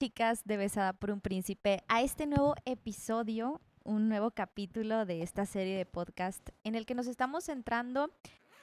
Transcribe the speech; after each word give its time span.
chicas 0.00 0.40
de 0.46 0.56
Besada 0.56 0.94
por 0.94 1.10
un 1.10 1.20
Príncipe 1.20 1.84
a 1.86 2.00
este 2.00 2.26
nuevo 2.26 2.54
episodio, 2.64 3.60
un 3.84 4.08
nuevo 4.08 4.30
capítulo 4.30 5.04
de 5.04 5.20
esta 5.20 5.44
serie 5.44 5.76
de 5.76 5.84
podcast 5.84 6.40
en 6.64 6.74
el 6.74 6.86
que 6.86 6.94
nos 6.94 7.06
estamos 7.06 7.44
centrando 7.44 8.08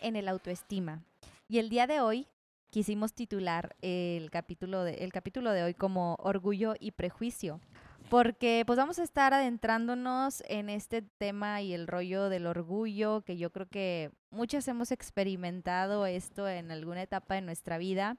en 0.02 0.16
el 0.16 0.30
autoestima. 0.30 1.04
Y 1.48 1.60
el 1.60 1.70
día 1.70 1.86
de 1.86 2.02
hoy 2.02 2.28
quisimos 2.72 3.14
titular 3.14 3.76
el 3.84 4.32
capítulo 4.32 4.84
de, 4.84 4.96
el 4.96 5.14
capítulo 5.14 5.52
de 5.52 5.62
hoy 5.62 5.76
como 5.76 6.16
Orgullo 6.22 6.74
y 6.80 6.90
Prejuicio. 6.90 7.62
Porque 8.10 8.64
pues 8.66 8.78
vamos 8.78 8.98
a 8.98 9.04
estar 9.04 9.36
adentrándonos 9.36 10.42
en 10.48 10.70
este 10.70 11.04
tema 11.04 11.62
y 11.62 11.74
el 11.74 11.86
rollo 11.86 12.30
del 12.30 12.48
orgullo, 12.48 13.22
que 13.22 13.38
yo 13.38 13.52
creo 13.52 13.68
que 13.68 14.10
muchas 14.32 14.68
hemos 14.68 14.92
experimentado 14.92 16.08
esto 16.08 16.48
en 16.48 16.72
alguna 16.72 17.04
etapa 17.04 17.36
de 17.36 17.42
nuestra 17.42 17.78
vida 17.78 18.18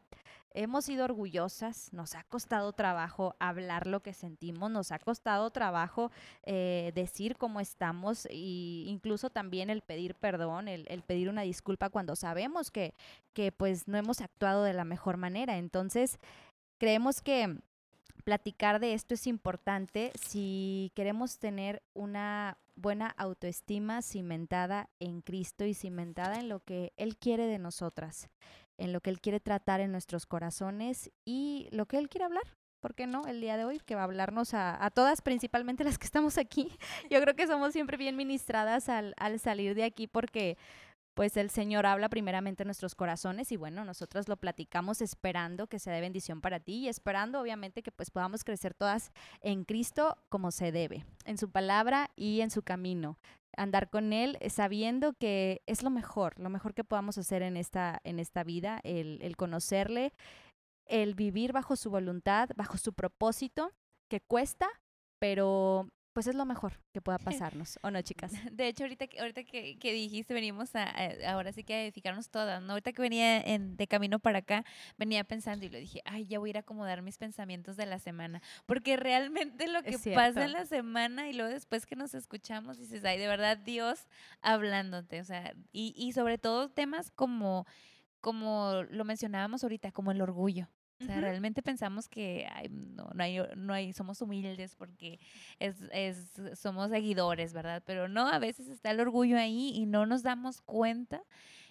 hemos 0.59 0.87
sido 0.87 1.05
orgullosas, 1.05 1.93
nos 1.93 2.17
ha 2.17 2.25
costado 2.25 2.73
trabajo 2.73 3.37
hablar 3.39 3.87
lo 3.87 4.01
que 4.01 4.13
sentimos, 4.13 4.71
nos 4.71 4.91
ha 4.91 4.99
costado 4.99 5.51
trabajo 5.51 6.11
eh, 6.43 6.91
decir 6.97 7.37
cómo 7.37 7.61
estamos 7.61 8.27
e 8.27 8.35
incluso 8.87 9.31
también 9.31 9.71
el 9.71 9.83
pedir 9.83 10.17
perdón, 10.17 10.67
el, 10.67 10.85
el, 10.89 11.03
pedir 11.03 11.29
una 11.29 11.43
disculpa 11.43 11.91
cuando 11.91 12.17
sabemos 12.17 12.73
que, 12.73 12.93
que 13.35 13.53
pues 13.53 13.87
no 13.87 13.99
hemos 13.99 14.21
actuado 14.21 14.65
de 14.65 14.73
la 14.73 14.85
mejor 14.85 15.17
manera. 15.17 15.59
Entonces, 15.59 16.19
creemos 16.79 17.21
que 17.21 17.61
platicar 18.25 18.81
de 18.81 18.95
esto 18.95 19.15
es 19.15 19.29
importante 19.29 20.11
si 20.21 20.91
queremos 20.97 21.39
tener 21.39 21.85
una 21.95 22.59
buena 22.75 23.15
autoestima 23.17 24.03
cimentada 24.03 24.89
en 24.99 25.21
Cristo 25.21 25.65
y 25.65 25.75
cimentada 25.75 26.41
en 26.41 26.49
lo 26.49 26.61
que 26.61 26.93
Él 26.97 27.17
quiere 27.17 27.47
de 27.47 27.59
nosotras 27.59 28.29
en 28.79 28.93
lo 28.93 29.01
que 29.01 29.11
Él 29.11 29.21
quiere 29.21 29.41
tratar 29.41 29.81
en 29.81 29.93
nuestros 29.93 30.27
corazones 30.27 31.11
y 31.25 31.69
lo 31.71 31.87
que 31.87 31.99
Él 31.99 32.09
quiere 32.09 32.25
hablar. 32.25 32.45
¿Por 32.81 32.95
qué 32.95 33.09
no? 33.09 33.27
El 33.27 33.41
día 33.41 33.57
de 33.57 33.65
hoy, 33.65 33.81
que 33.81 33.97
va 33.97 34.03
a 34.03 34.05
hablarnos 34.05 34.55
a, 34.55 34.91
todas, 34.95 35.21
principalmente 35.21 35.83
las 35.83 35.99
que 35.99 36.07
estamos 36.07 36.39
aquí. 36.39 36.71
Yo 37.11 37.21
creo 37.21 37.35
que 37.35 37.49
somos 37.49 37.73
siempre 37.73 37.97
bien 37.97 38.17
ministradas 38.17 38.89
al, 38.89 39.15
al 39.17 39.41
salir 39.41 39.75
de 39.75 39.85
aquí 39.85 40.07
porque 40.07 40.57
pues 41.19 41.37
el 41.37 41.51
Señor 41.51 41.85
habla 41.85 42.09
primeramente 42.09 42.63
en 42.63 42.69
nuestros 42.69 42.95
corazones 42.95 43.51
y 43.51 43.57
bueno, 43.57 43.85
nosotros 43.85 44.29
lo 44.29 44.37
platicamos 44.37 45.03
esperando 45.03 45.67
que 45.67 45.81
sea 45.81 45.93
de 45.93 46.01
bendición 46.01 46.41
para 46.41 46.61
ti 46.61 46.75
y 46.75 46.89
esperando 46.89 47.41
obviamente 47.41 47.83
que 47.83 47.91
pues 47.91 48.13
podamos 48.13 48.45
crecer 48.45 48.73
todas 48.73 49.11
en 49.41 49.65
Cristo 49.65 50.17
como 50.29 50.53
se 50.53 50.71
debe, 50.71 51.05
en 51.25 51.37
su 51.37 51.51
palabra 51.51 52.13
y 52.15 52.41
en 52.43 52.53
su 52.53 52.63
camino 52.63 53.19
andar 53.57 53.91
con 53.91 54.13
Él 54.13 54.37
eh, 54.41 54.51
sabiendo 54.51 55.15
que 55.15 55.63
es 55.67 55.83
lo 55.83 55.91
mejor, 55.91 56.39
lo 56.39 56.51
mejor 56.51 56.75
que 56.75 56.85
podamos 56.85 57.19
hacer 57.19 57.43
en 57.43 57.57
esta, 57.57 58.01
en 58.05 58.19
esta 58.19 58.45
vida, 58.45 58.81
el, 58.85 59.19
el 59.23 59.37
conocerle, 59.37 60.13
el 60.87 61.15
vivir 61.15 61.53
bajo 61.53 61.77
su 61.77 61.91
voluntad, 61.91 62.51
bajo 62.57 62.79
su 62.79 62.93
propósito, 62.93 63.73
que 64.09 64.21
cuesta, 64.21 64.69
pero 65.19 65.89
pues 66.19 66.27
es 66.27 66.35
lo 66.35 66.45
mejor 66.47 66.73
que 66.93 67.01
pueda 67.01 67.19
pasarnos, 67.55 67.79
¿o 67.81 67.93
no, 67.93 68.03
chicas? 68.03 68.33
De 68.53 68.67
hecho, 68.67 68.83
ahorita, 68.83 69.07
ahorita 69.21 69.45
que, 69.45 69.79
que 69.79 69.93
dijiste, 69.93 70.35
venimos 70.35 70.75
a, 70.75 70.93
ahora 71.29 71.53
sí 71.53 71.63
que 71.63 71.75
a 71.75 71.83
edificarnos 71.85 72.29
todas, 72.29 72.61
¿no? 72.61 72.73
Ahorita 72.73 72.93
que 72.93 73.01
venía 73.01 73.41
en, 73.41 73.77
de 73.77 73.87
camino 73.87 74.19
para 74.19 74.41
acá, 74.41 74.65
venía 74.97 75.23
pensando 75.23 75.65
y 75.65 75.69
le 75.69 75.79
dije, 75.79 76.03
ay, 76.05 76.27
ya 76.27 76.41
voy 76.41 76.49
a 76.49 76.51
ir 76.51 76.57
a 76.57 76.61
acomodar 76.63 77.03
mis 77.03 77.19
pensamientos 77.19 77.77
de 77.77 77.87
la 77.87 78.01
semana, 78.01 78.43
porque 78.67 78.97
realmente 78.97 79.69
lo 79.69 79.81
que 79.85 79.97
pasa 80.13 80.45
en 80.45 80.55
la 80.55 80.67
semana 80.67 81.29
y 81.29 81.35
luego 81.35 81.53
después 81.53 81.87
que 81.87 81.95
nos 81.95 82.15
escuchamos, 82.15 82.79
dices, 82.79 83.05
ay, 83.05 83.17
de 83.17 83.29
verdad, 83.29 83.57
Dios 83.57 84.09
hablándote, 84.41 85.21
o 85.21 85.25
sea, 85.25 85.55
y, 85.71 85.95
y 85.97 86.15
sobre 86.15 86.37
todo 86.37 86.69
temas 86.69 87.13
como 87.13 87.65
como 88.21 88.83
lo 88.91 89.05
mencionábamos 89.05 89.63
ahorita, 89.63 89.93
como 89.93 90.11
el 90.11 90.21
orgullo. 90.21 90.69
O 91.01 91.05
sea, 91.05 91.21
realmente 91.21 91.63
pensamos 91.63 92.09
que 92.09 92.49
no, 92.71 93.09
no, 93.15 93.23
hay, 93.23 93.39
no 93.57 93.73
hay, 93.73 93.93
somos 93.93 94.21
humildes 94.21 94.75
porque 94.75 95.21
es, 95.59 95.77
es, 95.93 96.33
somos 96.55 96.91
seguidores, 96.91 97.53
¿verdad? 97.53 97.83
Pero 97.87 98.09
no, 98.09 98.27
a 98.27 98.39
veces 98.39 98.69
está 98.69 98.91
el 98.91 99.01
orgullo 99.01 99.39
ahí 99.39 99.73
y 99.75 99.87
no 99.87 100.07
nos 100.07 100.23
damos 100.23 100.61
cuenta. 100.61 101.23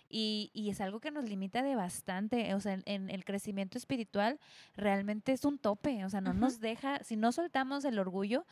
Y, 0.10 0.52
y 0.54 0.70
es 0.70 0.80
algo 0.80 1.02
que 1.02 1.12
nos 1.12 1.26
limita 1.26 1.62
de 1.62 1.76
bastante, 1.76 2.54
o 2.54 2.62
sea, 2.62 2.80
en, 2.86 3.10
el 3.10 3.26
crecimiento 3.26 3.78
espiritual 3.78 4.40
realmente 4.78 5.34
es 5.34 5.44
un 5.44 5.58
tope, 5.58 6.06
o 6.06 6.10
sea, 6.10 6.22
no 6.22 6.34
nos 6.34 6.62
deja, 6.62 7.04
si 7.04 7.18
no 7.18 7.34
soltamos 7.34 7.84
el 7.84 8.00
orgullo, 8.00 8.46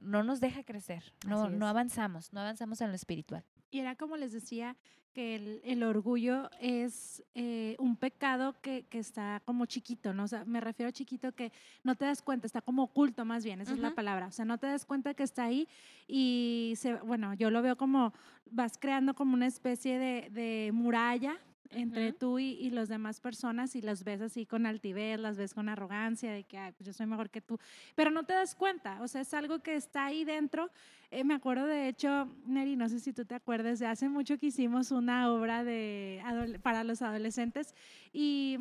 no 0.00 0.22
nos 0.22 0.40
deja 0.40 0.64
crecer, 0.64 1.12
no, 1.26 1.50
no 1.50 1.68
avanzamos, 1.68 2.32
no 2.32 2.40
avanzamos 2.40 2.80
en 2.80 2.88
lo 2.88 2.94
espiritual. 2.94 3.44
Y 3.72 3.80
era 3.80 3.96
como 3.96 4.16
les 4.16 4.32
decía, 4.32 4.76
que 5.12 5.60
el, 5.64 5.82
orgullo 5.82 6.48
es 6.58 7.22
eh, 7.34 7.76
un 7.78 7.96
pecado 7.96 8.56
que, 8.62 8.86
que, 8.88 8.98
está 8.98 9.42
como 9.44 9.66
chiquito, 9.66 10.14
¿no? 10.14 10.24
O 10.24 10.28
sea, 10.28 10.44
me 10.46 10.60
refiero 10.60 10.88
a 10.88 10.92
chiquito 10.92 11.32
que 11.32 11.52
no 11.84 11.94
te 11.96 12.06
das 12.06 12.22
cuenta, 12.22 12.46
está 12.46 12.62
como 12.62 12.84
oculto 12.84 13.24
más 13.24 13.44
bien, 13.44 13.60
esa 13.60 13.74
es 13.74 13.78
la 13.78 13.94
palabra. 13.94 14.26
O 14.26 14.32
sea, 14.32 14.44
no 14.44 14.58
te 14.58 14.66
das 14.66 14.86
cuenta 14.86 15.12
que 15.14 15.22
está 15.22 15.44
ahí 15.44 15.68
y, 16.06 16.74
se, 16.76 16.94
bueno, 16.94 17.34
yo 17.34 17.50
lo 17.50 17.60
veo 17.60 17.76
como 17.76 18.14
vas 18.50 18.78
creando 18.78 19.14
como 19.14 19.34
una 19.34 19.46
especie 19.46 19.98
de, 19.98 20.30
de 20.30 20.70
muralla 20.72 21.38
entre 21.74 22.12
tú 22.12 22.38
y, 22.38 22.52
y 22.52 22.70
las 22.70 22.88
demás 22.88 23.20
personas 23.20 23.74
y 23.76 23.82
las 23.82 24.04
ves 24.04 24.20
así 24.20 24.46
con 24.46 24.66
altivez, 24.66 25.18
las 25.18 25.36
ves 25.36 25.54
con 25.54 25.68
arrogancia 25.68 26.32
de 26.32 26.44
que 26.44 26.58
Ay, 26.58 26.72
pues 26.72 26.86
yo 26.86 26.92
soy 26.92 27.06
mejor 27.06 27.30
que 27.30 27.40
tú, 27.40 27.58
pero 27.94 28.10
no 28.10 28.24
te 28.24 28.32
das 28.32 28.54
cuenta, 28.54 29.00
o 29.02 29.08
sea, 29.08 29.20
es 29.22 29.34
algo 29.34 29.60
que 29.60 29.74
está 29.74 30.06
ahí 30.06 30.24
dentro. 30.24 30.70
Eh, 31.10 31.24
me 31.24 31.34
acuerdo 31.34 31.66
de 31.66 31.88
hecho, 31.88 32.28
Neri, 32.46 32.76
no 32.76 32.88
sé 32.88 33.00
si 33.00 33.12
tú 33.12 33.24
te 33.24 33.34
acuerdas, 33.34 33.78
de 33.78 33.86
hace 33.86 34.08
mucho 34.08 34.38
que 34.38 34.46
hicimos 34.46 34.90
una 34.90 35.30
obra 35.32 35.64
de, 35.64 36.22
para 36.62 36.84
los 36.84 37.02
adolescentes 37.02 37.74
y 38.12 38.58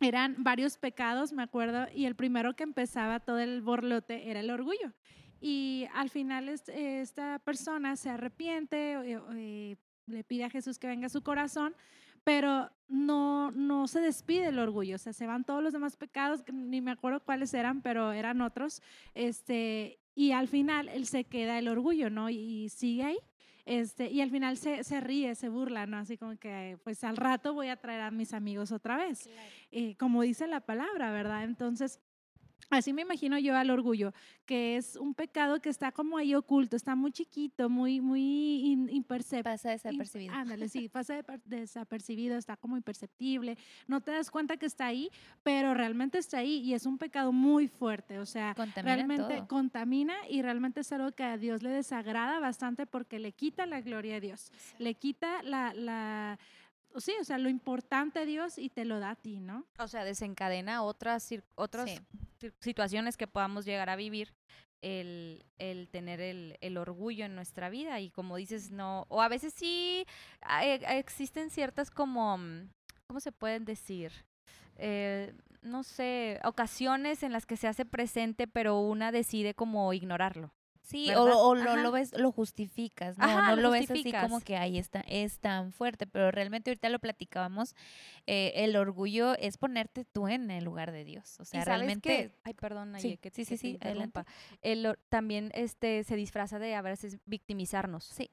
eran 0.00 0.36
varios 0.38 0.78
pecados, 0.78 1.32
me 1.32 1.42
acuerdo, 1.42 1.86
y 1.94 2.06
el 2.06 2.14
primero 2.14 2.54
que 2.54 2.62
empezaba 2.62 3.20
todo 3.20 3.38
el 3.38 3.60
borlote 3.60 4.30
era 4.30 4.40
el 4.40 4.50
orgullo. 4.50 4.92
Y 5.40 5.86
al 5.94 6.10
final 6.10 6.48
esta 6.48 7.38
persona 7.38 7.96
se 7.96 8.10
arrepiente, 8.10 8.92
eh, 8.92 9.20
eh, 9.34 9.76
le 10.10 10.24
pide 10.24 10.44
a 10.44 10.50
Jesús 10.50 10.78
que 10.78 10.86
venga 10.86 11.06
a 11.06 11.10
su 11.10 11.22
corazón, 11.22 11.74
pero 12.24 12.70
no, 12.88 13.50
no 13.52 13.86
se 13.86 14.00
despide 14.00 14.48
el 14.48 14.58
orgullo, 14.58 14.96
o 14.96 14.98
sea, 14.98 15.12
se 15.12 15.26
van 15.26 15.44
todos 15.44 15.62
los 15.62 15.72
demás 15.72 15.96
pecados, 15.96 16.42
ni 16.52 16.80
me 16.80 16.90
acuerdo 16.90 17.20
cuáles 17.20 17.54
eran, 17.54 17.82
pero 17.82 18.12
eran 18.12 18.40
otros, 18.40 18.82
este, 19.14 20.00
y 20.14 20.32
al 20.32 20.48
final 20.48 20.88
él 20.88 21.06
se 21.06 21.24
queda 21.24 21.58
el 21.58 21.68
orgullo, 21.68 22.10
¿no? 22.10 22.28
Y, 22.30 22.68
sigue 22.68 23.04
ahí. 23.04 23.18
Este, 23.66 24.10
y 24.10 24.20
al 24.20 24.30
final 24.30 24.56
se, 24.56 24.82
se, 24.84 25.00
ríe, 25.00 25.34
se 25.34 25.48
burla, 25.48 25.86
¿no? 25.86 25.98
Así 25.98 26.18
como 26.18 26.36
que, 26.36 26.78
pues 26.82 27.04
al 27.04 27.16
rato 27.16 27.54
voy 27.54 27.68
a 27.68 27.76
traer 27.76 28.00
a 28.00 28.10
mis 28.10 28.34
amigos 28.34 28.72
otra 28.72 28.96
vez, 28.96 29.28
eh, 29.70 29.96
como 29.96 30.22
dice 30.22 30.46
la 30.46 30.60
palabra, 30.60 31.12
¿verdad? 31.12 31.44
Entonces, 31.44 32.00
Así 32.70 32.92
me 32.92 33.02
imagino 33.02 33.36
yo 33.38 33.56
al 33.56 33.68
orgullo, 33.70 34.12
que 34.46 34.76
es 34.76 34.94
un 34.94 35.12
pecado 35.14 35.60
que 35.60 35.68
está 35.68 35.90
como 35.90 36.16
ahí 36.16 36.36
oculto, 36.36 36.76
está 36.76 36.94
muy 36.94 37.10
chiquito, 37.10 37.68
muy, 37.68 38.00
muy 38.00 38.60
imperceptible. 38.90 39.42
Pasa 39.42 39.70
desapercibido. 39.70 40.34
ándale, 40.34 40.68
sí, 40.68 40.88
pasa 40.92 41.22
desapercibido, 41.44 42.38
está 42.38 42.56
como 42.56 42.76
imperceptible. 42.76 43.58
No 43.88 44.00
te 44.00 44.12
das 44.12 44.30
cuenta 44.30 44.56
que 44.56 44.66
está 44.66 44.86
ahí, 44.86 45.10
pero 45.42 45.74
realmente 45.74 46.18
está 46.18 46.38
ahí 46.38 46.58
y 46.58 46.74
es 46.74 46.86
un 46.86 46.96
pecado 46.96 47.32
muy 47.32 47.66
fuerte. 47.66 48.20
O 48.20 48.26
sea, 48.26 48.54
realmente 48.76 49.44
contamina 49.48 50.14
y 50.28 50.42
realmente 50.42 50.80
es 50.80 50.92
algo 50.92 51.10
que 51.10 51.24
a 51.24 51.38
Dios 51.38 51.64
le 51.64 51.70
desagrada 51.70 52.38
bastante 52.38 52.86
porque 52.86 53.18
le 53.18 53.32
quita 53.32 53.66
la 53.66 53.80
gloria 53.80 54.16
a 54.16 54.20
Dios, 54.20 54.52
le 54.78 54.94
quita 54.94 55.42
la, 55.42 55.74
la 55.74 56.38
sí, 56.98 57.14
o 57.20 57.24
sea, 57.24 57.38
lo 57.38 57.48
importante 57.48 58.20
a 58.20 58.24
Dios 58.24 58.58
y 58.58 58.68
te 58.68 58.84
lo 58.84 59.00
da 59.00 59.10
a 59.10 59.16
ti, 59.16 59.40
¿no? 59.40 59.66
O 59.78 59.88
sea, 59.88 60.04
desencadena 60.04 60.82
otras, 60.82 61.28
otras 61.54 62.02
situaciones 62.60 63.16
que 63.16 63.26
podamos 63.26 63.64
llegar 63.64 63.90
a 63.90 63.96
vivir, 63.96 64.34
el, 64.82 65.44
el 65.58 65.88
tener 65.88 66.20
el, 66.20 66.56
el, 66.60 66.78
orgullo 66.78 67.24
en 67.26 67.34
nuestra 67.34 67.68
vida 67.68 68.00
y 68.00 68.10
como 68.10 68.36
dices, 68.36 68.70
no, 68.70 69.06
o 69.08 69.20
a 69.20 69.28
veces 69.28 69.52
sí 69.54 70.06
existen 70.88 71.50
ciertas 71.50 71.90
como, 71.90 72.38
mm, 72.38 72.70
¿cómo 73.06 73.20
se 73.20 73.32
pueden 73.32 73.64
decir? 73.64 74.12
Eh, 74.76 75.34
no 75.62 75.82
sé, 75.82 76.40
ocasiones 76.44 77.22
en 77.22 77.32
las 77.32 77.44
que 77.44 77.58
se 77.58 77.68
hace 77.68 77.84
presente, 77.84 78.46
pero 78.46 78.80
una 78.80 79.12
decide 79.12 79.54
como 79.54 79.92
ignorarlo. 79.92 80.54
Sí, 80.90 81.08
o, 81.14 81.54
lo, 81.54 81.76
lo, 81.76 81.92
ves, 81.92 82.12
lo 82.18 82.32
justificas, 82.32 83.16
no, 83.16 83.46
no 83.46 83.54
lo, 83.54 83.70
ves 83.70 83.88
así 83.88 84.12
como 84.12 84.40
que 84.40 84.56
ahí 84.56 84.76
está, 84.76 85.00
es 85.06 85.38
tan 85.38 85.70
fuerte, 85.70 86.08
pero 86.08 86.32
realmente 86.32 86.70
ahorita 86.70 86.88
lo 86.88 86.98
platicábamos, 86.98 87.76
eh, 88.26 88.52
el 88.56 88.74
orgullo 88.74 89.36
es 89.38 89.56
ponerte 89.56 90.04
tú 90.04 90.26
en 90.26 90.50
el 90.50 90.64
lugar 90.64 90.90
de 90.90 91.04
Dios, 91.04 91.38
o 91.38 91.44
sea, 91.44 91.64
realmente... 91.64 92.32
Ay, 92.42 92.54
perdón, 92.54 92.94
sí, 92.98 93.18
que, 93.18 93.30
sí, 93.30 93.44
sí, 93.44 93.56
sí, 93.56 93.78
adelante. 93.80 94.22
El, 94.62 94.98
también 95.08 95.52
este, 95.54 96.02
se 96.02 96.16
disfraza 96.16 96.58
de 96.58 96.74
a 96.74 96.82
veces 96.82 97.18
victimizarnos. 97.24 98.02
Sí. 98.02 98.32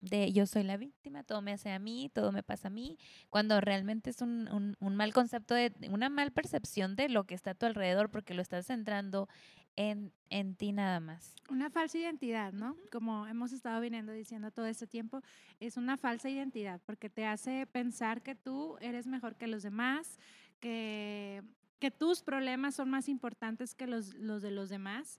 De 0.00 0.32
yo 0.32 0.46
soy 0.46 0.64
la 0.64 0.76
víctima, 0.76 1.22
todo 1.22 1.42
me 1.42 1.52
hace 1.52 1.70
a 1.70 1.78
mí, 1.78 2.10
todo 2.12 2.32
me 2.32 2.42
pasa 2.42 2.66
a 2.66 2.70
mí, 2.72 2.98
cuando 3.30 3.60
realmente 3.60 4.10
es 4.10 4.20
un, 4.20 4.48
un, 4.48 4.76
un 4.80 4.96
mal 4.96 5.12
concepto, 5.12 5.54
de 5.54 5.72
una 5.90 6.08
mal 6.08 6.32
percepción 6.32 6.96
de 6.96 7.08
lo 7.08 7.22
que 7.22 7.36
está 7.36 7.52
a 7.52 7.54
tu 7.54 7.66
alrededor, 7.66 8.10
porque 8.10 8.34
lo 8.34 8.42
estás 8.42 8.66
centrando 8.66 9.28
en, 9.76 10.12
en 10.30 10.54
ti 10.54 10.72
nada 10.72 11.00
más. 11.00 11.34
Una 11.48 11.70
falsa 11.70 11.98
identidad, 11.98 12.52
¿no? 12.52 12.76
Como 12.90 13.26
hemos 13.26 13.52
estado 13.52 13.80
viniendo 13.80 14.12
diciendo 14.12 14.50
todo 14.50 14.66
este 14.66 14.86
tiempo, 14.86 15.22
es 15.60 15.76
una 15.76 15.96
falsa 15.96 16.28
identidad 16.28 16.80
porque 16.86 17.10
te 17.10 17.26
hace 17.26 17.66
pensar 17.66 18.22
que 18.22 18.34
tú 18.34 18.76
eres 18.80 19.06
mejor 19.06 19.36
que 19.36 19.46
los 19.46 19.62
demás, 19.62 20.18
que 20.60 21.42
que 21.82 21.90
tus 21.90 22.22
problemas 22.22 22.76
son 22.76 22.90
más 22.90 23.08
importantes 23.08 23.74
que 23.74 23.88
los, 23.88 24.14
los 24.14 24.40
de 24.40 24.52
los 24.52 24.68
demás. 24.68 25.18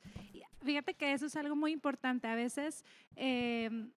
fíjate 0.62 0.94
que 0.94 1.12
eso 1.12 1.26
es 1.26 1.36
algo 1.36 1.58
muy 1.58 1.74
importante. 1.74 2.26
A 2.30 2.36
veces 2.36 2.86
em, 3.18 3.92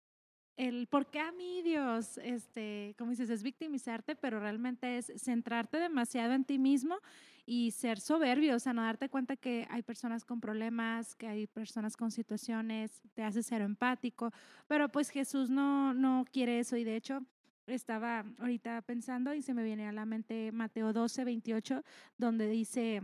el 0.57 0.87
por 0.87 1.05
qué 1.05 1.19
a 1.19 1.31
mí 1.31 1.61
Dios, 1.61 2.17
este, 2.23 2.95
como 2.97 3.11
dices, 3.11 3.29
es 3.29 3.43
victimizarte, 3.43 4.15
pero 4.15 4.39
realmente 4.39 4.97
es 4.97 5.13
centrarte 5.17 5.77
demasiado 5.77 6.33
en 6.33 6.43
ti 6.43 6.57
mismo 6.57 6.97
y 7.45 7.71
ser 7.71 7.99
soberbio, 7.99 8.55
o 8.55 8.59
sea, 8.59 8.73
no 8.73 8.81
darte 8.81 9.09
cuenta 9.09 9.35
que 9.35 9.67
hay 9.69 9.83
personas 9.83 10.25
con 10.25 10.41
problemas, 10.41 11.15
que 11.15 11.27
hay 11.27 11.47
personas 11.47 11.95
con 11.95 12.11
situaciones, 12.11 13.01
te 13.13 13.23
hace 13.23 13.43
ser 13.43 13.61
empático, 13.61 14.31
pero 14.67 14.89
pues 14.89 15.09
Jesús 15.09 15.49
no, 15.49 15.93
no 15.93 16.25
quiere 16.31 16.59
eso 16.59 16.75
y 16.75 16.83
de 16.83 16.95
hecho 16.95 17.21
estaba 17.67 18.25
ahorita 18.39 18.81
pensando 18.83 19.33
y 19.33 19.41
se 19.41 19.53
me 19.53 19.63
viene 19.63 19.87
a 19.87 19.91
la 19.91 20.05
mente 20.05 20.51
Mateo 20.51 20.93
12, 20.93 21.23
28, 21.23 21.83
donde 22.17 22.47
dice, 22.47 23.01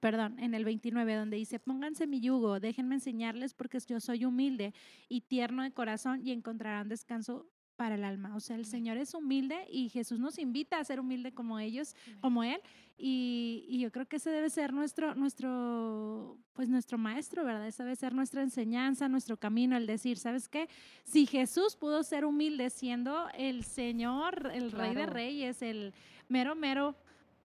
perdón, 0.00 0.38
en 0.38 0.54
el 0.54 0.64
29, 0.64 1.14
donde 1.14 1.36
dice, 1.36 1.58
pónganse 1.58 2.06
mi 2.06 2.20
yugo, 2.20 2.60
déjenme 2.60 2.96
enseñarles 2.96 3.54
porque 3.54 3.78
yo 3.86 4.00
soy 4.00 4.24
humilde 4.24 4.74
y 5.08 5.22
tierno 5.22 5.62
de 5.62 5.72
corazón 5.72 6.20
y 6.26 6.32
encontrarán 6.32 6.88
descanso 6.88 7.46
para 7.76 7.96
el 7.96 8.04
alma. 8.04 8.34
O 8.36 8.40
sea, 8.40 8.56
el 8.56 8.66
Señor 8.66 8.96
es 8.96 9.14
humilde 9.14 9.66
y 9.70 9.88
Jesús 9.88 10.18
nos 10.18 10.38
invita 10.38 10.78
a 10.78 10.84
ser 10.84 11.00
humilde 11.00 11.32
como 11.32 11.58
ellos, 11.58 11.94
como 12.20 12.44
Él. 12.44 12.60
Y, 12.96 13.78
yo 13.80 13.90
creo 13.90 14.06
que 14.06 14.16
ese 14.16 14.30
debe 14.30 14.48
ser 14.50 14.72
nuestro, 14.72 15.14
nuestro, 15.14 16.38
pues 16.52 16.68
nuestro 16.68 16.96
maestro, 16.96 17.44
¿verdad? 17.44 17.66
Esa 17.66 17.84
debe 17.84 17.96
ser 17.96 18.14
nuestra 18.14 18.42
enseñanza, 18.42 19.08
nuestro 19.08 19.36
camino, 19.36 19.76
el 19.76 19.86
decir, 19.86 20.16
¿sabes 20.16 20.48
qué? 20.48 20.68
Si 21.04 21.26
Jesús 21.26 21.76
pudo 21.76 22.02
ser 22.02 22.24
humilde 22.24 22.70
siendo 22.70 23.28
el 23.34 23.64
Señor, 23.64 24.50
el 24.54 24.70
Rey 24.70 24.94
de 24.94 25.06
Reyes, 25.06 25.60
el 25.62 25.92
mero, 26.28 26.54
mero, 26.54 26.96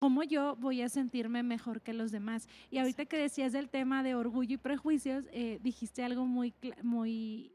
¿cómo 0.01 0.25
yo 0.25 0.57
voy 0.57 0.83
a 0.83 0.89
sentirme 0.89 1.43
mejor 1.43 1.83
que 1.83 1.93
los 1.93 2.11
demás? 2.11 2.49
Y 2.71 2.79
ahorita 2.79 3.07
que 3.07 3.17
decías 3.17 3.53
del 3.53 3.69
tema 3.69 4.03
de 4.03 4.17
orgullo 4.17 4.55
y 4.55 4.59
prejuicios, 4.59 5.25
eh, 5.31 5.61
dijiste 5.63 6.03
algo 6.03 6.27
muy, 6.27 6.53
muy 6.83 7.53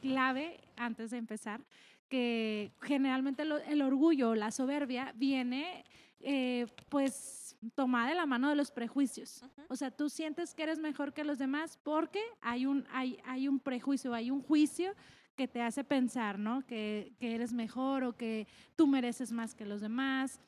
clave 0.00 0.60
antes 0.76 1.10
de 1.10 1.18
empezar, 1.18 1.60
que 2.10 2.72
generalmente 2.82 3.44
el 3.44 3.82
orgullo 3.82 4.30
o 4.30 4.34
la 4.34 4.50
soberbia 4.50 5.14
viene 5.16 5.84
eh, 6.18 6.66
pues 6.90 7.56
tomada 7.74 8.08
de 8.08 8.14
la 8.14 8.26
mano 8.26 8.50
de 8.50 8.56
los 8.56 8.70
prejuicios. 8.70 9.42
O 9.68 9.76
sea, 9.76 9.90
tú 9.90 10.10
sientes 10.10 10.54
que 10.54 10.64
eres 10.64 10.78
mejor 10.78 11.14
que 11.14 11.24
los 11.24 11.38
demás 11.38 11.78
porque 11.82 12.20
hay 12.42 12.66
un, 12.66 12.84
hay, 12.92 13.18
hay 13.24 13.48
un 13.48 13.60
prejuicio, 13.60 14.12
hay 14.12 14.30
un 14.30 14.42
juicio 14.42 14.92
que 15.36 15.48
te 15.48 15.62
hace 15.62 15.84
pensar, 15.84 16.38
¿no? 16.38 16.66
Que, 16.66 17.14
que 17.20 17.34
eres 17.34 17.52
mejor 17.52 18.04
o 18.04 18.16
que 18.16 18.46
tú 18.76 18.86
mereces 18.86 19.32
más 19.32 19.54
que 19.54 19.64
los 19.64 19.80
demás. 19.80 20.40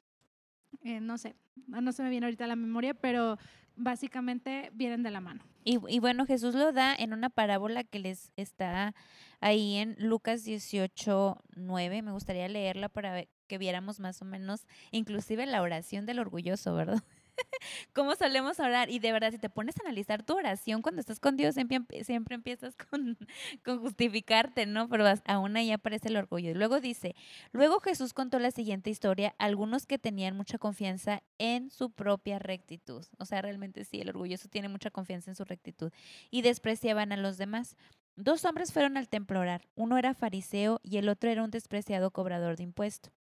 Eh, 0.83 1.01
no 1.01 1.17
sé, 1.17 1.37
no 1.69 1.93
se 1.93 2.03
me 2.03 2.11
viene 2.11 2.27
ahorita 2.27 2.47
la 2.47 2.57
memoria, 2.57 2.93
pero 2.93 3.39
básicamente 3.77 4.71
vienen 4.75 5.03
de 5.03 5.11
la 5.11 5.21
mano. 5.21 5.43
Y, 5.65 5.79
y, 5.89 5.99
bueno, 6.01 6.27
Jesús 6.27 6.55
lo 6.55 6.73
da 6.73 6.95
en 6.95 7.13
una 7.13 7.31
parábola 7.31 7.85
que 7.85 7.99
les 7.99 8.33
está 8.37 8.95
ahí 9.41 9.77
en 9.77 9.97
Lucas 9.99 10.45
18, 10.45 11.37
9. 11.57 12.03
Me 12.03 12.13
gustaría 12.13 12.49
leerla 12.49 12.89
para 12.89 13.25
que 13.47 13.59
viéramos 13.59 14.01
más 14.01 14.23
o 14.23 14.25
menos, 14.25 14.67
inclusive 14.91 15.47
la 15.47 15.63
oración 15.63 16.07
del 16.07 16.19
orgulloso, 16.21 16.75
¿verdad? 16.75 17.03
cómo 17.93 18.15
solemos 18.15 18.59
orar. 18.61 18.91
Y 18.91 18.99
de 18.99 19.13
verdad, 19.13 19.31
si 19.31 19.39
te 19.39 19.51
pones 19.51 19.77
a 19.79 19.83
analizar 19.85 20.23
tu 20.23 20.37
oración 20.37 20.83
cuando 20.83 21.01
estás 21.01 21.21
con 21.21 21.37
Dios, 21.37 21.55
siempre, 21.55 22.05
siempre 22.05 22.35
empiezas 22.35 22.77
con, 22.77 23.19
con, 23.65 23.81
justificarte, 23.81 24.67
¿no? 24.67 24.89
Pero 24.89 25.05
aún 25.27 25.57
ahí 25.57 25.71
aparece 25.71 26.09
el 26.09 26.17
orgullo. 26.17 26.51
Y 26.51 26.55
luego 26.55 26.81
dice, 26.81 27.15
luego 27.53 27.81
Jesús 27.81 28.13
contó 28.13 28.39
la 28.39 28.51
siguiente 28.51 28.91
historia, 28.91 29.35
algunos 29.39 29.87
que 29.87 29.99
tenían 29.99 30.37
mucha 30.37 30.59
confianza 30.59 31.23
en 31.39 31.71
su 31.71 31.91
propia 31.91 32.39
rectitud. 32.39 33.05
O 33.19 33.25
sea, 33.25 33.43
realmente 33.43 33.85
sí, 33.85 34.01
el 34.01 34.11
orgulloso 34.11 34.49
tiene 34.49 34.69
mucha 34.69 34.91
confianza 34.91 35.31
en 35.31 35.37
su 35.37 35.45
rectitud. 35.45 35.93
Y 36.31 36.43
despreciaban 36.43 37.13
a 37.13 37.17
los 37.17 37.39
demás. 37.39 37.77
Dos 38.17 38.45
hombres 38.45 38.73
fueron 38.73 38.97
al 38.99 39.09
templo 39.09 39.41
orar. 39.41 39.67
Uno 39.75 39.97
era 39.97 40.15
fariseo 40.15 40.81
y 40.83 40.99
el 40.99 41.09
otro 41.09 41.31
era 41.31 41.43
un 41.43 41.51
despreciado 41.51 42.11
cobrador 42.11 42.57
de 42.57 42.65
impuestos. 42.65 43.22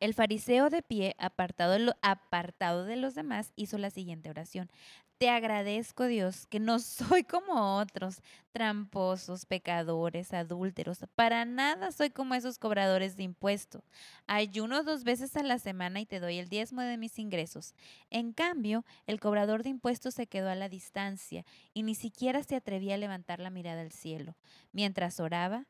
El 0.00 0.14
fariseo 0.14 0.70
de 0.70 0.82
pie, 0.82 1.14
apartado, 1.18 1.94
apartado 2.02 2.84
de 2.84 2.96
los 2.96 3.14
demás, 3.14 3.52
hizo 3.56 3.78
la 3.78 3.90
siguiente 3.90 4.30
oración. 4.30 4.70
Te 5.18 5.30
agradezco, 5.30 6.04
Dios, 6.04 6.46
que 6.46 6.60
no 6.60 6.78
soy 6.78 7.24
como 7.24 7.78
otros, 7.78 8.20
tramposos, 8.52 9.46
pecadores, 9.46 10.34
adúlteros. 10.34 10.98
Para 11.14 11.46
nada 11.46 11.90
soy 11.90 12.10
como 12.10 12.34
esos 12.34 12.58
cobradores 12.58 13.16
de 13.16 13.22
impuestos. 13.22 13.82
Ayuno 14.26 14.82
dos 14.82 15.04
veces 15.04 15.34
a 15.36 15.42
la 15.42 15.58
semana 15.58 16.00
y 16.00 16.06
te 16.06 16.20
doy 16.20 16.38
el 16.38 16.48
diezmo 16.48 16.82
de 16.82 16.98
mis 16.98 17.18
ingresos. 17.18 17.74
En 18.10 18.32
cambio, 18.32 18.84
el 19.06 19.18
cobrador 19.18 19.62
de 19.62 19.70
impuestos 19.70 20.14
se 20.14 20.26
quedó 20.26 20.50
a 20.50 20.54
la 20.54 20.68
distancia 20.68 21.46
y 21.72 21.82
ni 21.82 21.94
siquiera 21.94 22.42
se 22.42 22.56
atrevía 22.56 22.96
a 22.96 22.98
levantar 22.98 23.40
la 23.40 23.50
mirada 23.50 23.80
al 23.80 23.92
cielo. 23.92 24.36
Mientras 24.72 25.18
oraba, 25.18 25.66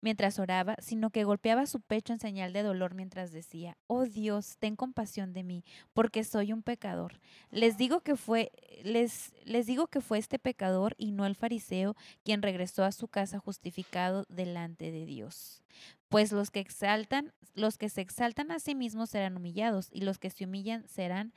mientras 0.00 0.38
oraba, 0.38 0.76
sino 0.80 1.10
que 1.10 1.24
golpeaba 1.24 1.66
su 1.66 1.80
pecho 1.80 2.12
en 2.12 2.18
señal 2.18 2.52
de 2.52 2.62
dolor 2.62 2.94
mientras 2.94 3.32
decía, 3.32 3.76
Oh 3.86 4.04
Dios, 4.04 4.56
ten 4.58 4.76
compasión 4.76 5.32
de 5.32 5.42
mí, 5.42 5.64
porque 5.92 6.24
soy 6.24 6.52
un 6.52 6.62
pecador. 6.62 7.20
Les 7.50 7.76
digo 7.76 8.00
que 8.00 8.16
fue, 8.16 8.52
les, 8.82 9.32
les 9.44 9.66
digo 9.66 9.86
que 9.86 10.00
fue 10.00 10.18
este 10.18 10.38
pecador 10.38 10.94
y 10.98 11.12
no 11.12 11.26
el 11.26 11.36
fariseo 11.36 11.96
quien 12.24 12.42
regresó 12.42 12.84
a 12.84 12.92
su 12.92 13.08
casa 13.08 13.38
justificado 13.38 14.24
delante 14.28 14.90
de 14.90 15.06
Dios. 15.06 15.62
Pues 16.08 16.32
los 16.32 16.50
que 16.50 16.60
exaltan, 16.60 17.32
los 17.54 17.78
que 17.78 17.88
se 17.88 18.00
exaltan 18.00 18.50
a 18.50 18.58
sí 18.58 18.74
mismos 18.74 19.10
serán 19.10 19.36
humillados, 19.36 19.88
y 19.92 20.00
los 20.00 20.18
que 20.18 20.30
se 20.30 20.44
humillan 20.44 20.86
serán 20.88 21.32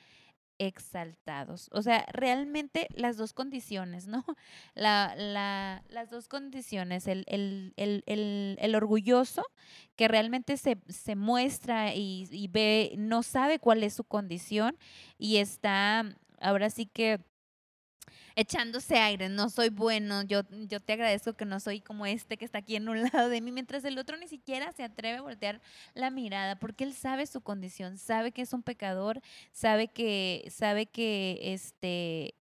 exaltados. 0.68 1.70
O 1.72 1.82
sea, 1.82 2.06
realmente 2.12 2.88
las 2.96 3.18
dos 3.18 3.34
condiciones, 3.34 4.08
¿no? 4.08 4.24
La, 4.76 5.14
la, 5.16 5.84
las 5.90 6.10
dos 6.10 6.28
condiciones, 6.28 7.08
el, 7.08 7.24
el, 7.28 7.74
el, 7.78 8.58
el 8.60 8.76
orgulloso 8.76 9.44
que 9.96 10.08
realmente 10.08 10.58
se, 10.58 10.78
se 10.88 11.16
muestra 11.16 11.94
y, 11.94 12.28
y, 12.32 12.48
ve, 12.48 12.96
no 12.98 13.24
sabe 13.24 13.60
cuál 13.60 13.84
es 13.84 13.94
su 13.94 14.04
condición 14.04 14.78
y 15.18 15.38
está 15.38 16.06
ahora 16.40 16.70
sí 16.70 16.86
que 16.88 17.22
echándose 18.36 18.98
aire, 18.98 19.30
no 19.30 19.50
soy 19.50 19.70
bueno, 19.70 20.24
yo, 20.24 20.42
yo 20.68 20.80
te 20.80 20.94
agradezco 20.94 21.34
que 21.34 21.46
no 21.46 21.60
soy 21.60 21.82
como 21.82 22.06
este 22.06 22.38
que 22.38 22.46
está 22.46 22.60
aquí 22.60 22.76
en 22.76 22.90
un 22.90 23.04
lado 23.14 23.30
de 23.30 23.42
mí, 23.42 23.52
mientras 23.52 23.84
el 23.86 23.98
otro 23.98 24.18
ni 24.18 24.28
siquiera 24.28 24.72
se 24.72 24.84
atreve 24.84 25.18
a 25.18 25.22
voltear 25.22 25.62
la 25.94 26.10
mirada, 26.10 26.58
porque 26.58 26.84
él 26.84 26.94
sabe 26.94 27.26
su 27.28 27.42
condición, 27.42 27.98
sabe 27.98 28.32
que 28.32 28.42
es 28.42 28.54
un 28.54 28.64
pecador, 28.64 29.22
sabe 29.52 29.88
que, 29.88 30.48
sabe 30.50 30.86
que, 30.86 31.40
este, 31.54 32.36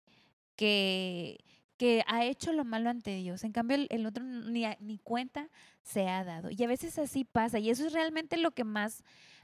que, 0.57 1.39
que 1.77 2.05
ha 2.07 2.25
hecho 2.25 2.53
lo 2.53 2.65
malo 2.65 2.91
ante 2.91 3.15
Dios. 3.17 3.45
En 3.45 3.53
cambio, 3.53 3.77
el, 3.89 4.07
otro 4.07 4.25
ni, 4.25 4.65
ni 4.81 4.99
cuenta 4.99 5.49
se 5.83 6.09
ha 6.09 6.25
dado. 6.25 6.51
Y 6.51 6.63
a 6.63 6.69
veces 6.69 6.99
así 6.99 7.25
pasa, 7.25 7.59
y 7.59 7.71
eso 7.71 7.87
es 7.87 7.93
realmente 7.93 8.37
lo 8.37 8.53
que 8.53 8.65
más 8.65 9.03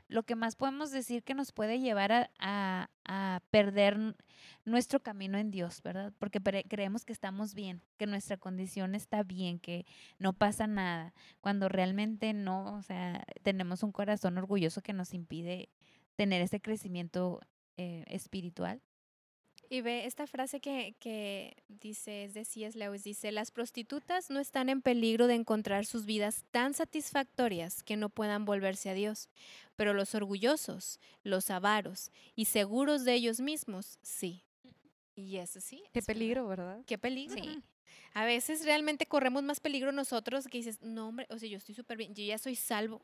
lo 0.08 0.24
que 0.24 0.34
más 0.34 0.56
podemos 0.56 0.90
decir 0.90 1.22
que 1.22 1.34
nos 1.34 1.52
puede 1.52 1.80
llevar 1.80 2.30
a, 2.38 2.90
a, 3.04 3.40
perder 3.50 4.16
nuestro 4.64 5.00
camino 5.00 5.38
en 5.38 5.50
Dios, 5.50 5.82
¿verdad? 5.82 6.12
Porque 6.18 6.40
creemos 6.40 7.04
que 7.04 7.12
estamos 7.12 7.54
bien, 7.54 7.82
que 7.98 8.06
nuestra 8.06 8.38
condición 8.38 8.94
está 8.94 9.22
bien, 9.22 9.58
que 9.58 9.86
no 10.18 10.32
pasa 10.32 10.66
nada, 10.66 11.14
cuando 11.40 11.68
realmente 11.68 12.32
no, 12.32 12.76
o 12.76 12.82
sea, 12.82 13.24
tenemos 13.42 13.82
un 13.82 13.92
corazón 13.92 14.38
orgulloso 14.38 14.82
que 14.82 14.92
nos 14.92 15.14
impide 15.14 15.68
tener 16.16 16.42
ese 16.42 16.60
crecimiento 16.60 17.40
eh, 17.76 18.04
espiritual. 18.08 18.82
Y 19.70 19.82
ve 19.82 20.06
esta 20.06 20.26
frase 20.26 20.60
que, 20.60 20.94
que 20.98 21.56
dice, 21.68 22.25
es 22.25 22.34
de 22.34 22.44
C.S. 22.44 22.78
Lewis, 22.78 23.04
dice, 23.04 23.32
las 23.32 23.50
prostitutas 23.50 24.30
no 24.30 24.40
están 24.40 24.70
en 24.70 24.80
peligro 24.80 25.26
de 25.26 25.34
encontrar 25.34 25.84
sus 25.84 26.06
vidas 26.06 26.44
tan 26.50 26.72
satisfactorias 26.72 27.82
que 27.82 27.96
no 27.96 28.08
puedan 28.08 28.46
volverse 28.46 28.88
a 28.88 28.94
Dios, 28.94 29.28
pero 29.76 29.92
los 29.92 30.14
orgullosos, 30.14 31.00
los 31.22 31.50
avaros 31.50 32.10
y 32.34 32.46
seguros 32.46 33.04
de 33.04 33.14
ellos 33.14 33.40
mismos, 33.40 33.98
sí. 34.02 34.42
Y 35.14 35.37
eso 35.37 35.60
sí. 35.60 35.82
Qué 35.92 36.00
peligro, 36.00 36.46
¿verdad? 36.46 36.82
Qué 36.87 36.96
peligro. 36.96 37.42
Sí. 37.42 37.62
A 38.14 38.24
veces 38.24 38.64
realmente 38.64 39.06
corremos 39.06 39.42
más 39.42 39.60
peligro 39.60 39.92
nosotros 39.92 40.46
que 40.46 40.58
dices, 40.58 40.80
no, 40.82 41.08
hombre, 41.08 41.26
o 41.30 41.38
sea, 41.38 41.48
yo 41.48 41.58
estoy 41.58 41.74
súper 41.74 41.96
bien, 41.96 42.14
yo 42.14 42.24
ya 42.24 42.38
soy 42.38 42.56
salvo. 42.56 43.02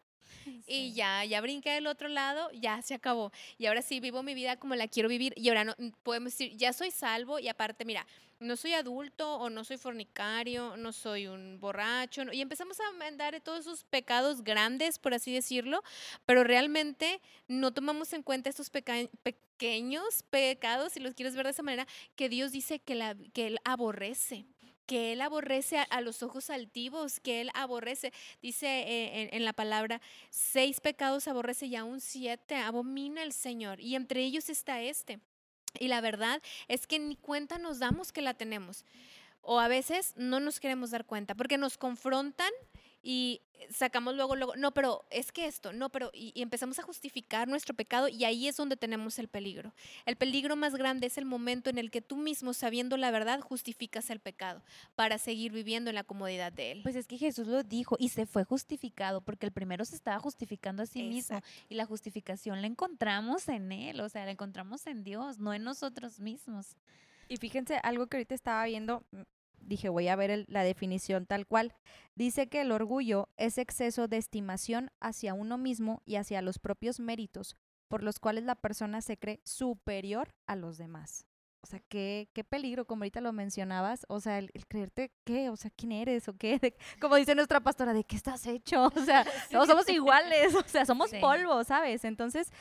Y 0.67 0.93
ya, 0.93 1.25
ya 1.25 1.41
brinqué 1.41 1.71
del 1.71 1.87
otro 1.87 2.09
lado, 2.09 2.51
ya 2.53 2.81
se 2.83 2.95
acabó. 2.95 3.31
Y 3.59 3.67
ahora 3.67 3.83
sí 3.83 4.01
vivo 4.01 4.23
mi 4.23 4.35
vida 4.35 4.57
como 4.57 4.75
la 4.75 4.89
quiero 4.89 5.09
vivir. 5.09 5.33
Y 5.37 5.49
ahora 5.49 5.65
no 5.65 5.75
podemos 6.03 6.33
decir, 6.33 6.57
ya 6.57 6.73
soy 6.73 6.91
salvo 6.91 7.39
y 7.39 7.49
aparte, 7.49 7.85
mira, 7.85 8.07
no 8.41 8.57
soy 8.57 8.75
adulto 8.75 9.37
o 9.37 9.51
no 9.51 9.65
soy 9.65 9.79
fornicario, 9.79 10.77
no 10.77 10.93
soy 10.93 11.27
un 11.27 11.59
borracho. 11.61 12.23
y 12.33 12.41
empezamos 12.41 12.79
a 12.81 13.07
andar 13.07 13.41
todos 13.41 13.61
esos 13.61 13.85
pecados 13.85 14.43
grandes, 14.43 14.99
por 14.99 15.15
así 15.15 15.33
decirlo, 15.33 15.83
pero 16.27 16.45
realmente 16.45 17.21
no 17.49 17.73
tomamos 17.73 18.13
en 18.13 18.23
cuenta 18.23 18.51
estos 18.51 18.71
pequeños 18.71 20.25
pecados, 20.31 20.93
si 20.93 21.01
los 21.01 21.15
quieres 21.15 21.37
ver 21.37 21.47
de 21.47 21.53
esa 21.53 21.63
manera, 21.63 21.87
que 22.17 22.29
Dios 22.29 22.53
dice 22.53 22.81
que, 22.81 22.95
la, 22.95 23.17
que 23.33 23.47
Él 23.47 23.59
aborrece 23.65 24.47
que 24.87 25.13
Él 25.13 25.21
aborrece 25.21 25.79
a, 25.79 26.01
los 26.01 26.23
ojos 26.23 26.51
altivos, 26.51 27.21
que 27.21 27.41
Él 27.41 27.51
aborrece, 27.55 28.13
dice 28.43 28.67
eh, 28.67 29.29
en, 29.33 29.45
la 29.45 29.53
palabra, 29.53 30.01
seis 30.31 30.81
pecados 30.81 31.29
aborrece 31.29 31.67
y 31.67 31.77
aún 31.77 32.01
siete 32.01 32.57
abomina 32.57 33.23
el 33.23 33.33
Señor, 33.33 33.81
y 33.81 33.95
entre 33.95 34.23
ellos 34.23 34.49
está 34.49 34.83
este. 34.83 35.21
Y 35.79 35.89
la 35.89 36.01
verdad 36.01 36.41
es 36.69 36.87
que 36.87 36.99
ni 36.99 37.17
cuenta 37.17 37.59
nos 37.59 37.79
damos 37.79 38.13
que 38.13 38.23
la 38.23 38.35
tenemos. 38.35 38.85
O 39.43 39.61
a 39.61 39.69
veces 39.69 40.15
no 40.17 40.41
nos 40.41 40.61
queremos 40.61 40.91
dar 40.91 41.05
cuenta 41.05 41.35
porque 41.35 41.59
nos 41.59 41.77
confrontan 41.77 42.51
y 43.07 43.43
sacamos 43.71 44.15
luego, 44.15 44.35
luego, 44.35 44.57
no, 44.57 44.73
pero 44.73 45.05
es 45.11 45.31
que 45.31 45.47
esto, 45.47 45.75
no, 45.75 45.91
pero, 45.91 46.11
y, 46.15 46.33
y, 46.35 46.41
empezamos 46.41 46.79
a 46.79 46.83
justificar 46.83 47.49
nuestro 47.49 47.75
pecado 47.75 48.09
y 48.09 48.25
ahí 48.25 48.49
es 48.49 48.57
donde 48.57 48.77
tenemos 48.77 49.19
el 49.19 49.29
peligro. 49.29 49.75
El 50.07 50.17
peligro 50.17 50.57
más 50.57 50.75
grande 50.75 51.07
es 51.07 51.19
el 51.19 51.27
momento 51.27 51.69
en 51.69 51.77
el 51.77 51.91
que 51.91 52.01
tú 52.01 52.17
mismo, 52.17 52.55
sabiendo 52.55 52.97
la 52.97 53.11
verdad, 53.11 53.41
justificas 53.41 54.09
el 54.09 54.21
pecado 54.21 54.63
para 54.95 55.19
seguir 55.19 55.53
viviendo 55.53 55.91
en 55.91 55.97
la 55.97 56.05
comodidad 56.05 56.51
de 56.51 56.73
él. 56.73 56.81
Pues 56.83 56.97
es 56.97 57.07
que 57.07 57.19
Jesús 57.19 57.47
lo 57.47 57.63
dijo 57.63 57.97
y 57.99 58.09
se 58.09 58.25
fue 58.25 58.45
justificado 58.45 59.21
porque 59.21 59.45
el 59.45 59.53
primero 59.53 59.85
se 59.85 59.97
estaba 59.97 60.19
justificando 60.19 60.83
a 60.83 60.87
sí 60.87 61.03
mismo 61.03 61.41
y 61.69 61.75
la 61.75 61.85
justificación 61.85 62.63
la 62.63 62.69
encontramos 62.69 63.49
en 63.49 63.71
él, 63.71 64.01
o 64.01 64.09
sea, 64.09 64.25
la 64.25 64.31
encontramos 64.31 64.87
en 64.87 65.05
Dios, 65.05 65.39
no 65.39 65.53
en 65.53 65.63
nosotros 65.63 66.21
mismos. 66.21 66.77
Y 67.29 67.37
fíjense, 67.37 67.79
algo 67.83 68.07
que 68.07 68.19
ahorita 68.19 68.35
estaba 68.35 68.65
viendo, 68.65 69.03
dije, 69.67 69.89
voy 69.89 70.09
a 70.09 70.17
ver 70.17 70.31
el, 70.31 70.47
la 70.49 70.63
definición 70.63 71.27
tal 71.27 71.47
cual. 71.47 71.75
Dice 72.15 72.49
que 72.49 72.61
el 72.61 72.73
orgullo 72.73 73.29
es 73.37 73.59
exceso 73.59 74.09
de 74.09 74.19
estimación 74.19 74.91
hacia 75.01 75.35
uno 75.35 75.59
mismo 75.59 76.03
y 76.05 76.17
hacia 76.17 76.43
los 76.43 76.59
propios 76.59 77.01
méritos, 77.01 77.57
por 77.89 78.03
los 78.03 78.19
cuales 78.19 78.45
la 78.45 78.55
persona 78.55 79.01
se 79.01 79.19
cree 79.19 79.41
superior 79.45 80.35
a 80.47 80.57
los 80.57 80.79
demás. 80.79 81.27
O 81.65 81.67
sea, 81.67 81.81
qué, 81.89 82.29
qué 82.35 82.45
peligro, 82.45 82.85
como 82.85 83.05
ahorita 83.05 83.23
lo 83.23 83.33
mencionabas, 83.33 84.05
o 84.11 84.21
sea, 84.21 84.39
el, 84.39 84.51
el 84.53 84.67
creerte 84.67 85.13
qué, 85.25 85.49
o 85.49 85.57
sea, 85.57 85.71
quién 85.75 85.93
eres 85.93 86.29
o 86.29 86.37
qué, 86.37 86.59
de, 86.59 86.77
como 87.01 87.17
dice 87.17 87.35
nuestra 87.35 87.59
pastora, 87.61 87.95
de 87.95 88.05
qué 88.05 88.17
estás 88.17 88.47
hecho, 88.47 88.85
o 88.95 89.05
sea, 89.05 89.25
sí. 89.49 89.53
todos 89.53 89.69
somos 89.69 89.89
iguales, 89.89 90.55
o 90.63 90.69
sea, 90.69 90.85
somos 90.85 91.09
sí. 91.09 91.17
polvo, 91.21 91.65
¿sabes? 91.65 92.05
Entonces, 92.05 92.53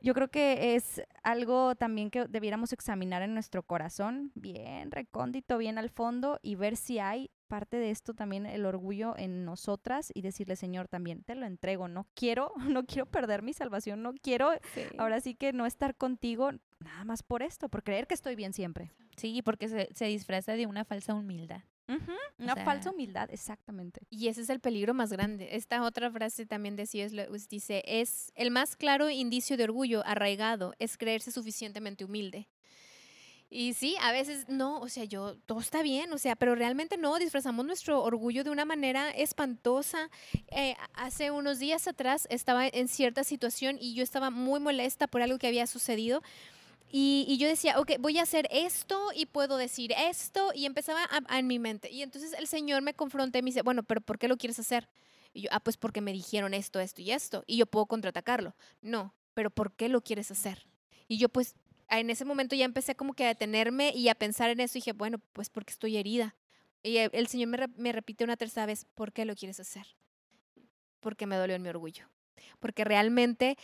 yo 0.00 0.14
creo 0.14 0.28
que 0.28 0.74
es 0.74 1.02
algo 1.22 1.74
también 1.74 2.10
que 2.10 2.26
debiéramos 2.26 2.72
examinar 2.72 3.22
en 3.22 3.34
nuestro 3.34 3.62
corazón, 3.62 4.32
bien 4.34 4.90
recóndito, 4.90 5.58
bien 5.58 5.78
al 5.78 5.90
fondo, 5.90 6.38
y 6.42 6.54
ver 6.54 6.76
si 6.76 6.98
hay 6.98 7.30
parte 7.48 7.78
de 7.78 7.90
esto 7.90 8.14
también 8.14 8.46
el 8.46 8.66
orgullo 8.66 9.16
en 9.16 9.44
nosotras 9.44 10.10
y 10.14 10.22
decirle, 10.22 10.54
Señor, 10.56 10.88
también 10.88 11.24
te 11.24 11.34
lo 11.34 11.46
entrego, 11.46 11.88
no 11.88 12.06
quiero, 12.14 12.52
no 12.68 12.84
quiero 12.84 13.06
perder 13.06 13.42
mi 13.42 13.52
salvación, 13.52 14.02
no 14.02 14.12
quiero 14.14 14.50
sí. 14.74 14.82
ahora 14.98 15.20
sí 15.20 15.34
que 15.34 15.52
no 15.52 15.66
estar 15.66 15.96
contigo 15.96 16.52
nada 16.80 17.04
más 17.04 17.22
por 17.22 17.42
esto, 17.42 17.68
por 17.68 17.82
creer 17.82 18.06
que 18.06 18.14
estoy 18.14 18.36
bien 18.36 18.52
siempre. 18.52 18.92
Sí, 19.16 19.42
porque 19.42 19.68
se, 19.68 19.88
se 19.94 20.04
disfraza 20.06 20.52
de 20.52 20.66
una 20.66 20.84
falsa 20.84 21.14
humildad. 21.14 21.62
Uh 21.88 21.92
-huh, 21.92 22.16
una 22.38 22.52
o 22.52 22.56
sea, 22.56 22.64
falsa 22.64 22.90
humildad, 22.90 23.30
exactamente. 23.32 24.02
Y 24.10 24.28
ese 24.28 24.42
es 24.42 24.50
el 24.50 24.60
peligro 24.60 24.92
más 24.92 25.10
grande. 25.10 25.48
Esta 25.52 25.82
otra 25.82 26.10
frase 26.10 26.44
también 26.44 26.76
de 26.76 26.86
C.S. 26.86 27.14
Lewis 27.14 27.48
dice, 27.48 27.82
es 27.86 28.30
el 28.34 28.50
más 28.50 28.76
claro 28.76 29.08
indicio 29.08 29.56
de 29.56 29.64
orgullo 29.64 30.02
arraigado, 30.04 30.74
es 30.78 30.98
creerse 30.98 31.32
suficientemente 31.32 32.04
humilde. 32.04 32.46
Y 33.50 33.72
sí, 33.72 33.96
a 34.02 34.12
veces 34.12 34.46
no, 34.48 34.78
o 34.78 34.88
sea, 34.90 35.04
yo, 35.04 35.36
todo 35.46 35.60
está 35.60 35.82
bien, 35.82 36.12
o 36.12 36.18
sea, 36.18 36.36
pero 36.36 36.54
realmente 36.54 36.98
no, 36.98 37.18
disfrazamos 37.18 37.64
nuestro 37.64 38.02
orgullo 38.02 38.44
de 38.44 38.50
una 38.50 38.66
manera 38.66 39.10
espantosa. 39.10 40.10
Eh, 40.50 40.76
hace 40.92 41.30
unos 41.30 41.58
días 41.58 41.88
atrás 41.88 42.26
estaba 42.30 42.66
en 42.66 42.88
cierta 42.88 43.24
situación 43.24 43.78
y 43.80 43.94
yo 43.94 44.02
estaba 44.02 44.28
muy 44.28 44.60
molesta 44.60 45.06
por 45.06 45.22
algo 45.22 45.38
que 45.38 45.46
había 45.46 45.66
sucedido. 45.66 46.22
Y, 46.90 47.36
yo 47.38 47.48
decía, 47.48 47.78
ok, 47.78 47.92
voy 47.98 48.18
a 48.18 48.22
hacer 48.22 48.48
esto 48.50 49.10
y 49.14 49.26
puedo 49.26 49.56
decir 49.58 49.92
esto 49.92 50.52
y 50.54 50.64
empezaba 50.64 51.06
en 51.30 51.46
mi 51.46 51.58
mente. 51.58 51.90
Y 51.90 52.02
entonces 52.02 52.32
el 52.32 52.46
Señor 52.46 52.82
me 52.82 52.94
confronta 52.94 53.38
y 53.38 53.42
me 53.42 53.50
dice, 53.50 53.62
bueno, 53.62 53.82
pero 53.82 54.00
¿por 54.00 54.18
qué 54.18 54.28
lo 54.28 54.36
quieres 54.36 54.58
hacer? 54.58 54.88
Y 55.34 55.42
yo, 55.42 55.50
ah, 55.52 55.60
pues 55.60 55.76
porque 55.76 56.00
me 56.00 56.12
dijeron 56.12 56.54
esto, 56.54 56.80
esto 56.80 57.02
y 57.02 57.10
esto 57.10 57.44
y 57.46 57.58
yo 57.58 57.66
puedo 57.66 57.86
contraatacarlo. 57.86 58.54
No, 58.80 59.14
pero 59.34 59.50
¿por 59.50 59.72
qué 59.72 59.88
lo 59.88 60.00
quieres 60.00 60.30
hacer? 60.30 60.66
Y 61.06 61.18
yo 61.18 61.28
pues 61.28 61.54
en 61.90 62.10
ese 62.10 62.24
momento 62.24 62.56
ya 62.56 62.64
empecé 62.64 62.94
como 62.94 63.12
que 63.12 63.24
a 63.24 63.28
detenerme 63.28 63.92
y 63.94 64.08
a 64.08 64.14
pensar 64.14 64.50
en 64.50 64.60
eso 64.60 64.78
y 64.78 64.80
dije, 64.80 64.92
bueno, 64.92 65.18
pues 65.32 65.50
porque 65.50 65.72
estoy 65.72 65.96
herida. 65.96 66.36
Y 66.82 66.96
el 66.96 67.26
Señor 67.26 67.48
me, 67.48 67.66
me 67.76 67.92
repite 67.92 68.24
una 68.24 68.36
tercera 68.36 68.66
vez, 68.66 68.86
¿por 68.94 69.12
qué 69.12 69.24
lo 69.24 69.34
quieres 69.34 69.60
hacer? 69.60 69.86
Porque 71.00 71.26
me 71.26 71.36
dolió 71.36 71.56
en 71.56 71.62
mi 71.62 71.68
orgullo. 71.68 72.08
Porque 72.60 72.84
realmente 72.84 73.56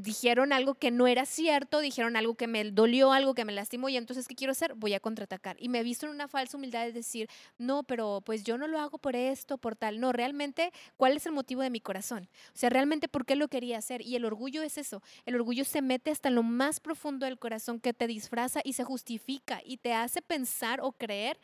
dijeron 0.00 0.52
algo 0.52 0.74
que 0.74 0.90
no 0.90 1.06
era 1.06 1.26
cierto, 1.26 1.80
dijeron 1.80 2.16
algo 2.16 2.34
que 2.34 2.46
me 2.46 2.64
dolió, 2.70 3.12
algo 3.12 3.34
que 3.34 3.44
me 3.44 3.52
lastimó 3.52 3.88
y 3.88 3.96
entonces 3.96 4.26
¿qué 4.28 4.34
quiero 4.34 4.52
hacer? 4.52 4.74
Voy 4.74 4.94
a 4.94 5.00
contraatacar. 5.00 5.56
Y 5.58 5.68
me 5.68 5.80
he 5.80 5.82
visto 5.82 6.06
en 6.06 6.12
una 6.12 6.28
falsa 6.28 6.56
humildad 6.56 6.84
de 6.84 6.92
decir, 6.92 7.28
no, 7.58 7.82
pero 7.82 8.22
pues 8.24 8.44
yo 8.44 8.58
no 8.58 8.66
lo 8.66 8.78
hago 8.78 8.98
por 8.98 9.16
esto, 9.16 9.58
por 9.58 9.76
tal. 9.76 10.00
No, 10.00 10.12
realmente, 10.12 10.72
¿cuál 10.96 11.16
es 11.16 11.26
el 11.26 11.32
motivo 11.32 11.62
de 11.62 11.70
mi 11.70 11.80
corazón? 11.80 12.28
O 12.54 12.58
sea, 12.58 12.70
realmente, 12.70 13.08
¿por 13.08 13.24
qué 13.24 13.36
lo 13.36 13.48
quería 13.48 13.78
hacer? 13.78 14.02
Y 14.02 14.16
el 14.16 14.24
orgullo 14.24 14.62
es 14.62 14.78
eso. 14.78 15.02
El 15.26 15.34
orgullo 15.34 15.64
se 15.64 15.82
mete 15.82 16.10
hasta 16.10 16.30
lo 16.30 16.42
más 16.42 16.80
profundo 16.80 17.26
del 17.26 17.38
corazón 17.38 17.80
que 17.80 17.94
te 17.94 18.06
disfraza 18.06 18.60
y 18.64 18.74
se 18.74 18.84
justifica 18.84 19.60
y 19.64 19.78
te 19.78 19.92
hace 19.92 20.22
pensar 20.22 20.80
o 20.82 20.92
creer 20.92 21.38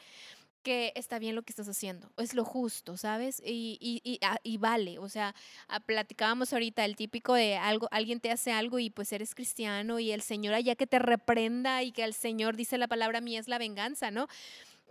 que 0.62 0.92
está 0.96 1.18
bien 1.18 1.34
lo 1.34 1.42
que 1.42 1.52
estás 1.52 1.68
haciendo, 1.68 2.10
es 2.16 2.34
lo 2.34 2.44
justo, 2.44 2.96
¿sabes? 2.96 3.42
Y, 3.44 3.78
y, 3.80 4.00
y, 4.04 4.18
ah, 4.22 4.38
vale, 4.58 4.98
o 4.98 5.08
sea, 5.08 5.34
ah, 5.68 5.80
platicábamos 5.80 6.52
ahorita 6.52 6.84
el 6.84 6.96
típico 6.96 7.34
de 7.34 7.56
algo, 7.56 7.88
alguien 7.90 8.20
te 8.20 8.30
hace 8.30 8.52
algo 8.52 8.78
y 8.78 8.90
pues 8.90 9.12
eres 9.12 9.34
cristiano 9.34 9.98
y 9.98 10.12
el 10.12 10.22
Señor 10.22 10.54
allá 10.54 10.74
que 10.74 10.86
te 10.86 10.98
reprenda 10.98 11.82
y 11.82 11.92
que 11.92 12.04
el 12.04 12.14
Señor 12.14 12.56
dice 12.56 12.78
la 12.78 12.88
palabra 12.88 13.20
mía 13.20 13.40
es 13.40 13.48
la 13.48 13.58
venganza, 13.58 14.10
¿no? 14.10 14.28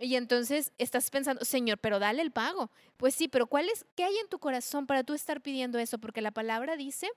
Y 0.00 0.14
entonces 0.14 0.72
estás 0.78 1.10
pensando, 1.10 1.44
Señor, 1.44 1.78
pero 1.78 1.98
dale 1.98 2.22
el 2.22 2.30
pago. 2.30 2.70
Pues 2.96 3.14
sí, 3.14 3.28
pero 3.28 3.46
¿cuál 3.46 3.68
es, 3.68 3.84
qué 3.96 4.04
hay 4.04 4.16
en 4.18 4.28
tu 4.28 4.38
corazón 4.38 4.86
para 4.86 5.02
tú 5.02 5.12
estar 5.12 5.40
pidiendo 5.40 5.78
eso? 5.78 5.98
Porque 5.98 6.22
la 6.22 6.30
palabra 6.30 6.76
dice 6.76 7.08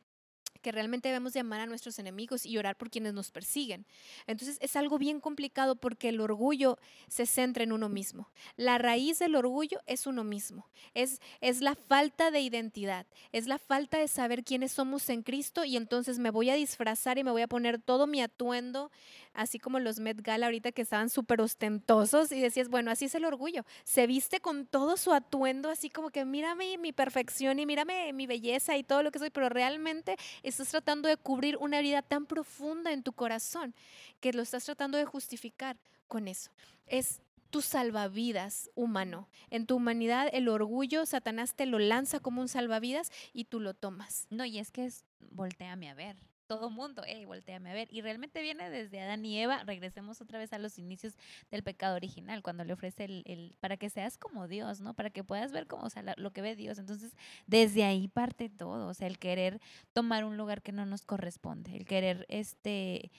que 0.62 0.72
realmente 0.72 1.10
debemos 1.10 1.34
de 1.34 1.42
amar 1.42 1.62
a 1.62 1.66
nuestros 1.66 2.00
enemigos 2.00 2.46
y 2.46 2.58
orar 2.58 2.78
por 2.78 2.90
quienes 2.90 3.14
nos 3.14 3.32
persiguen. 3.32 3.86
Entonces 4.28 4.58
es 4.62 4.76
algo 4.76 4.98
bien 4.98 5.20
complicado 5.20 5.76
porque 5.76 6.10
el 6.10 6.22
orgullo 6.22 6.78
se 7.08 7.26
centra 7.26 7.64
en 7.64 7.72
uno 7.72 7.90
mismo. 7.90 8.30
La 8.56 8.78
raíz 8.78 9.20
del 9.20 9.36
orgullo 9.36 9.80
es 9.86 10.08
uno 10.08 10.24
mismo. 10.24 10.68
Es, 10.94 11.22
es 11.42 11.62
la 11.62 11.76
falta 11.76 12.32
de 12.32 12.42
identidad, 12.42 13.06
es 13.32 13.48
la 13.48 13.58
falta 13.58 13.98
de 13.98 14.08
saber 14.08 14.44
quiénes 14.44 14.72
somos 14.72 15.10
en 15.10 15.24
Cristo 15.24 15.66
y 15.66 15.78
entonces 15.78 16.20
me 16.20 16.30
voy 16.30 16.50
a 16.50 16.56
disfrazar 16.56 17.18
y 17.18 17.24
me 17.24 17.32
voy 17.32 17.42
a 17.42 17.48
poner 17.48 17.82
todo 17.82 18.08
mi 18.08 18.22
atuendo, 18.22 18.92
así 19.34 19.60
como 19.60 19.80
los 19.80 20.00
Met 20.00 20.22
Gala 20.22 20.48
ahorita 20.48 20.72
que 20.72 20.82
estaban 20.82 21.10
súper 21.10 21.42
ostentosos 21.42 22.32
y 22.32 22.42
decías, 22.42 22.70
bueno, 22.70 22.92
así 22.92 23.06
es 23.06 23.16
el 23.16 23.26
orgullo. 23.26 23.66
Se 23.84 24.08
viste 24.08 24.40
con 24.40 24.66
todo 24.66 24.98
su 24.98 25.14
atuendo, 25.14 25.70
así 25.70 25.90
como 25.90 26.10
que 26.10 26.26
mírame 26.26 26.78
mi 26.78 26.92
perfección 26.92 27.60
y 27.60 27.66
mírame 27.66 28.14
mi 28.14 28.28
belleza 28.28 28.78
y 28.78 28.84
todo 28.84 29.04
lo 29.04 29.12
que 29.12 29.20
soy, 29.20 29.30
pero 29.30 29.50
realmente 29.50 30.18
estás 30.44 30.70
tratando 30.70 31.08
de 31.08 31.18
cubrir 31.18 31.58
una 31.58 31.80
herida 31.80 32.02
tan 32.02 32.26
profunda 32.26 32.92
en 32.92 33.04
tu 33.04 33.14
corazón 33.14 33.74
que 34.20 34.34
lo 34.34 34.42
estás 34.42 34.66
tratando 34.66 34.98
de 34.98 35.06
justificar 35.06 35.78
con 36.08 36.28
eso. 36.28 36.52
Es 36.88 37.22
tu 37.50 37.62
salvavidas 37.62 38.70
humano. 38.76 39.28
En 39.50 39.66
tu 39.66 39.76
humanidad 39.76 40.30
el 40.32 40.48
orgullo, 40.48 41.06
Satanás 41.06 41.54
te 41.54 41.66
lo 41.66 41.80
lanza 41.80 42.20
como 42.20 42.42
un 42.42 42.48
salvavidas 42.48 43.12
y 43.34 43.46
tú 43.46 43.60
lo 43.60 43.74
tomas. 43.74 44.28
No, 44.30 44.46
y 44.46 44.58
es 44.58 44.72
que 44.72 44.86
es, 44.86 45.04
volteame 45.20 45.90
a 45.90 45.94
ver 45.94 46.31
todo 46.52 46.70
mundo, 46.70 47.04
hey, 47.08 47.24
volteame 47.24 47.70
a 47.70 47.74
ver. 47.74 47.88
Y 47.92 48.02
realmente 48.02 48.42
viene 48.42 48.70
desde 48.70 49.00
Adán 49.00 49.24
y 49.24 49.40
Eva. 49.40 49.64
Regresemos 49.64 50.20
otra 50.20 50.38
vez 50.38 50.52
a 50.52 50.60
los 50.60 50.78
inicios 50.78 51.14
del 51.50 51.64
pecado 51.64 51.96
original, 51.96 52.44
cuando 52.44 52.66
le 52.66 52.74
ofrece 52.74 53.06
el, 53.06 53.24
el 53.26 53.56
para 53.62 53.78
que 53.78 53.90
seas 53.90 54.18
como 54.18 54.50
Dios, 54.50 54.82
¿no? 54.82 54.94
Para 54.94 55.12
que 55.12 55.24
puedas 55.24 55.54
ver 55.54 55.66
como, 55.66 55.84
o 55.84 55.90
sea, 55.90 56.04
lo 56.18 56.34
que 56.34 56.42
ve 56.42 56.58
Dios. 56.58 56.78
Entonces, 56.78 57.16
desde 57.48 57.86
ahí 57.86 58.10
parte 58.10 58.50
todo, 58.50 58.90
o 58.90 58.94
sea, 58.94 59.08
el 59.08 59.18
querer 59.18 59.62
tomar 59.94 60.26
un 60.26 60.36
lugar 60.36 60.62
que 60.62 60.74
no 60.74 60.86
nos 60.86 61.06
corresponde, 61.06 61.74
el 61.74 61.86
querer, 61.86 62.26
este, 62.28 63.12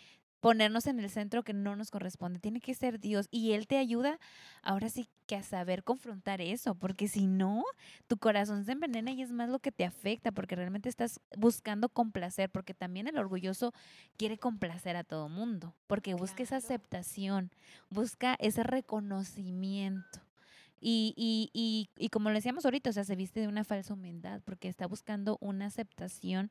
ponernos 0.43 0.89
en 0.89 0.99
el 0.99 1.09
centro 1.09 1.45
que 1.45 1.53
no 1.53 1.77
nos 1.77 1.93
corresponde. 1.93 2.41
Tiene 2.41 2.61
que 2.61 2.75
ser 2.75 2.99
Dios. 2.99 3.29
Y 3.31 3.53
Él 3.53 3.69
te 3.69 3.79
ayuda 3.79 4.19
ahora 4.61 4.89
sí 4.89 5.09
que 5.27 5.37
a 5.37 5.45
saber 5.45 5.85
confrontar 5.85 6.41
eso, 6.41 6.75
porque 6.75 7.07
si 7.07 7.29
no, 7.29 7.63
tu 8.09 8.19
corazón 8.19 8.65
se 8.65 8.73
envenena 8.73 9.13
y 9.13 9.23
es 9.23 9.31
más 9.31 9.49
lo 9.49 9.61
que 9.61 9.71
te 9.71 9.85
afecta, 9.85 10.33
porque 10.33 10.57
realmente 10.57 10.89
estás 10.89 11.21
buscando 11.39 11.89
complacer, 11.89 12.51
porque 12.51 12.75
también 12.75 13.07
el 13.07 13.19
orgulloso 13.19 13.73
quiere 14.17 14.37
complacer 14.37 14.97
a 14.97 15.05
todo 15.05 15.29
mundo, 15.29 15.77
porque 15.87 16.15
busca 16.15 16.39
claro. 16.39 16.43
esa 16.43 16.57
aceptación, 16.57 17.53
busca 17.89 18.37
ese 18.41 18.65
reconocimiento. 18.65 20.23
Y, 20.81 21.15
y, 21.17 21.51
y, 21.53 21.89
y 21.97 22.09
como 22.09 22.31
lo 22.31 22.35
decíamos 22.35 22.65
ahorita, 22.65 22.91
o 22.91 22.93
sea, 22.93 23.05
se 23.05 23.15
viste 23.15 23.39
de 23.39 23.47
una 23.47 23.63
falsa 23.63 23.95
humildad, 23.95 24.41
porque 24.45 24.67
está 24.67 24.89
buscando 24.89 25.39
una 25.41 25.67
aceptación 25.67 26.51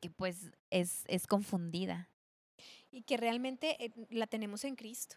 que 0.00 0.10
pues 0.10 0.50
es, 0.70 1.04
es 1.06 1.28
confundida 1.28 2.08
y 2.94 3.02
que 3.02 3.16
realmente 3.16 3.84
eh, 3.84 3.92
la 4.10 4.26
tenemos 4.28 4.64
en 4.64 4.76
Cristo. 4.76 5.16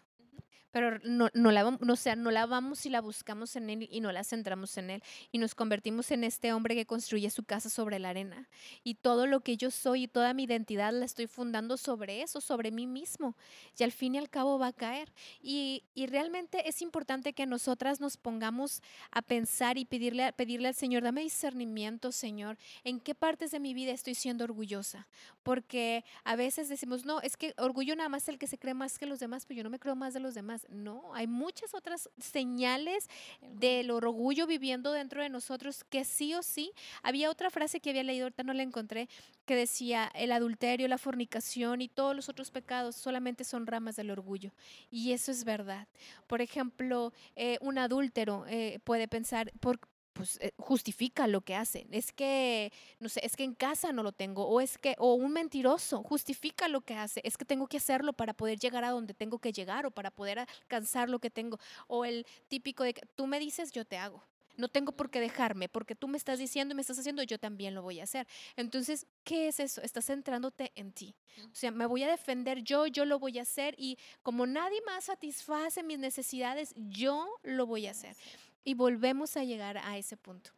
Pero 0.70 0.98
no, 1.04 1.28
no, 1.34 1.50
la, 1.50 1.78
no, 1.80 1.96
sea, 1.96 2.16
no 2.16 2.30
la 2.30 2.46
vamos 2.46 2.84
y 2.86 2.90
la 2.90 3.00
buscamos 3.00 3.56
en 3.56 3.70
Él 3.70 3.88
y 3.90 4.00
no 4.00 4.12
la 4.12 4.24
centramos 4.24 4.76
en 4.76 4.90
Él. 4.90 5.02
Y 5.32 5.38
nos 5.38 5.54
convertimos 5.54 6.10
en 6.10 6.24
este 6.24 6.52
hombre 6.52 6.74
que 6.74 6.86
construye 6.86 7.30
su 7.30 7.44
casa 7.44 7.70
sobre 7.70 7.98
la 7.98 8.10
arena. 8.10 8.48
Y 8.84 8.94
todo 8.94 9.26
lo 9.26 9.40
que 9.40 9.56
yo 9.56 9.70
soy 9.70 10.04
y 10.04 10.08
toda 10.08 10.34
mi 10.34 10.44
identidad 10.44 10.92
la 10.92 11.04
estoy 11.04 11.26
fundando 11.26 11.76
sobre 11.76 12.22
eso, 12.22 12.40
sobre 12.40 12.70
mí 12.70 12.86
mismo. 12.86 13.36
Y 13.78 13.84
al 13.84 13.92
fin 13.92 14.14
y 14.14 14.18
al 14.18 14.30
cabo 14.30 14.58
va 14.58 14.68
a 14.68 14.72
caer. 14.72 15.12
Y, 15.40 15.84
y 15.94 16.06
realmente 16.06 16.68
es 16.68 16.82
importante 16.82 17.32
que 17.32 17.46
nosotras 17.46 18.00
nos 18.00 18.16
pongamos 18.16 18.82
a 19.10 19.22
pensar 19.22 19.78
y 19.78 19.84
pedirle, 19.84 20.32
pedirle 20.32 20.68
al 20.68 20.74
Señor, 20.74 21.02
dame 21.02 21.22
discernimiento, 21.22 22.12
Señor, 22.12 22.58
en 22.84 23.00
qué 23.00 23.14
partes 23.14 23.50
de 23.50 23.60
mi 23.60 23.74
vida 23.74 23.92
estoy 23.92 24.14
siendo 24.14 24.44
orgullosa. 24.44 25.08
Porque 25.42 26.04
a 26.24 26.36
veces 26.36 26.68
decimos, 26.68 27.04
no, 27.04 27.20
es 27.20 27.36
que 27.36 27.54
orgullo 27.58 27.96
nada 27.96 28.08
más 28.08 28.28
el 28.28 28.38
que 28.38 28.46
se 28.46 28.58
cree 28.58 28.74
más 28.74 28.98
que 28.98 29.06
los 29.06 29.18
demás, 29.18 29.46
pero 29.46 29.58
yo 29.58 29.64
no 29.64 29.70
me 29.70 29.78
creo 29.78 29.96
más 29.96 30.14
de 30.14 30.20
los 30.20 30.34
demás. 30.34 30.66
No, 30.68 31.14
hay 31.14 31.26
muchas 31.26 31.74
otras 31.74 32.10
señales 32.18 33.08
del 33.40 33.90
orgullo 33.90 34.46
viviendo 34.46 34.92
dentro 34.92 35.22
de 35.22 35.30
nosotros 35.30 35.82
que 35.84 36.04
sí 36.04 36.34
o 36.34 36.42
sí. 36.42 36.72
Había 37.02 37.30
otra 37.30 37.48
frase 37.50 37.80
que 37.80 37.90
había 37.90 38.02
leído, 38.02 38.26
ahorita 38.26 38.42
no 38.42 38.52
la 38.52 38.62
encontré, 38.62 39.08
que 39.46 39.56
decía, 39.56 40.10
el 40.14 40.30
adulterio, 40.30 40.86
la 40.86 40.98
fornicación 40.98 41.80
y 41.80 41.88
todos 41.88 42.14
los 42.14 42.28
otros 42.28 42.50
pecados 42.50 42.96
solamente 42.96 43.44
son 43.44 43.66
ramas 43.66 43.96
del 43.96 44.10
orgullo. 44.10 44.52
Y 44.90 45.12
eso 45.12 45.30
es 45.30 45.44
verdad. 45.44 45.88
Por 46.26 46.42
ejemplo, 46.42 47.14
eh, 47.34 47.56
un 47.62 47.78
adúltero 47.78 48.44
eh, 48.46 48.78
puede 48.84 49.08
pensar, 49.08 49.50
por, 49.60 49.80
pues 50.18 50.36
eh, 50.42 50.52
justifica 50.58 51.28
lo 51.28 51.42
que 51.42 51.54
hace. 51.54 51.86
Es 51.92 52.12
que, 52.12 52.72
no 52.98 53.08
sé, 53.08 53.20
es 53.24 53.36
que 53.36 53.44
en 53.44 53.54
casa 53.54 53.92
no 53.92 54.02
lo 54.02 54.10
tengo, 54.10 54.48
o 54.48 54.60
es 54.60 54.76
que, 54.76 54.96
o 54.98 55.14
un 55.14 55.32
mentiroso 55.32 56.02
justifica 56.02 56.66
lo 56.66 56.80
que 56.80 56.94
hace. 56.94 57.20
Es 57.22 57.36
que 57.36 57.44
tengo 57.44 57.68
que 57.68 57.76
hacerlo 57.76 58.12
para 58.12 58.34
poder 58.34 58.58
llegar 58.58 58.82
a 58.82 58.90
donde 58.90 59.14
tengo 59.14 59.38
que 59.38 59.52
llegar 59.52 59.86
o 59.86 59.92
para 59.92 60.10
poder 60.10 60.40
alcanzar 60.40 61.08
lo 61.08 61.20
que 61.20 61.30
tengo. 61.30 61.60
O 61.86 62.04
el 62.04 62.26
típico 62.48 62.82
de 62.82 62.94
que 62.94 63.06
tú 63.14 63.28
me 63.28 63.38
dices, 63.38 63.70
yo 63.70 63.84
te 63.84 63.96
hago. 63.96 64.24
No 64.56 64.66
tengo 64.66 64.90
por 64.90 65.08
qué 65.08 65.20
dejarme, 65.20 65.68
porque 65.68 65.94
tú 65.94 66.08
me 66.08 66.18
estás 66.18 66.40
diciendo 66.40 66.72
y 66.72 66.74
me 66.74 66.80
estás 66.80 66.98
haciendo, 66.98 67.22
yo 67.22 67.38
también 67.38 67.76
lo 67.76 67.82
voy 67.82 68.00
a 68.00 68.02
hacer. 68.02 68.26
Entonces, 68.56 69.06
¿qué 69.22 69.46
es 69.46 69.60
eso? 69.60 69.82
Estás 69.82 70.06
centrándote 70.06 70.72
en 70.74 70.90
ti. 70.90 71.14
O 71.44 71.54
sea, 71.54 71.70
me 71.70 71.86
voy 71.86 72.02
a 72.02 72.10
defender 72.10 72.64
yo, 72.64 72.88
yo 72.88 73.04
lo 73.04 73.20
voy 73.20 73.38
a 73.38 73.42
hacer 73.42 73.76
y 73.78 73.98
como 74.24 74.48
nadie 74.48 74.82
más 74.84 75.04
satisface 75.04 75.84
mis 75.84 76.00
necesidades, 76.00 76.74
yo 76.76 77.28
lo 77.44 77.66
voy 77.66 77.86
a 77.86 77.92
hacer. 77.92 78.16
Y 78.64 78.74
volvemos 78.74 79.36
a 79.36 79.44
llegar 79.44 79.78
a 79.78 79.98
ese 79.98 80.16
punto. 80.16 80.50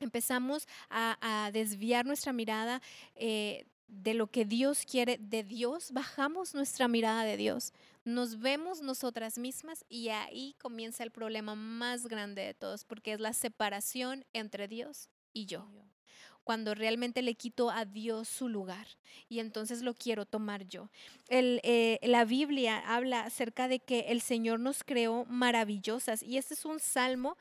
Empezamos 0.00 0.66
a, 0.90 1.50
desviar 1.52 2.06
nuestra 2.06 2.32
mirada 2.32 2.82
eh, 3.14 3.66
de 3.86 4.14
lo 4.14 4.26
que 4.26 4.44
Dios 4.44 4.84
quiere 4.84 5.18
de 5.20 5.44
Dios, 5.44 5.92
bajamos 5.92 6.54
nuestra 6.54 6.88
mirada 6.88 7.24
de 7.24 7.36
Dios, 7.36 7.72
nos 8.04 8.40
vemos 8.40 8.80
nosotras 8.80 9.38
mismas 9.38 9.84
y 9.88 10.08
ahí 10.08 10.56
comienza 10.58 11.04
el 11.04 11.10
problema 11.10 11.54
más 11.54 12.06
grande 12.06 12.42
de 12.42 12.54
todos, 12.54 12.84
porque 12.84 13.12
es 13.12 13.20
la 13.20 13.32
separación 13.32 14.24
entre 14.32 14.66
Dios 14.66 15.08
y 15.32 15.46
yo 15.46 15.68
cuando 16.44 16.74
realmente 16.74 17.22
le 17.22 17.34
quito 17.34 17.70
a 17.70 17.84
Dios 17.84 18.28
su 18.28 18.48
lugar 18.48 18.86
y 19.28 19.40
entonces 19.40 19.82
lo 19.82 19.94
quiero 19.94 20.26
tomar 20.26 20.68
yo. 20.68 20.90
El, 21.28 21.60
eh, 21.62 21.98
la 22.02 22.24
Biblia 22.24 22.78
habla 22.86 23.20
acerca 23.20 23.68
de 23.68 23.80
que 23.80 24.06
el 24.08 24.20
Señor 24.20 24.60
nos 24.60 24.84
creó 24.84 25.24
maravillosas 25.26 26.22
y 26.22 26.36
este 26.38 26.54
es 26.54 26.64
un 26.64 26.80
salmo 26.80 27.36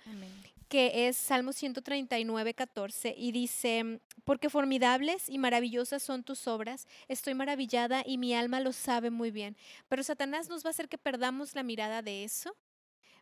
que 0.71 1.09
es 1.09 1.17
Salmo 1.17 1.51
139, 1.51 2.53
14 2.53 3.13
y 3.17 3.33
dice, 3.33 3.99
porque 4.23 4.49
formidables 4.49 5.27
y 5.27 5.37
maravillosas 5.37 6.01
son 6.01 6.23
tus 6.23 6.47
obras, 6.47 6.87
estoy 7.09 7.33
maravillada 7.33 8.03
y 8.05 8.17
mi 8.17 8.33
alma 8.33 8.61
lo 8.61 8.71
sabe 8.71 9.09
muy 9.09 9.31
bien, 9.31 9.57
pero 9.89 10.01
Satanás 10.01 10.47
nos 10.47 10.63
va 10.63 10.69
a 10.69 10.71
hacer 10.71 10.87
que 10.87 10.97
perdamos 10.97 11.55
la 11.55 11.63
mirada 11.63 12.01
de 12.01 12.23
eso. 12.23 12.55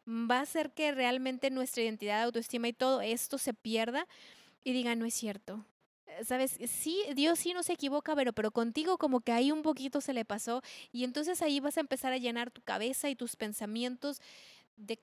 Va 0.08 0.40
a 0.40 0.42
hacer 0.42 0.72
que 0.72 0.92
realmente 0.92 1.52
nuestra 1.52 1.84
identidad, 1.84 2.24
autoestima 2.24 2.68
y 2.68 2.74
todo 2.74 3.02
esto 3.02 3.38
se 3.38 3.54
pierda 3.54 4.08
y 4.64 4.74
diga, 4.74 4.96
no 4.96 5.06
es 5.06 5.14
cierto. 5.14 5.66
Eh, 6.06 6.24
Sabes, 6.26 6.58
sí, 6.68 7.04
Dios 7.16 7.40
sí 7.40 7.54
no 7.54 7.64
se 7.64 7.74
equivoca, 7.74 8.16
pero, 8.16 8.34
pero 8.34 8.52
contigo 8.52 8.98
como 8.98 9.22
que 9.22 9.32
ahí 9.32 9.52
un 9.52 9.62
poquito 9.62 10.02
se 10.02 10.14
le 10.14 10.26
pasó 10.26 10.62
y 10.92 11.04
entonces 11.04 11.42
ahí 11.42 11.60
vas 11.60 11.78
a 11.78 11.82
empezar 11.82 12.14
a 12.14 12.18
llenar 12.18 12.52
tu 12.52 12.62
cabeza 12.62 13.10
y 13.10 13.16
tus 13.16 13.36
pensamientos 13.36 14.22
de 14.76 15.00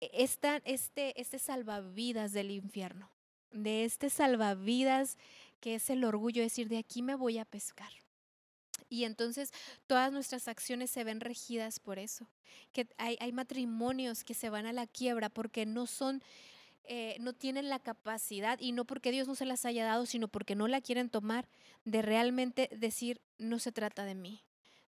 esta, 0.00 0.62
este, 0.64 1.20
este 1.20 1.38
salvavidas 1.38 2.32
del 2.32 2.50
infierno, 2.50 3.10
de 3.50 3.84
este 3.84 4.10
salvavidas 4.10 5.16
que 5.60 5.74
es 5.74 5.90
el 5.90 6.04
orgullo 6.04 6.40
de 6.40 6.46
decir, 6.46 6.68
de 6.68 6.78
aquí 6.78 7.02
me 7.02 7.14
voy 7.14 7.38
a 7.38 7.44
pescar. 7.44 7.90
Y 8.88 9.04
entonces 9.04 9.52
todas 9.86 10.12
nuestras 10.12 10.48
acciones 10.48 10.90
se 10.90 11.04
ven 11.04 11.20
regidas 11.20 11.78
por 11.78 11.98
eso. 11.98 12.28
Que 12.72 12.88
hay, 12.96 13.16
hay 13.20 13.32
matrimonios 13.32 14.24
que 14.24 14.34
se 14.34 14.50
van 14.50 14.66
a 14.66 14.72
la 14.72 14.86
quiebra 14.86 15.28
porque 15.28 15.66
no 15.66 15.86
son, 15.86 16.22
eh, 16.84 17.16
no 17.20 17.32
tienen 17.32 17.68
la 17.68 17.78
capacidad, 17.78 18.58
y 18.60 18.72
no 18.72 18.84
porque 18.84 19.10
Dios 19.10 19.28
no 19.28 19.34
se 19.34 19.44
las 19.46 19.64
haya 19.64 19.84
dado, 19.84 20.06
sino 20.06 20.28
porque 20.28 20.54
no 20.54 20.68
la 20.68 20.80
quieren 20.80 21.10
tomar, 21.10 21.48
de 21.84 22.02
realmente 22.02 22.68
decir, 22.76 23.20
no 23.38 23.58
se 23.58 23.72
trata 23.72 24.04
de 24.04 24.14
mí, 24.14 24.42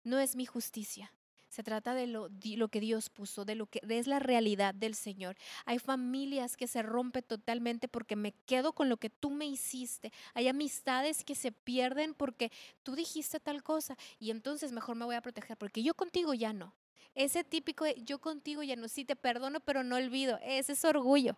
no 0.05 0.18
es 0.18 0.37
mi 0.37 0.46
justicia. 0.46 1.12
Se 1.48 1.64
trata 1.64 1.94
de 1.94 2.07
lo, 2.07 2.29
di- 2.29 2.55
lo 2.55 2.68
que 2.68 2.79
Dios 2.79 3.11
puso, 3.11 3.44
de 3.44 3.57
lo 3.57 3.66
que 3.66 3.81
es 3.88 4.07
la 4.07 4.20
realidad 4.20 4.72
del 4.72 4.94
Señor. 4.94 5.37
Hay 5.64 5.81
familias 5.81 6.57
que 6.57 6.68
se 6.68 6.81
rompen 6.81 7.24
totalmente 7.24 7.88
porque 7.88 8.14
me 8.14 8.33
quedo 8.46 8.72
con 8.72 8.88
lo 8.88 8.98
que 8.98 9.11
tú 9.11 9.31
me 9.31 9.46
hiciste. 9.46 10.12
Hay 10.35 10.46
amistades 10.46 11.24
que 11.24 11.35
se 11.35 11.50
pierden 11.50 12.14
porque 12.14 12.53
tú 12.85 12.94
dijiste 12.94 13.40
tal 13.40 13.64
cosa 13.64 13.96
y 14.20 14.31
entonces 14.31 14.70
mejor 14.70 14.94
me 14.94 15.05
voy 15.05 15.16
a 15.16 15.22
proteger 15.22 15.57
porque 15.57 15.83
yo 15.83 15.94
contigo 15.94 16.35
ya 16.35 16.53
no. 16.53 16.72
Ese 17.15 17.45
típico 17.45 17.85
de 17.85 18.01
yo 18.05 18.21
contigo 18.21 18.63
ya 18.63 18.77
no, 18.77 18.89
sí 18.89 19.05
te 19.05 19.17
perdono, 19.17 19.61
pero 19.61 19.83
no 19.83 19.97
olvido. 19.97 20.39
Ese 20.43 20.73
es 20.73 20.85
orgullo. 20.85 21.37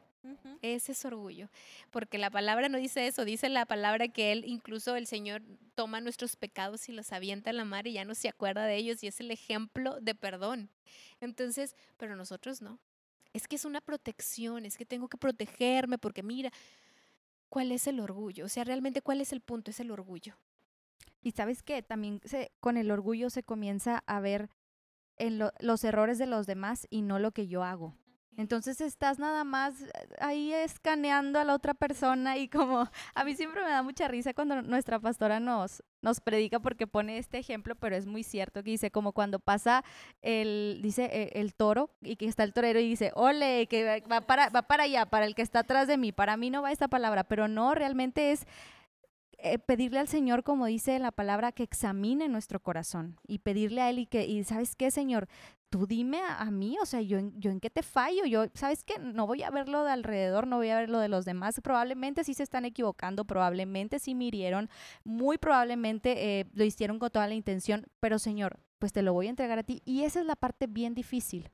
Ese 0.61 0.93
es 0.93 1.05
orgullo, 1.05 1.49
porque 1.91 2.17
la 2.17 2.31
palabra 2.31 2.69
no 2.69 2.79
dice 2.79 3.09
eso, 3.09 3.25
dice 3.25 3.49
la 3.49 3.67
palabra 3.67 4.07
que 4.07 4.31
Él, 4.31 4.45
incluso 4.47 4.95
el 4.95 5.09
Señor, 5.09 5.43
toma 5.75 6.01
nuestros 6.01 6.37
pecados 6.37 6.89
y 6.89 6.93
los 6.93 7.13
avienta 7.13 7.51
en 7.51 7.57
la 7.57 7.65
mar 7.65 7.89
y 7.89 7.95
ya 7.95 8.05
no 8.05 8.15
se 8.15 8.29
acuerda 8.29 8.65
de 8.65 8.77
ellos 8.77 9.03
y 9.03 9.09
es 9.09 9.19
el 9.19 9.33
ejemplo 9.33 10.01
de 10.01 10.15
perdón. 10.15 10.71
Entonces, 11.21 11.75
pero 11.97 12.15
nosotros 12.15 12.63
no. 12.63 12.79
Es 13.33 13.49
que 13.49 13.57
es 13.57 13.65
una 13.65 13.81
protección, 13.81 14.65
es 14.65 14.77
que 14.77 14.87
tengo 14.87 15.09
que 15.09 15.17
protegerme 15.17 15.99
porque 15.99 16.23
mira, 16.23 16.53
¿cuál 17.49 17.73
es 17.73 17.89
el 17.89 17.99
orgullo? 17.99 18.45
O 18.45 18.49
sea, 18.49 18.63
realmente, 18.63 19.03
¿cuál 19.03 19.21
es 19.21 19.33
el 19.33 19.41
punto? 19.41 19.73
Es 19.73 19.81
el 19.81 19.91
orgullo. 19.91 20.37
Y 21.23 21.33
sabes 21.33 21.63
que 21.65 21.83
también 21.83 22.21
se, 22.25 22.53
con 22.61 22.77
el 22.77 22.91
orgullo 22.93 23.29
se 23.29 23.43
comienza 23.43 24.05
a 24.07 24.21
ver 24.21 24.51
en 25.19 25.39
lo- 25.39 25.53
los 25.61 25.85
errores 25.85 26.19
de 26.19 26.27
los 26.27 26.47
demás 26.47 26.87
y 26.91 27.03
no 27.03 27.19
lo 27.19 27.33
que 27.33 27.47
yo 27.49 27.63
hago. 27.65 27.95
Entonces 28.39 28.81
estás 28.81 29.19
nada 29.19 29.45
más 29.45 29.83
eh, 29.83 29.89
ahí 30.19 30.55
escaneando 30.55 31.39
a 31.39 31.45
la 31.45 31.53
otra 31.55 31.75
persona 31.75 32.39
y 32.39 32.49
como 32.49 32.89
a 33.15 33.25
mí 33.25 33.35
siempre 33.37 33.63
me 33.63 33.69
da 33.69 33.83
mucha 33.83 34.09
risa 34.09 34.33
cuando 34.33 34.63
nuestra 34.63 34.99
pastora 34.99 35.39
nos, 35.39 35.83
nos 36.01 36.21
predica 36.21 36.59
porque 36.59 36.87
pone 36.87 37.19
este 37.19 37.37
ejemplo, 37.37 37.75
pero 37.77 37.95
es 37.95 38.07
muy 38.07 38.23
cierto 38.23 38.63
que 38.63 38.71
dice 38.71 38.91
como 38.91 39.13
cuando 39.13 39.39
pasa 39.39 39.85
el, 40.23 40.81
dice 40.83 41.11
eh, 41.13 41.31
el 41.35 41.55
toro 41.55 41.91
y 42.01 42.17
que 42.17 42.25
está 42.27 42.43
el 42.45 42.55
torero 42.55 42.81
y 42.81 42.89
dice, 42.89 43.13
ole, 43.15 43.67
que 43.69 44.01
va- 44.09 44.09
va 44.17 44.21
para, 44.27 44.49
va 44.49 44.63
para 44.63 44.85
allá, 44.85 45.05
para 45.05 45.27
el 45.27 45.35
que 45.35 45.43
está 45.43 45.59
atrás 45.61 45.87
de 45.87 45.99
mí, 45.99 46.11
para 46.11 46.39
mí 46.39 46.49
no 46.49 46.63
va 46.63 46.73
esta 46.73 46.89
palabra, 46.89 47.25
pero 47.25 47.49
no, 47.49 47.75
realmente 47.75 48.33
es 48.33 48.47
eh, 49.43 49.59
pedirle 49.59 49.99
al 49.99 50.09
Señor, 50.09 50.45
como 50.45 50.67
dice 50.67 50.99
la 50.99 51.13
palabra, 51.13 51.53
que 51.53 51.63
examine 51.63 52.29
nuestro 52.29 52.61
corazón 52.61 53.17
y 53.27 53.39
pedirle 53.39 53.81
a 53.81 53.91
Él 53.91 53.99
y 53.99 54.07
que, 54.07 54.27
y 54.27 54.45
sabes 54.45 54.77
qué, 54.77 54.91
Señor, 54.91 55.29
tú 55.71 55.87
dime 55.87 56.21
a, 56.21 56.51
mí, 56.51 56.77
o 56.83 56.87
sea, 56.87 57.01
yo 57.01 57.19
yo 57.37 57.51
en 57.51 57.59
qué 57.59 57.71
te 57.71 57.83
fallo, 57.83 58.27
yo, 58.27 58.45
sabes 58.55 58.85
qué, 58.85 58.99
no 58.99 59.27
voy 59.27 59.43
a 59.43 59.51
ver 59.51 59.69
lo 59.69 59.85
de 59.85 59.91
alrededor, 59.91 60.47
no 60.47 60.59
voy 60.59 60.69
a 60.69 60.77
ver 60.77 60.91
lo 60.91 60.99
de 60.99 61.09
los 61.09 61.25
demás, 61.25 61.61
probablemente 61.63 62.25
sí 62.25 62.35
se 62.35 62.43
están 62.43 62.65
equivocando, 62.67 63.25
probablemente 63.25 63.99
sí 63.99 64.15
me 64.15 64.27
hirieron, 64.27 64.69
muy 65.03 65.39
probablemente 65.39 66.41
eh, 66.41 66.47
lo 66.53 66.65
hicieron 66.65 66.99
con 66.99 67.11
toda 67.11 67.27
la 67.27 67.35
intención, 67.35 67.87
pero 68.01 68.19
Señor, 68.19 68.61
pues 68.79 68.93
te 68.93 69.03
lo 69.03 69.15
voy 69.15 69.29
a 69.29 69.31
entregar 69.31 69.59
a 69.59 69.63
ti 69.63 69.81
y 69.85 70.03
esa 70.03 70.21
es 70.21 70.27
la 70.27 70.37
parte 70.37 70.67
bien 70.67 70.95
difícil. 70.95 71.51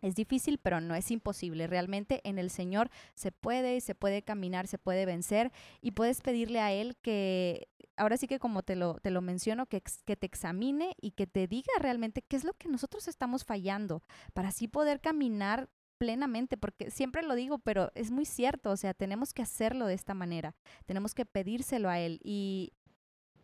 Es 0.00 0.14
difícil, 0.14 0.58
pero 0.58 0.80
no 0.80 0.94
es 0.94 1.10
imposible. 1.10 1.66
Realmente 1.66 2.20
en 2.24 2.38
el 2.38 2.50
Señor 2.50 2.90
se 3.14 3.32
puede, 3.32 3.80
se 3.80 3.94
puede 3.94 4.22
caminar, 4.22 4.66
se 4.66 4.78
puede 4.78 5.06
vencer 5.06 5.52
y 5.80 5.92
puedes 5.92 6.20
pedirle 6.20 6.60
a 6.60 6.72
Él 6.72 6.96
que, 7.02 7.68
ahora 7.96 8.16
sí 8.16 8.26
que 8.26 8.38
como 8.38 8.62
te 8.62 8.76
lo, 8.76 8.94
te 8.94 9.10
lo 9.10 9.20
menciono, 9.20 9.66
que, 9.66 9.82
que 10.04 10.16
te 10.16 10.26
examine 10.26 10.94
y 11.00 11.12
que 11.12 11.26
te 11.26 11.46
diga 11.46 11.72
realmente 11.80 12.22
qué 12.22 12.36
es 12.36 12.44
lo 12.44 12.54
que 12.54 12.68
nosotros 12.68 13.08
estamos 13.08 13.44
fallando 13.44 14.02
para 14.32 14.48
así 14.48 14.68
poder 14.68 15.00
caminar 15.00 15.68
plenamente, 15.98 16.56
porque 16.56 16.90
siempre 16.90 17.22
lo 17.22 17.34
digo, 17.34 17.58
pero 17.58 17.90
es 17.94 18.10
muy 18.10 18.24
cierto, 18.24 18.70
o 18.70 18.76
sea, 18.76 18.94
tenemos 18.94 19.34
que 19.34 19.42
hacerlo 19.42 19.86
de 19.86 19.94
esta 19.94 20.14
manera, 20.14 20.54
tenemos 20.86 21.12
que 21.14 21.26
pedírselo 21.26 21.90
a 21.90 21.98
Él 21.98 22.20
y, 22.22 22.72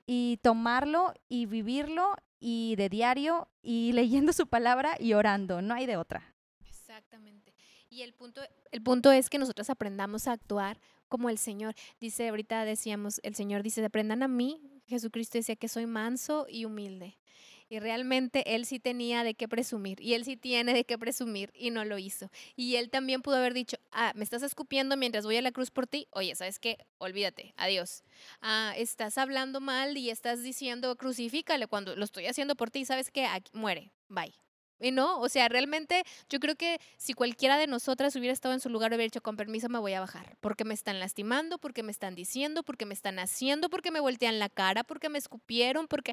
y 0.06 0.38
tomarlo 0.42 1.12
y 1.28 1.46
vivirlo 1.46 2.14
y 2.38 2.76
de 2.76 2.88
diario 2.88 3.48
y 3.60 3.92
leyendo 3.94 4.32
su 4.32 4.46
palabra 4.46 4.96
y 4.98 5.14
orando, 5.14 5.60
no 5.60 5.74
hay 5.74 5.86
de 5.86 5.96
otra. 5.96 6.33
Exactamente. 6.94 7.52
Y 7.90 8.02
el 8.02 8.12
punto, 8.12 8.40
el 8.70 8.80
punto 8.80 9.10
es 9.10 9.28
que 9.28 9.38
nosotros 9.38 9.68
aprendamos 9.68 10.28
a 10.28 10.32
actuar 10.32 10.78
como 11.08 11.28
el 11.28 11.38
Señor. 11.38 11.74
Dice, 11.98 12.28
ahorita 12.28 12.64
decíamos, 12.64 13.20
el 13.24 13.34
Señor 13.34 13.64
dice, 13.64 13.84
aprendan 13.84 14.22
a 14.22 14.28
mí. 14.28 14.60
Jesucristo 14.86 15.36
decía 15.36 15.56
que 15.56 15.66
soy 15.66 15.86
manso 15.86 16.46
y 16.48 16.66
humilde. 16.66 17.18
Y 17.68 17.80
realmente 17.80 18.54
él 18.54 18.64
sí 18.64 18.78
tenía 18.78 19.24
de 19.24 19.34
qué 19.34 19.48
presumir 19.48 20.00
y 20.00 20.14
él 20.14 20.24
sí 20.24 20.36
tiene 20.36 20.72
de 20.72 20.84
qué 20.84 20.96
presumir 20.96 21.50
y 21.52 21.70
no 21.70 21.84
lo 21.84 21.98
hizo. 21.98 22.30
Y 22.54 22.76
él 22.76 22.90
también 22.90 23.22
pudo 23.22 23.38
haber 23.38 23.54
dicho, 23.54 23.76
ah, 23.90 24.12
me 24.14 24.22
estás 24.22 24.44
escupiendo 24.44 24.96
mientras 24.96 25.24
voy 25.24 25.36
a 25.36 25.42
la 25.42 25.50
cruz 25.50 25.72
por 25.72 25.88
ti. 25.88 26.06
Oye, 26.12 26.36
¿sabes 26.36 26.60
qué? 26.60 26.78
Olvídate, 26.98 27.54
adiós. 27.56 28.04
Ah, 28.40 28.72
estás 28.76 29.18
hablando 29.18 29.60
mal 29.60 29.96
y 29.96 30.10
estás 30.10 30.44
diciendo, 30.44 30.94
crucifícale 30.94 31.66
cuando 31.66 31.96
lo 31.96 32.04
estoy 32.04 32.26
haciendo 32.26 32.54
por 32.54 32.70
ti. 32.70 32.84
¿Sabes 32.84 33.10
qué? 33.10 33.26
Aquí, 33.26 33.50
muere, 33.52 33.90
bye. 34.08 34.32
Y 34.84 34.90
no, 34.90 35.18
o 35.18 35.30
sea, 35.30 35.48
realmente 35.48 36.04
yo 36.28 36.38
creo 36.40 36.56
que 36.56 36.78
si 36.98 37.14
cualquiera 37.14 37.56
de 37.56 37.66
nosotras 37.66 38.14
hubiera 38.16 38.34
estado 38.34 38.52
en 38.52 38.60
su 38.60 38.68
lugar, 38.68 38.90
hubiera 38.90 39.04
dicho, 39.04 39.22
con 39.22 39.34
permiso 39.34 39.70
me 39.70 39.78
voy 39.78 39.94
a 39.94 40.00
bajar, 40.00 40.36
porque 40.42 40.64
me 40.64 40.74
están 40.74 41.00
lastimando, 41.00 41.56
porque 41.56 41.82
me 41.82 41.90
están 41.90 42.14
diciendo, 42.14 42.62
porque 42.62 42.84
me 42.84 42.92
están 42.92 43.18
haciendo, 43.18 43.70
porque 43.70 43.90
me 43.90 44.00
voltean 44.00 44.38
la 44.38 44.50
cara, 44.50 44.84
porque 44.84 45.08
me 45.08 45.16
escupieron, 45.16 45.88
porque 45.88 46.12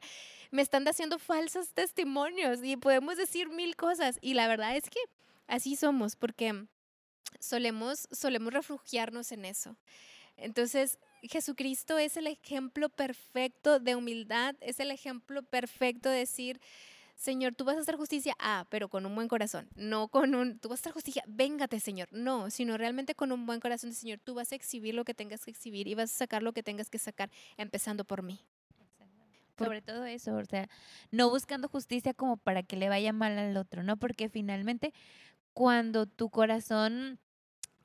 me 0.52 0.62
están 0.62 0.88
haciendo 0.88 1.20
falsos 1.20 1.74
testimonios 1.74 2.64
y 2.64 2.78
podemos 2.78 3.18
decir 3.18 3.50
mil 3.50 3.76
cosas. 3.76 4.18
Y 4.22 4.36
la 4.36 4.48
verdad 4.48 4.78
es 4.78 4.90
que 4.90 5.00
así 5.48 5.76
somos, 5.76 6.16
porque 6.16 6.66
solemos, 7.42 8.08
solemos 8.10 8.54
refugiarnos 8.54 9.34
en 9.34 9.44
eso. 9.44 9.76
Entonces, 10.38 10.98
Jesucristo 11.24 11.98
es 11.98 12.16
el 12.16 12.28
ejemplo 12.28 12.88
perfecto 12.88 13.82
de 13.82 13.96
humildad, 13.96 14.56
es 14.62 14.80
el 14.80 14.92
ejemplo 14.92 15.44
perfecto 15.44 16.08
de 16.08 16.20
decir, 16.20 16.62
Señor, 17.22 17.54
tú 17.54 17.66
vas 17.66 17.78
a 17.78 17.82
hacer 17.82 17.98
justicia, 17.98 18.34
ah, 18.40 18.66
pero 18.70 18.90
con 18.90 19.06
un 19.06 19.14
buen 19.14 19.28
corazón, 19.28 19.70
no 19.76 20.08
con 20.08 20.34
un, 20.34 20.58
tú 20.58 20.70
vas 20.70 20.80
a 20.80 20.82
hacer 20.82 20.94
justicia, 20.94 21.24
véngate, 21.28 21.80
Señor, 21.80 22.08
no, 22.12 22.50
sino 22.50 22.80
realmente 22.80 23.14
con 23.14 23.32
un 23.32 23.46
buen 23.46 23.60
corazón, 23.60 23.94
Señor, 23.94 24.18
tú 24.24 24.34
vas 24.34 24.52
a 24.52 24.56
exhibir 24.56 24.96
lo 24.96 25.06
que 25.06 25.14
tengas 25.14 25.46
que 25.46 25.52
exhibir 25.52 25.88
y 25.88 25.94
vas 25.94 26.10
a 26.10 26.18
sacar 26.18 26.42
lo 26.42 26.52
que 26.52 26.64
tengas 26.64 26.90
que 26.90 26.98
sacar, 26.98 27.30
empezando 27.58 28.06
por 28.06 28.24
mí. 28.24 28.40
Sobre 29.56 29.84
todo 29.84 30.04
eso, 30.06 30.34
o 30.34 30.46
sea, 30.46 30.68
no 31.12 31.30
buscando 31.30 31.68
justicia 31.68 32.16
como 32.16 32.38
para 32.38 32.64
que 32.64 32.76
le 32.76 32.90
vaya 32.90 33.14
mal 33.14 33.38
al 33.38 33.56
otro, 33.56 33.84
¿no? 33.84 33.98
Porque 33.98 34.28
finalmente 34.28 34.92
cuando 35.54 36.08
tu 36.08 36.32
corazón, 36.32 37.20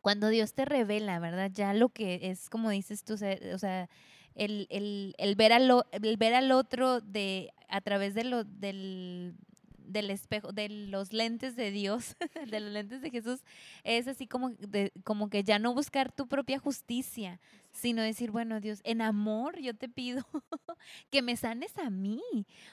cuando 0.01 0.31
Dios 0.31 0.55
te 0.55 0.65
revela, 0.65 1.19
¿verdad? 1.19 1.51
Ya 1.53 1.75
lo 1.75 1.91
que 1.91 2.31
es, 2.31 2.49
como 2.49 2.71
dices 2.71 3.05
tú, 3.05 3.13
o 3.13 3.59
sea, 3.59 3.91
el, 4.37 4.67
el, 4.71 5.15
el, 5.19 5.35
ver, 5.35 5.53
al, 5.53 5.85
el 5.91 6.17
ver 6.17 6.35
al 6.35 6.53
otro 6.53 7.01
de, 7.01 7.53
a 7.69 7.81
través 7.81 8.15
de 8.15 8.25
lo, 8.25 8.45
del, 8.45 9.35
del 9.79 10.11
espejo, 10.11 10.53
de 10.53 10.69
los 10.69 11.13
lentes 11.13 11.57
de 11.57 11.71
Dios, 11.71 12.17
de 12.51 12.61
los 12.61 12.71
lentes 12.71 13.01
de 13.03 13.11
Jesús, 13.11 13.41
es 13.85 14.07
así 14.07 14.27
como, 14.27 14.51
de, 14.51 14.93
como 15.05 15.31
que 15.31 15.43
ya 15.43 15.59
no 15.59 15.75
buscar 15.75 16.13
tu 16.13 16.27
propia 16.27 16.59
justicia, 16.59 17.41
sino 17.77 18.03
decir, 18.03 18.31
bueno, 18.31 18.61
Dios, 18.61 18.81
en 18.85 19.03
amor 19.03 19.61
yo 19.61 19.75
te 19.75 19.89
pido 19.89 20.25
que 21.11 21.21
me 21.21 21.37
sanes 21.37 21.77
a 21.79 21.91
mí. 21.91 22.23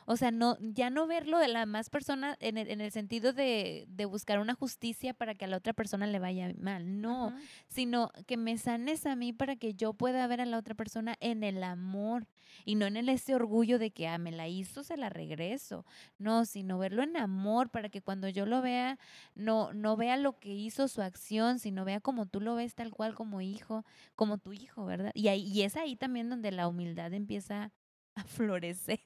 O 0.06 0.16
sea, 0.16 0.32
no, 0.32 0.58
ya 0.62 0.90
no 0.90 1.08
verlo 1.08 1.40
de 1.40 1.50
la 1.50 1.66
más 1.66 1.90
persona 1.90 2.38
en 2.40 2.58
el, 2.58 2.72
en 2.72 2.80
el 2.80 2.92
sentido 2.92 3.34
de, 3.34 3.86
de, 3.90 4.06
buscar 4.06 4.40
una 4.40 4.54
justicia 4.54 5.14
para 5.14 5.36
que 5.36 5.46
a 5.46 5.48
la 5.50 5.58
otra 5.58 5.74
persona 5.74 6.08
le 6.08 6.20
vaya 6.20 6.54
mal, 6.58 7.02
no, 7.02 7.36
sino 7.68 8.12
que 8.28 8.38
me 8.38 8.58
sanes 8.58 9.06
a 9.06 9.16
mí 9.16 9.34
para 9.34 9.56
que 9.58 9.74
yo 9.74 9.94
pueda 9.94 10.26
ver 10.28 10.40
a 10.40 10.46
la 10.46 10.58
otra 10.58 10.74
persona 10.74 11.18
en 11.20 11.44
el 11.44 11.64
amor 11.64 12.28
y 12.66 12.76
no 12.76 12.86
en 12.86 12.98
el, 12.98 13.10
ese 13.10 13.36
orgullo 13.36 13.80
de 13.80 13.92
que, 13.92 14.08
ah, 14.08 14.18
me 14.18 14.32
la 14.32 14.48
hizo, 14.48 14.84
se 14.84 14.98
la 14.98 15.10
regreso. 15.10 15.86
No, 16.18 16.46
sino 16.46 16.78
verlo 16.78 17.04
en 17.04 17.18
amor 17.18 17.70
para 17.70 17.90
que 17.90 18.02
cuando 18.02 18.30
yo 18.30 18.46
lo 18.46 18.62
vea, 18.62 19.00
no, 19.36 19.74
no 19.74 19.98
vea 19.98 20.18
lo 20.18 20.40
que 20.40 20.54
hizo 20.54 20.88
su 20.88 21.02
acción, 21.02 21.60
sino 21.60 21.86
vea 21.86 22.00
como 22.00 22.26
tú 22.26 22.40
lo 22.42 22.56
ves 22.56 22.76
tal 22.76 22.92
cual 22.92 23.16
como 23.16 23.42
hijo, 23.42 23.86
como 24.16 24.38
tu 24.38 24.54
hijo, 24.54 24.86
¿verdad? 24.86 24.93
Y, 25.14 25.28
ahí, 25.28 25.44
y 25.48 25.62
es 25.64 25.76
ahí 25.76 25.96
también 25.96 26.30
donde 26.30 26.52
la 26.52 26.68
humildad 26.68 27.14
empieza 27.14 27.72
a 28.16 28.24
florecer. 28.24 29.00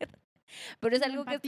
Pero 0.80 0.96
es 0.96 1.02
algo 1.02 1.26
que... 1.26 1.40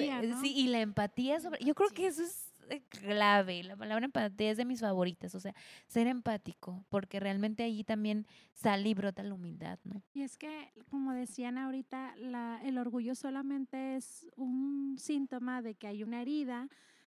Sí, 0.42 0.54
y 0.56 0.68
la 0.68 0.82
empatía 0.82 1.40
sobre... 1.40 1.64
Yo 1.64 1.74
creo 1.74 1.90
que 1.90 2.08
eso 2.08 2.24
es 2.24 2.50
eh, 2.70 2.84
clave. 2.90 3.64
La 3.64 3.76
palabra 3.76 4.06
empatía 4.06 4.52
es 4.52 4.58
de 4.58 4.66
mis 4.66 4.82
favoritas. 4.82 5.34
O 5.36 5.40
sea, 5.40 5.54
ser 5.88 6.08
empático, 6.08 6.86
porque 6.90 7.20
realmente 7.20 7.64
allí 7.64 7.84
también 7.84 8.28
sale 8.54 8.90
y 8.90 8.94
brota 8.94 9.24
la 9.24 9.34
humildad, 9.34 9.80
¿no? 9.84 10.04
Y 10.14 10.22
es 10.22 10.38
que, 10.38 10.72
como 10.90 11.14
decían 11.14 11.58
ahorita, 11.58 12.16
la, 12.18 12.62
el 12.64 12.78
orgullo 12.78 13.16
solamente 13.16 13.96
es 13.96 14.28
un 14.36 14.98
síntoma 14.98 15.62
de 15.62 15.76
que 15.76 15.88
hay 15.88 16.04
una 16.04 16.22
herida, 16.22 16.68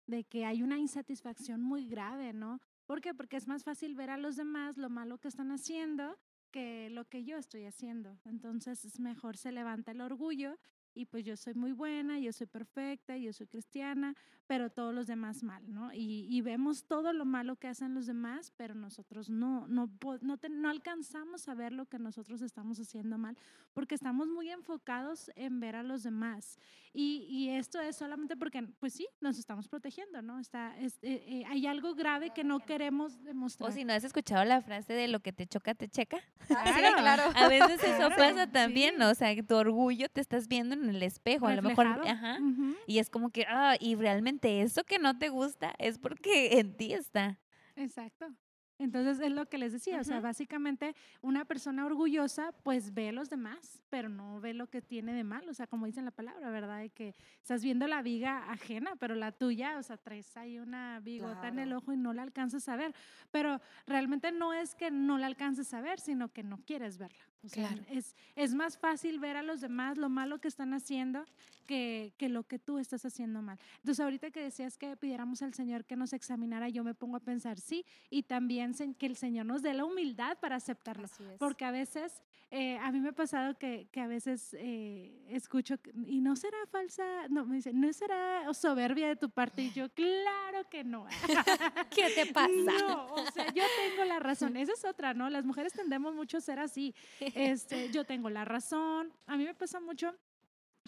de 0.07 0.23
que 0.23 0.45
hay 0.45 0.63
una 0.63 0.79
insatisfacción 0.79 1.61
muy 1.61 1.87
grave, 1.87 2.33
¿no? 2.33 2.61
¿Por 2.85 3.01
qué? 3.01 3.13
Porque 3.13 3.37
es 3.37 3.47
más 3.47 3.63
fácil 3.63 3.95
ver 3.95 4.09
a 4.09 4.17
los 4.17 4.35
demás 4.35 4.77
lo 4.77 4.89
malo 4.89 5.19
que 5.19 5.27
están 5.27 5.51
haciendo 5.51 6.17
que 6.49 6.89
lo 6.89 7.05
que 7.05 7.23
yo 7.23 7.37
estoy 7.37 7.65
haciendo. 7.65 8.17
Entonces 8.25 8.85
es 8.85 8.99
mejor 8.99 9.37
se 9.37 9.51
levanta 9.51 9.91
el 9.91 10.01
orgullo 10.01 10.57
y 10.93 11.05
pues 11.05 11.23
yo 11.23 11.37
soy 11.37 11.53
muy 11.53 11.71
buena, 11.71 12.19
yo 12.19 12.33
soy 12.33 12.47
perfecta, 12.47 13.17
yo 13.17 13.31
soy 13.33 13.47
cristiana, 13.47 14.15
pero 14.49 14.71
todos 14.71 14.95
los 14.95 15.05
demás 15.05 15.43
mal, 15.43 15.61
¿no? 15.71 15.91
Y, 15.93 16.41
vemos 16.41 16.83
todo 16.85 17.13
lo 17.13 17.23
malo 17.23 17.57
que 17.57 17.67
hacen 17.67 17.93
los 17.93 18.07
demás, 18.07 18.51
pero 18.57 18.73
nosotros 18.73 19.29
no, 19.29 19.67
no, 19.67 19.91
no, 20.21 20.39
no 20.49 20.69
alcanzamos 20.69 21.47
a 21.47 21.53
ver 21.53 21.71
lo 21.71 21.85
que 21.85 21.99
nosotros 21.99 22.41
estamos 22.41 22.79
haciendo 22.79 23.19
mal, 23.19 23.37
porque 23.75 23.93
estamos 23.93 24.27
muy 24.27 24.49
enfocados 24.49 25.29
en 25.35 25.59
ver 25.59 25.75
a 25.75 25.83
los 25.83 26.01
demás. 26.01 26.57
Y, 26.91 27.27
y 27.29 27.49
esto 27.49 27.79
es 27.79 27.95
solamente 27.97 28.35
porque, 28.35 28.63
pues 28.79 28.93
sí, 28.93 29.07
nos 29.21 29.37
estamos 29.37 29.67
protegiendo, 29.67 30.23
¿no? 30.23 30.39
Está, 30.39 30.75
es, 30.79 30.97
eh, 31.03 31.23
eh, 31.27 31.43
hay 31.47 31.67
algo 31.67 31.93
grave 31.93 32.31
que 32.31 32.43
no 32.43 32.59
queremos 32.59 33.23
demostrar. 33.23 33.69
O 33.69 33.71
si 33.71 33.85
no 33.85 33.93
has 33.93 34.03
escuchado 34.03 34.43
la 34.45 34.61
frase 34.61 34.93
de 34.93 35.07
lo 35.07 35.19
que 35.19 35.31
te 35.31 35.45
choca, 35.45 35.75
te 35.75 35.87
checa. 35.87 36.17
Claro, 36.47 36.97
claro. 36.97 37.23
A 37.35 37.47
veces 37.47 37.83
eso 37.83 38.09
pasa 38.17 38.47
también, 38.47 38.97
¿no? 38.97 39.11
O 39.11 39.13
sea, 39.13 39.29
tu 39.43 39.55
orgullo 39.55 40.09
te 40.09 40.21
estás 40.21 40.47
viendo 40.47 40.73
en 40.73 40.89
el 40.89 41.03
espejo, 41.03 41.45
a 41.45 41.53
lo 41.53 41.61
mejor, 41.61 41.85
ajá, 41.85 42.39
y 42.87 42.97
es 42.97 43.11
como 43.11 43.29
que, 43.29 43.45
ah, 43.47 43.75
y 43.79 43.93
realmente 43.93 44.38
eso 44.45 44.83
que 44.83 44.99
no 44.99 45.17
te 45.17 45.29
gusta 45.29 45.73
es 45.79 45.97
porque 45.99 46.59
en 46.59 46.75
ti 46.75 46.93
está. 46.93 47.39
Exacto. 47.75 48.35
Entonces 48.79 49.19
es 49.19 49.31
lo 49.33 49.45
que 49.45 49.57
les 49.57 49.73
decía, 49.73 49.99
o 49.99 50.03
sea, 50.05 50.21
básicamente 50.21 50.95
una 51.21 51.43
persona 51.43 51.85
orgullosa 51.85 52.53
pues 52.63 52.93
ve 52.93 53.09
a 53.09 53.11
los 53.11 53.29
demás, 53.29 53.83
pero 53.89 54.07
no 54.07 54.39
ve 54.39 54.53
lo 54.53 54.67
que 54.67 54.81
tiene 54.81 55.13
de 55.13 55.25
mal, 55.25 55.47
o 55.49 55.53
sea, 55.53 55.67
como 55.67 55.85
dicen 55.85 56.05
la 56.05 56.11
palabra, 56.11 56.49
¿verdad? 56.49 56.79
De 56.79 56.89
que 56.89 57.13
estás 57.41 57.61
viendo 57.61 57.87
la 57.87 58.01
viga 58.01 58.49
ajena, 58.49 58.95
pero 58.95 59.15
la 59.15 59.33
tuya, 59.33 59.77
o 59.77 59.83
sea, 59.83 59.97
traes 59.97 60.35
ahí 60.37 60.59
una 60.59 61.01
bigota 61.01 61.49
en 61.49 61.59
el 61.59 61.73
ojo 61.73 61.91
y 61.91 61.97
no 61.97 62.13
la 62.13 62.23
alcanzas 62.23 62.69
a 62.69 62.77
ver, 62.77 62.95
pero 63.31 63.59
realmente 63.85 64.31
no 64.31 64.53
es 64.53 64.75
que 64.75 64.91
no 64.91 65.17
la 65.17 65.27
alcances 65.27 65.73
a 65.73 65.81
ver, 65.81 65.99
sino 65.99 66.31
que 66.31 66.43
no 66.43 66.59
quieres 66.65 66.97
verla. 66.97 67.19
O 67.41 67.47
sea, 67.47 67.73
es, 67.89 68.15
es 68.35 68.53
más 68.53 68.77
fácil 68.77 69.19
ver 69.19 69.37
a 69.37 69.43
los 69.43 69.61
demás 69.61 69.97
lo 69.97 70.09
malo 70.09 70.39
que 70.39 70.49
están 70.49 70.73
haciendo 70.73 71.23
que, 71.65 72.13
que, 72.17 72.27
lo 72.27 72.43
que 72.43 72.59
tú 72.59 72.79
estás 72.79 73.05
haciendo 73.05 73.41
mal. 73.41 73.57
Entonces, 73.77 74.03
ahorita 74.03 74.29
que 74.31 74.41
decías 74.41 74.77
que 74.77 74.97
pidiéramos 74.97 75.41
al 75.41 75.53
Señor 75.53 75.85
que 75.85 75.95
nos 75.95 76.11
examinara, 76.11 76.67
yo 76.67 76.83
me 76.83 76.93
pongo 76.93 77.15
a 77.15 77.21
pensar, 77.21 77.57
sí, 77.57 77.85
y 78.09 78.23
también 78.23 78.68
que 78.97 79.05
el 79.05 79.15
Señor 79.15 79.45
nos 79.45 79.61
dé 79.61 79.73
la 79.73 79.85
humildad 79.85 80.37
para 80.39 80.55
aceptarlo. 80.55 81.07
Porque 81.37 81.65
a 81.65 81.71
veces, 81.71 82.21
eh, 82.51 82.77
a 82.77 82.91
mí 82.91 82.99
me 82.99 83.09
ha 83.09 83.13
pasado 83.13 83.57
que, 83.57 83.87
que 83.91 84.01
a 84.01 84.07
veces 84.07 84.55
eh, 84.57 85.25
escucho, 85.29 85.75
y 86.05 86.21
no 86.21 86.35
será 86.35 86.57
falsa, 86.71 87.27
no, 87.29 87.45
me 87.45 87.57
dicen, 87.57 87.79
no 87.79 87.91
será 87.93 88.53
soberbia 88.53 89.07
de 89.07 89.15
tu 89.15 89.29
parte, 89.29 89.63
y 89.63 89.71
yo, 89.71 89.89
claro 89.89 90.69
que 90.69 90.83
no. 90.83 91.05
¿Qué 91.95 92.09
te 92.15 92.25
pasa? 92.31 92.49
No, 92.79 93.13
o 93.13 93.31
sea, 93.31 93.51
yo 93.53 93.63
tengo 93.77 94.05
la 94.05 94.19
razón. 94.19 94.55
Esa 94.57 94.73
es 94.73 94.85
otra, 94.85 95.13
¿no? 95.13 95.29
Las 95.29 95.45
mujeres 95.45 95.73
tendemos 95.73 96.13
mucho 96.13 96.37
a 96.37 96.41
ser 96.41 96.59
así. 96.59 96.93
Este, 97.35 97.91
yo 97.91 98.03
tengo 98.05 98.29
la 98.29 98.45
razón. 98.45 99.13
A 99.27 99.37
mí 99.37 99.45
me 99.45 99.53
pasa 99.53 99.79
mucho 99.79 100.15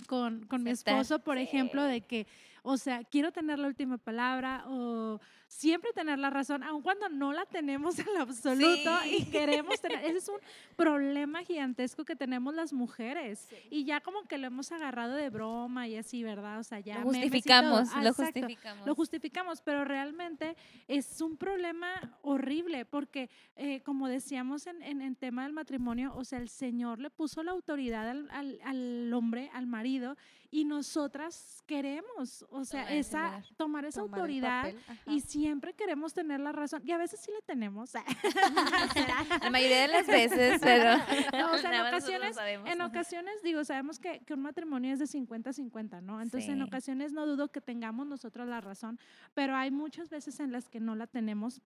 con, 0.08 0.46
con 0.46 0.64
mi 0.64 0.72
esposo, 0.72 1.20
por 1.20 1.38
ejemplo, 1.38 1.84
de 1.84 2.02
que, 2.02 2.28
o 2.64 2.78
sea, 2.78 3.04
quiero 3.04 3.32
tener 3.32 3.58
la 3.58 3.68
última 3.68 3.98
palabra 3.98 4.64
o 4.68 5.20
siempre 5.48 5.92
tener 5.94 6.18
la 6.18 6.30
razón, 6.30 6.64
aun 6.64 6.82
cuando 6.82 7.10
no 7.10 7.34
la 7.34 7.46
tenemos 7.46 8.00
en 8.00 8.08
absoluto 8.20 8.92
y 9.06 9.26
queremos 9.26 9.82
tener. 9.82 10.06
Ese 10.06 10.18
es 10.18 10.30
un 10.30 10.40
problema 10.78 11.44
gigantesco 11.44 12.06
que 12.06 12.16
tenemos 12.16 12.54
las 12.56 12.72
mujeres. 12.72 13.48
Y 13.70 13.84
ya 13.84 14.00
como 14.00 14.24
que 14.24 14.38
lo 14.38 14.48
hemos 14.48 14.72
agarrado 14.72 15.16
de 15.16 15.30
broma 15.30 15.88
y 15.88 15.98
así, 15.98 16.24
¿verdad? 16.24 16.60
O 16.60 16.64
sea, 16.64 16.80
ya. 16.80 17.00
Lo 17.00 17.06
justificamos, 17.06 17.90
lo 17.96 18.14
justificamos. 18.14 18.88
Lo 18.88 18.96
justificamos, 18.96 19.62
pero 19.62 19.84
realmente 19.84 20.56
es 20.88 21.20
un 21.20 21.36
problema 21.36 22.18
horrible 22.22 22.86
porque, 22.86 23.30
eh, 23.56 23.82
como 23.82 24.08
decíamos 24.08 24.68
en, 24.68 24.82
en, 24.84 25.02
en, 25.02 25.16
tema 25.16 25.44
del 25.44 25.54
matrimonio, 25.54 26.14
o 26.16 26.24
sea, 26.24 26.40
el 26.40 26.50
Señor 26.50 27.00
le 27.00 27.10
puso 27.10 27.44
la 27.44 27.52
autoridad 27.52 28.10
al, 28.10 28.30
al, 28.32 28.60
al 28.64 29.14
hombre, 29.14 29.50
al 29.54 29.68
marido, 29.68 30.16
y 30.54 30.66
nosotras 30.66 31.64
queremos, 31.66 32.46
o 32.50 32.66
sea, 32.66 32.84
tomar 32.84 32.98
esa, 32.98 33.44
tomar 33.56 33.86
esa 33.86 34.02
autoridad 34.02 34.74
y 35.08 35.22
siempre 35.22 35.74
queremos 35.74 36.14
tener 36.14 36.42
la 36.42 36.52
razón. 36.52 36.82
Y 36.86 36.92
a 36.92 36.98
veces 36.98 37.22
sí 37.22 37.32
la 37.32 37.40
tenemos. 37.46 37.94
la 39.42 39.50
mayoría 39.50 39.84
de 39.84 39.88
las 39.88 40.08
veces, 40.08 40.60
pero 40.62 40.94
o 41.54 41.58
sea, 41.58 41.74
en, 41.74 41.88
ocasiones, 41.88 42.38
en 42.66 42.82
ocasiones, 42.82 43.42
digo, 43.44 43.64
sabemos 43.64 43.98
que, 43.98 44.20
que 44.26 44.34
un 44.34 44.42
matrimonio 44.42 44.92
es 44.92 45.00
de 45.00 45.06
50-50, 45.06 46.02
¿no? 46.02 46.22
Entonces, 46.22 46.50
en 46.50 46.62
ocasiones 46.62 47.14
no 47.14 47.26
dudo 47.26 47.50
que 47.50 47.62
tengamos 47.62 48.06
nosotros 48.06 48.46
la 48.46 48.60
razón, 48.60 49.00
pero 49.34 49.56
hay 49.56 49.72
muchas 49.72 50.10
veces 50.10 50.42
en 50.42 50.52
las 50.52 50.68
que 50.68 50.82
no 50.82 50.96
la 50.96 51.08
tenemos. 51.08 51.62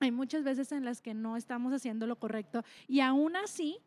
Hay 0.00 0.12
muchas 0.12 0.44
veces 0.44 0.70
en 0.72 0.84
las 0.84 1.00
que 1.00 1.14
no 1.14 1.36
estamos 1.38 1.72
haciendo 1.72 2.06
lo 2.06 2.18
correcto 2.18 2.62
y 2.86 3.00
aún 3.00 3.36
así 3.36 3.78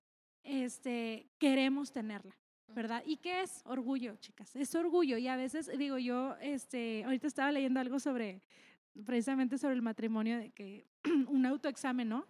este, 0.44 1.30
queremos 1.38 1.92
tenerla. 1.92 2.36
¿Verdad? 2.74 3.04
¿Y 3.06 3.18
qué 3.18 3.42
es 3.42 3.62
orgullo, 3.66 4.16
chicas? 4.18 4.56
Es 4.56 4.74
orgullo 4.76 5.18
y 5.18 5.28
a 5.28 5.36
veces 5.36 5.70
digo 5.78 5.98
yo, 5.98 6.36
este, 6.42 7.04
ahorita 7.04 7.28
estaba 7.28 7.52
leyendo 7.52 7.80
algo 7.80 8.00
sobre, 8.00 8.42
precisamente 9.06 9.58
sobre 9.58 9.76
el 9.76 9.82
matrimonio, 9.82 10.38
de 10.38 10.50
que 10.52 10.86
un 11.28 11.46
autoexamen, 11.46 12.10
¿no? 12.10 12.26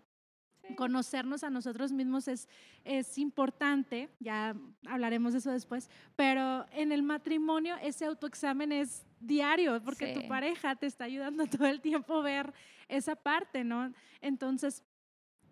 Conocernos 0.76 1.44
a 1.44 1.50
nosotros 1.50 1.92
mismos 1.92 2.28
es, 2.28 2.48
es 2.86 3.18
importante, 3.18 4.10
ya 4.20 4.56
hablaremos 4.86 5.34
de 5.34 5.40
eso 5.40 5.52
después, 5.52 5.90
pero 6.16 6.66
en 6.72 6.92
el 6.92 7.04
matrimonio 7.04 7.76
ese 7.82 8.06
autoexamen 8.06 8.72
es 8.72 9.06
diario, 9.20 9.82
porque 9.84 10.14
tu 10.14 10.22
Sí. 10.22 10.28
pareja 10.28 10.76
te 10.76 10.86
está 10.86 11.06
ayudando 11.06 11.46
todo 11.48 11.66
el 11.68 11.82
tiempo 11.82 12.14
a 12.20 12.22
ver 12.24 12.54
esa 12.88 13.16
parte, 13.16 13.64
¿no? 13.64 13.92
Entonces, 14.22 14.84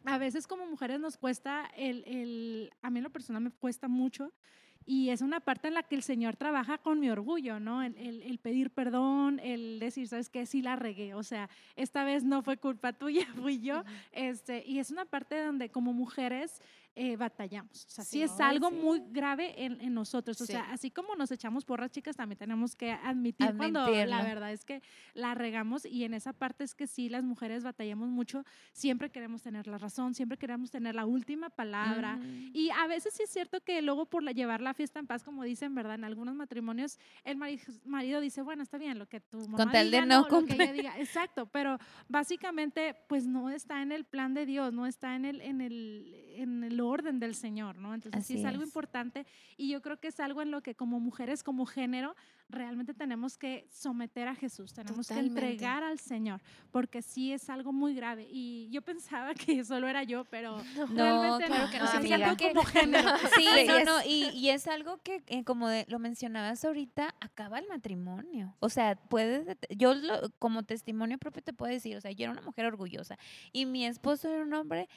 a 0.05 0.17
veces 0.17 0.47
como 0.47 0.65
mujeres 0.67 0.99
nos 0.99 1.17
cuesta 1.17 1.65
el, 1.75 2.03
el, 2.05 2.71
a 2.81 2.89
mí 2.89 2.99
en 2.99 3.03
lo 3.03 3.09
personal 3.11 3.41
me 3.41 3.51
cuesta 3.51 3.87
mucho 3.89 4.31
y 4.85 5.09
es 5.09 5.21
una 5.21 5.39
parte 5.39 5.67
en 5.67 5.75
la 5.75 5.83
que 5.83 5.95
el 5.95 6.03
Señor 6.03 6.35
trabaja 6.35 6.77
con 6.79 6.99
mi 6.99 7.09
orgullo, 7.09 7.59
¿no? 7.59 7.83
El, 7.83 7.95
el- 7.97 8.21
el 8.23 8.37
pedir 8.39 8.71
perdón, 8.71 9.39
el 9.43 9.79
decir, 9.79 10.07
¿sabes 10.07 10.29
qué? 10.29 10.45
Sí 10.45 10.61
la 10.61 10.75
regué, 10.75 11.13
o 11.13 11.23
sea, 11.23 11.49
esta 11.75 12.03
vez 12.03 12.23
no 12.23 12.41
fue 12.41 12.57
culpa 12.57 12.93
tuya, 12.93 13.25
fui 13.35 13.59
yo. 13.59 13.83
este, 14.11 14.63
y 14.65 14.79
es 14.79 14.89
una 14.91 15.05
parte 15.05 15.43
donde 15.43 15.69
como 15.69 15.93
mujeres 15.93 16.61
eh, 16.95 17.15
batallamos. 17.15 17.85
O 17.85 17.89
sea, 17.89 18.03
sí, 18.03 18.17
Sí. 18.17 18.23
es 18.23 18.31
Ay, 18.39 18.55
algo 18.55 18.69
sí. 18.69 18.75
muy 18.75 19.01
grave 19.11 19.63
en, 19.63 19.79
en 19.79 19.93
nosotros. 19.93 20.39
O 20.41 20.45
Sí. 20.45 20.51
sea, 20.53 20.69
así 20.71 20.91
como 20.91 21.15
nos 21.15 21.31
echamos 21.31 21.63
porras, 21.63 21.91
chicas, 21.91 22.15
también 22.17 22.37
tenemos 22.37 22.75
que 22.75 22.91
admitir 22.91 23.55
cuando 23.55 23.87
la 23.89 24.23
verdad 24.23 24.51
es 24.51 24.65
que 24.65 24.81
la 25.13 25.33
regamos 25.35 25.85
y 25.85 26.03
en 26.03 26.13
esa 26.13 26.33
parte 26.33 26.63
es 26.63 26.75
que 26.75 26.87
sí, 26.87 27.07
las 27.09 27.23
mujeres 27.23 27.63
batallamos 27.63 28.09
mucho. 28.09 28.43
Siempre 28.73 29.09
queremos 29.11 29.41
tener 29.41 29.67
la 29.67 29.77
razón, 29.77 30.13
siempre 30.13 30.37
queremos 30.37 30.71
tener 30.71 30.95
la 30.95 31.05
última 31.05 31.49
palabra. 31.49 32.19
Y 32.53 32.69
a 32.71 32.87
veces 32.87 33.13
sí 33.13 33.23
es 33.23 33.29
cierto 33.29 33.61
que 33.61 33.81
luego 33.81 34.05
por 34.05 34.23
la- 34.23 34.31
llevar 34.33 34.61
la 34.61 34.73
fiesta 34.73 34.99
en 34.99 35.07
paz, 35.07 35.23
como 35.23 35.43
dicen, 35.43 35.73
¿verdad? 35.75 35.95
En 35.95 36.03
algunos 36.03 36.35
matrimonios 36.35 36.99
el 37.23 37.37
mari- 37.37 37.61
marido 37.85 38.19
dice, 38.19 38.41
bueno, 38.41 38.63
está 38.63 38.77
bien, 38.77 38.99
lo 38.99 39.07
que 39.07 39.19
tu 39.21 39.37
mamá 39.47 39.71
tal 39.71 39.91
de 39.91 40.05
no 40.05 40.27
lo 40.29 40.45
que 40.45 40.53
ella 40.55 40.73
diga. 40.73 40.99
Exacto, 40.99 41.45
pero 41.45 41.77
básicamente 42.07 42.95
pues 43.07 43.25
no 43.25 43.49
está 43.49 43.81
en 43.81 43.91
el 43.91 44.03
plan 44.05 44.33
de 44.33 44.45
Dios, 44.45 44.73
no 44.73 44.85
está 44.85 45.15
en 45.15 45.25
el, 45.25 45.41
en 45.41 45.61
el, 45.61 46.13
en 46.35 46.63
el 46.63 46.78
orden 46.79 47.19
del 47.19 47.35
Señor, 47.35 47.77
¿no? 47.77 47.93
Entonces 47.93 48.25
sí 48.25 48.33
Así 48.33 48.41
es 48.41 48.45
algo 48.47 48.61
es. 48.63 48.67
importante 48.69 49.25
y 49.57 49.69
yo 49.69 49.81
creo 49.81 49.99
que 49.99 50.07
es 50.09 50.19
algo 50.19 50.41
en 50.41 50.51
lo 50.51 50.61
que 50.61 50.75
como 50.75 50.99
mujeres, 50.99 51.43
como 51.43 51.65
género, 51.65 52.15
realmente 52.49 52.93
tenemos 52.93 53.37
que 53.37 53.67
someter 53.71 54.27
a 54.27 54.35
Jesús, 54.35 54.73
tenemos 54.73 55.07
Totalmente. 55.07 55.39
que 55.39 55.47
entregar 55.51 55.83
al 55.83 55.99
Señor, 55.99 56.41
porque 56.71 57.01
sí 57.01 57.31
es 57.31 57.49
algo 57.49 57.71
muy 57.71 57.93
grave. 57.93 58.27
Y 58.29 58.69
yo 58.71 58.81
pensaba 58.81 59.33
que 59.59 59.63
solo 59.63 59.87
era 59.87 60.03
yo, 60.03 60.25
pero 60.25 60.57
No, 60.91 61.37
realmente 61.37 61.45
claro 61.47 61.69
que 61.71 61.79
no, 61.79 61.89
amiga. 61.89 62.35
Que- 62.35 62.49
como 62.53 62.63
género. 62.65 63.09
Sí, 63.35 63.45
Sí, 63.59 63.67
no, 63.67 63.83
no, 63.83 64.01
y, 64.05 64.29
y 64.29 64.49
es 64.49 64.67
algo 64.67 64.97
que, 65.03 65.21
eh, 65.27 65.43
como 65.43 65.67
de- 65.67 65.85
lo 65.89 65.99
mencionabas 65.99 66.63
ahorita, 66.65 67.13
acaba 67.19 67.59
el 67.59 67.67
matrimonio. 67.67 68.55
O 68.59 68.69
sea, 68.69 68.95
puedes, 68.95 69.45
yo 69.77 69.93
lo- 69.93 70.29
como 70.39 70.63
testimonio 70.63 71.17
propio 71.17 71.41
te 71.43 71.53
puedo 71.53 71.71
decir, 71.71 71.97
o 71.97 72.01
sea, 72.01 72.11
yo 72.11 72.23
era 72.23 72.31
una 72.33 72.41
mujer 72.41 72.65
orgullosa 72.65 73.17
y 73.51 73.65
mi 73.65 73.85
esposo 73.85 74.27
era 74.29 74.43
un 74.43 74.53
hombre 74.53 74.87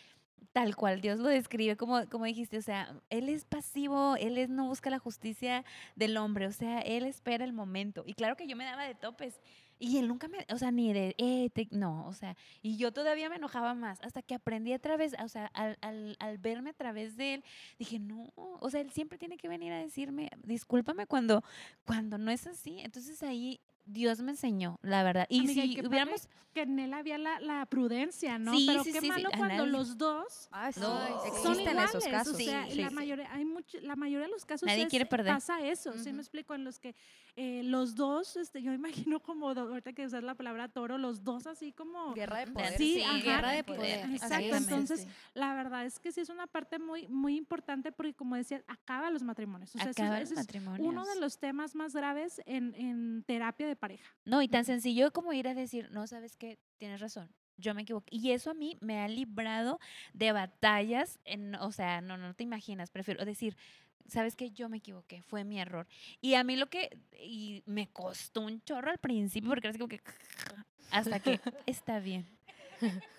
tal 0.52 0.76
cual 0.76 1.00
Dios 1.00 1.18
lo 1.18 1.28
describe, 1.28 1.76
como, 1.76 2.06
como 2.08 2.24
dijiste, 2.24 2.58
o 2.58 2.62
sea, 2.62 2.94
él 3.10 3.28
es 3.28 3.44
pasivo, 3.44 4.16
él 4.16 4.38
es, 4.38 4.48
no 4.48 4.66
busca 4.66 4.90
la 4.90 4.98
justicia 4.98 5.64
del 5.96 6.16
hombre, 6.16 6.46
o 6.46 6.52
sea, 6.52 6.80
él 6.80 7.04
espera 7.04 7.44
el 7.44 7.52
momento. 7.52 8.02
Y 8.06 8.14
claro 8.14 8.36
que 8.36 8.46
yo 8.46 8.56
me 8.56 8.64
daba 8.64 8.84
de 8.84 8.94
topes. 8.94 9.40
Y 9.78 9.98
él 9.98 10.06
nunca 10.06 10.28
me, 10.28 10.46
o 10.52 10.58
sea, 10.58 10.70
ni 10.70 10.92
de, 10.92 11.16
eh, 11.18 11.50
no, 11.72 12.06
o 12.06 12.12
sea, 12.12 12.36
y 12.62 12.76
yo 12.76 12.92
todavía 12.92 13.28
me 13.28 13.34
enojaba 13.34 13.74
más 13.74 14.00
hasta 14.02 14.22
que 14.22 14.36
aprendí 14.36 14.72
a 14.72 14.78
través, 14.78 15.12
o 15.20 15.28
sea, 15.28 15.46
al, 15.46 15.76
al, 15.80 16.16
al 16.20 16.38
verme 16.38 16.70
a 16.70 16.74
través 16.74 17.16
de 17.16 17.34
él, 17.34 17.44
dije, 17.80 17.98
no, 17.98 18.32
o 18.36 18.70
sea, 18.70 18.80
él 18.80 18.92
siempre 18.92 19.18
tiene 19.18 19.36
que 19.36 19.48
venir 19.48 19.72
a 19.72 19.78
decirme, 19.78 20.30
discúlpame 20.44 21.06
cuando, 21.06 21.42
cuando 21.84 22.16
no 22.16 22.30
es 22.30 22.46
así. 22.46 22.78
Entonces 22.78 23.24
ahí 23.24 23.60
Dios 23.84 24.20
me 24.20 24.32
enseñó, 24.32 24.78
la 24.82 25.02
verdad. 25.02 25.26
Y 25.28 25.40
Amiga, 25.40 25.64
y 25.64 25.74
si 25.74 25.86
hubiéramos, 25.86 26.28
que 26.54 26.62
en 26.62 26.78
él 26.78 26.92
había 26.94 27.18
la, 27.18 27.40
la 27.40 27.66
prudencia, 27.66 28.38
¿no? 28.38 28.56
Sí, 28.56 28.66
Pero 28.68 28.84
sí, 28.84 28.92
qué 28.92 29.00
sí, 29.00 29.06
sí, 29.06 29.08
malo 29.08 29.30
cuando 29.36 29.66
los 29.66 29.96
dos 29.98 30.48
Ah, 30.52 30.70
sí, 30.70 30.80
No, 30.80 30.88
son 30.88 31.26
existen 31.26 31.58
iguales. 31.60 31.90
esos 31.90 32.04
casos. 32.06 32.34
O 32.34 32.38
sea, 32.38 32.66
Sí, 32.70 32.80
la, 32.80 32.88
sí. 32.90 32.94
mayoría, 32.94 33.32
hay 33.32 33.44
mucho, 33.44 33.78
la 33.80 33.96
mayoría 33.96 34.26
de 34.26 34.32
los 34.32 34.44
casos 34.44 34.66
Nadie 34.66 34.82
es- 34.84 34.88
quiere 34.90 35.06
perder. 35.06 35.32
pasa 35.32 35.60
eso, 35.66 35.92
¿sí 35.94 36.08
Ujú. 36.08 36.12
me 36.14 36.20
explico? 36.22 36.54
En 36.54 36.64
los 36.64 36.78
que 36.78 36.94
eh, 37.36 37.62
los 37.64 37.94
dos, 37.94 38.36
este, 38.36 38.62
yo 38.62 38.72
imagino 39.08 39.20
como, 39.20 39.48
ahorita 39.50 39.94
que 39.94 40.04
usas 40.04 40.22
la 40.22 40.34
palabra 40.34 40.68
toro, 40.68 40.98
los 40.98 41.24
dos 41.24 41.46
así 41.46 41.72
como... 41.72 42.12
Guerra 42.14 42.40
de 42.40 42.46
poder. 42.52 42.76
Sí, 42.76 43.02
ajá, 43.02 43.18
guerra 43.22 43.50
de 43.52 43.64
poder, 43.64 44.00
poder. 44.02 44.14
Exacto, 44.16 44.54
entonces 44.56 45.06
la 45.32 45.54
verdad 45.54 45.86
es 45.86 45.98
que 45.98 46.12
sí 46.12 46.20
es 46.20 46.28
una 46.28 46.46
parte 46.46 46.78
muy, 46.78 47.08
muy 47.08 47.36
importante 47.36 47.90
porque 47.90 48.12
como 48.14 48.36
decía, 48.36 48.62
acaba 48.68 49.10
los 49.10 49.22
matrimonios. 49.22 49.74
O 49.74 49.78
sea, 49.78 49.90
eso- 49.90 50.02
acaba 50.02 50.20
ese 50.20 50.34
el 50.34 50.40
es 50.40 50.46
matrimonio. 50.46 50.86
uno 50.88 51.06
de 51.06 51.18
los 51.18 51.38
temas 51.38 51.74
más 51.74 51.94
graves 51.94 52.42
en, 52.44 52.74
en 52.74 53.24
terapia 53.26 53.66
de 53.66 53.71
pareja. 53.76 54.14
No, 54.24 54.42
y 54.42 54.48
tan 54.48 54.64
sencillo 54.64 55.12
como 55.12 55.32
ir 55.32 55.48
a 55.48 55.54
decir, 55.54 55.90
no, 55.90 56.06
sabes 56.06 56.36
qué, 56.36 56.58
tienes 56.78 57.00
razón, 57.00 57.30
yo 57.56 57.74
me 57.74 57.82
equivoqué. 57.82 58.14
Y 58.16 58.30
eso 58.32 58.50
a 58.50 58.54
mí 58.54 58.76
me 58.80 59.00
ha 59.00 59.08
librado 59.08 59.78
de 60.12 60.32
batallas, 60.32 61.18
en, 61.24 61.54
o 61.56 61.72
sea, 61.72 62.00
no, 62.00 62.16
no 62.16 62.34
te 62.34 62.44
imaginas, 62.44 62.90
prefiero 62.90 63.24
decir, 63.24 63.56
sabes 64.06 64.36
que 64.36 64.50
yo 64.50 64.68
me 64.68 64.78
equivoqué, 64.78 65.22
fue 65.22 65.44
mi 65.44 65.60
error. 65.60 65.86
Y 66.20 66.34
a 66.34 66.44
mí 66.44 66.56
lo 66.56 66.68
que, 66.68 66.98
y 67.18 67.62
me 67.66 67.88
costó 67.88 68.42
un 68.42 68.62
chorro 68.62 68.90
al 68.90 68.98
principio, 68.98 69.50
porque 69.50 69.68
era 69.68 69.70
así 69.70 69.78
como 69.78 69.88
que, 69.88 70.00
hasta 70.90 71.20
que 71.20 71.40
está 71.66 72.00
bien. 72.00 72.26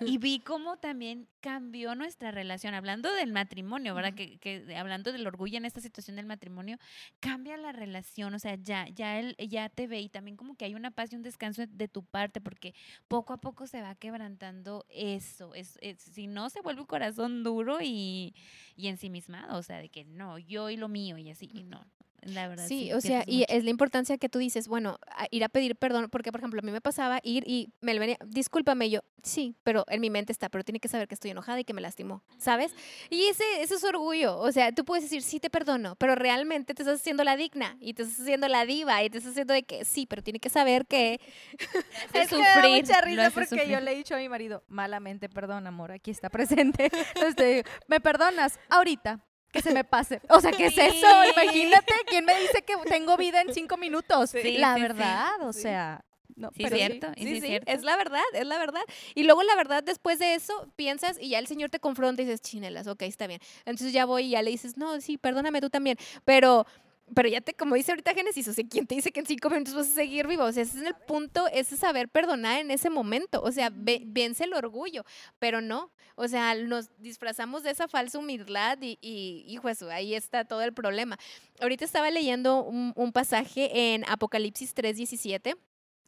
Y 0.05 0.17
vi 0.17 0.39
cómo 0.41 0.77
también 0.77 1.29
cambió 1.39 1.95
nuestra 1.95 2.31
relación, 2.31 2.73
hablando 2.73 3.11
del 3.13 3.31
matrimonio, 3.31 3.95
¿verdad? 3.95 4.13
que, 4.13 4.37
que 4.37 4.75
hablando 4.75 5.11
del 5.13 5.25
orgullo 5.25 5.57
en 5.57 5.65
esta 5.65 5.79
situación 5.79 6.17
del 6.17 6.25
matrimonio, 6.25 6.77
cambia 7.21 7.55
la 7.57 7.71
relación, 7.71 8.33
o 8.33 8.39
sea, 8.39 8.55
ya, 8.55 8.87
ya 8.89 9.19
él 9.19 9.35
ya 9.37 9.69
te 9.69 9.87
ve 9.87 10.01
y 10.01 10.09
también 10.09 10.35
como 10.35 10.55
que 10.55 10.65
hay 10.65 10.75
una 10.75 10.91
paz 10.91 11.13
y 11.13 11.15
un 11.15 11.21
descanso 11.23 11.63
de 11.67 11.87
tu 11.87 12.03
parte, 12.03 12.41
porque 12.41 12.73
poco 13.07 13.33
a 13.33 13.37
poco 13.39 13.65
se 13.67 13.81
va 13.81 13.95
quebrantando 13.95 14.85
eso. 14.89 15.53
Es, 15.55 15.77
es- 15.81 16.01
si 16.01 16.27
no, 16.27 16.49
se 16.49 16.61
vuelve 16.61 16.81
un 16.81 16.87
corazón 16.87 17.43
duro 17.43 17.79
y, 17.81 18.35
y 18.75 18.87
ensimismado, 18.87 19.57
o 19.57 19.63
sea, 19.63 19.77
de 19.79 19.89
que 19.89 20.03
no, 20.03 20.37
yo 20.37 20.69
y 20.69 20.77
lo 20.77 20.89
mío 20.89 21.17
y 21.17 21.29
así, 21.29 21.49
y 21.53 21.63
no. 21.63 21.85
La 22.25 22.47
verdad. 22.47 22.67
Sí, 22.67 22.85
Sí, 22.85 22.93
o 22.93 23.01
sea, 23.01 23.23
y 23.27 23.39
mucho. 23.39 23.53
es 23.53 23.63
la 23.63 23.69
importancia 23.69 24.17
que 24.17 24.29
tú 24.29 24.39
dices, 24.39 24.67
bueno, 24.67 24.97
a- 25.07 25.27
ir 25.31 25.43
a 25.43 25.49
pedir 25.49 25.75
perdón, 25.75 26.07
porque 26.09 26.31
por 26.31 26.39
ejemplo 26.41 26.59
a 26.59 26.63
mí 26.63 26.71
me 26.71 26.81
pasaba 26.81 27.19
ir 27.23 27.43
y 27.47 27.71
me 27.81 27.97
venía, 27.99 28.17
discúlpame, 28.25 28.87
y 28.87 28.91
yo, 28.91 29.01
sí, 29.21 29.55
pero 29.63 29.85
en 29.89 30.01
mi 30.01 30.09
mente 30.09 30.31
está, 30.31 30.49
pero 30.49 30.63
tiene 30.63 30.79
que 30.79 30.87
saber 30.87 31.07
que 31.07 31.13
estoy 31.15 31.31
enojada 31.31 31.59
y 31.59 31.63
que 31.65 31.73
me 31.73 31.81
lastimó, 31.81 32.23
¿sabes? 32.37 32.73
Y 33.09 33.25
ese, 33.25 33.43
ese 33.61 33.75
es 33.75 33.83
orgullo, 33.83 34.37
o 34.39 34.51
sea, 34.51 34.71
tú 34.71 34.85
puedes 34.85 35.03
decir, 35.05 35.21
sí, 35.21 35.39
te 35.39 35.49
perdono, 35.49 35.95
pero 35.97 36.15
realmente 36.15 36.73
te 36.73 36.81
estás 36.83 36.99
haciendo 37.01 37.23
la 37.23 37.35
digna 37.35 37.77
y 37.79 37.93
te 37.93 38.03
estás 38.03 38.21
haciendo 38.21 38.47
la 38.47 38.65
diva 38.65 39.03
y 39.03 39.09
te 39.09 39.17
estás 39.19 39.31
haciendo 39.31 39.53
de 39.53 39.63
que 39.63 39.85
sí, 39.85 40.05
pero 40.05 40.21
tiene 40.23 40.39
que 40.39 40.49
saber 40.49 40.85
que... 40.85 41.19
Es 42.13 42.29
que 42.29 42.37
me 42.37 42.43
da 42.43 42.53
sufrir, 42.55 42.85
mucha 42.85 43.01
risa 43.01 43.31
porque 43.31 43.49
yo 43.55 43.63
sufrir. 43.63 43.81
le 43.83 43.91
he 43.91 43.95
dicho 43.95 44.15
a 44.15 44.17
mi 44.17 44.29
marido, 44.29 44.63
malamente, 44.67 45.29
perdón, 45.29 45.67
amor, 45.67 45.91
aquí 45.91 46.11
está 46.11 46.29
presente. 46.31 46.89
Entonces 47.15 47.35
te 47.35 47.45
digo, 47.45 47.69
¿me 47.87 47.99
perdonas? 47.99 48.59
Ahorita. 48.69 49.19
Que 49.53 49.61
se 49.61 49.71
me 49.73 49.83
pase. 49.85 50.19
O 50.29 50.41
sea, 50.41 50.51
¿qué 50.51 50.65
es 50.65 50.77
eso? 50.77 51.07
Imagínate, 51.37 51.93
¿quién 52.07 52.25
me 52.25 52.37
dice 52.41 52.63
que 52.63 52.73
tengo 52.89 53.15
vida 53.15 53.39
en 53.41 53.53
cinco 53.53 53.77
minutos? 53.77 54.31
Sí, 54.31 54.57
la 54.57 54.73
sí, 54.73 54.81
sí. 54.81 54.87
verdad, 54.87 55.29
o 55.43 55.53
Sí. 55.53 55.61
sea. 55.61 56.03
No, 56.35 56.49
Sí, 56.49 56.63
pero 56.63 56.75
cierto, 56.75 57.07
sí, 57.15 57.41
cierto. 57.41 57.71
es 57.71 57.83
la 57.83 57.95
verdad, 57.95 58.23
es 58.33 58.47
la 58.47 58.57
verdad. 58.57 58.81
Y 59.13 59.21
luego 59.21 59.43
la 59.43 59.55
verdad, 59.55 59.83
después 59.83 60.17
de 60.17 60.33
eso, 60.33 60.67
piensas 60.75 61.19
y 61.21 61.29
ya 61.29 61.37
el 61.37 61.45
Señor 61.45 61.69
te 61.69 61.79
confronta 61.79 62.23
y 62.23 62.25
dices, 62.25 62.41
chinelas, 62.41 62.87
ok, 62.87 63.03
está 63.03 63.27
bien. 63.27 63.39
Entonces 63.65 63.93
ya 63.93 64.05
voy 64.05 64.23
y 64.25 64.29
ya 64.31 64.41
le 64.41 64.49
dices, 64.49 64.75
no, 64.75 64.99
sí, 64.99 65.19
perdóname 65.19 65.61
tú 65.61 65.69
también. 65.69 65.95
Pero, 66.25 66.65
pero 67.13 67.27
ya 67.29 67.41
te, 67.41 67.53
como 67.53 67.75
dice 67.75 67.91
ahorita 67.91 68.13
Génesis, 68.13 68.47
o 68.47 68.53
sea, 68.53 68.63
¿quién 68.69 68.87
te 68.87 68.95
dice 68.95 69.11
que 69.11 69.19
en 69.19 69.25
cinco 69.25 69.49
minutos 69.49 69.73
vas 69.73 69.89
a 69.89 69.93
seguir 69.93 70.27
vivo? 70.27 70.43
O 70.43 70.51
sea, 70.51 70.63
ese 70.63 70.79
es 70.79 70.85
el 70.85 70.95
punto, 71.07 71.47
ese 71.47 71.75
saber 71.77 72.09
perdonar 72.09 72.59
en 72.61 72.71
ese 72.71 72.89
momento. 72.89 73.41
O 73.41 73.51
sea, 73.51 73.69
ve- 73.73 74.03
vence 74.05 74.43
el 74.45 74.53
orgullo, 74.53 75.03
pero 75.39 75.61
no. 75.61 75.91
O 76.15 76.27
sea, 76.27 76.55
nos 76.55 76.89
disfrazamos 76.99 77.63
de 77.63 77.71
esa 77.71 77.87
falsa 77.87 78.19
humildad 78.19 78.77
y, 78.81 78.97
y 79.01 79.43
hijo 79.47 79.67
eso, 79.69 79.89
ahí 79.89 80.13
está 80.15 80.45
todo 80.45 80.61
el 80.61 80.73
problema. 80.73 81.17
Ahorita 81.59 81.85
estaba 81.85 82.09
leyendo 82.11 82.63
un, 82.63 82.93
un 82.95 83.11
pasaje 83.11 83.93
en 83.93 84.03
Apocalipsis 84.07 84.73
3:17. 84.75 85.55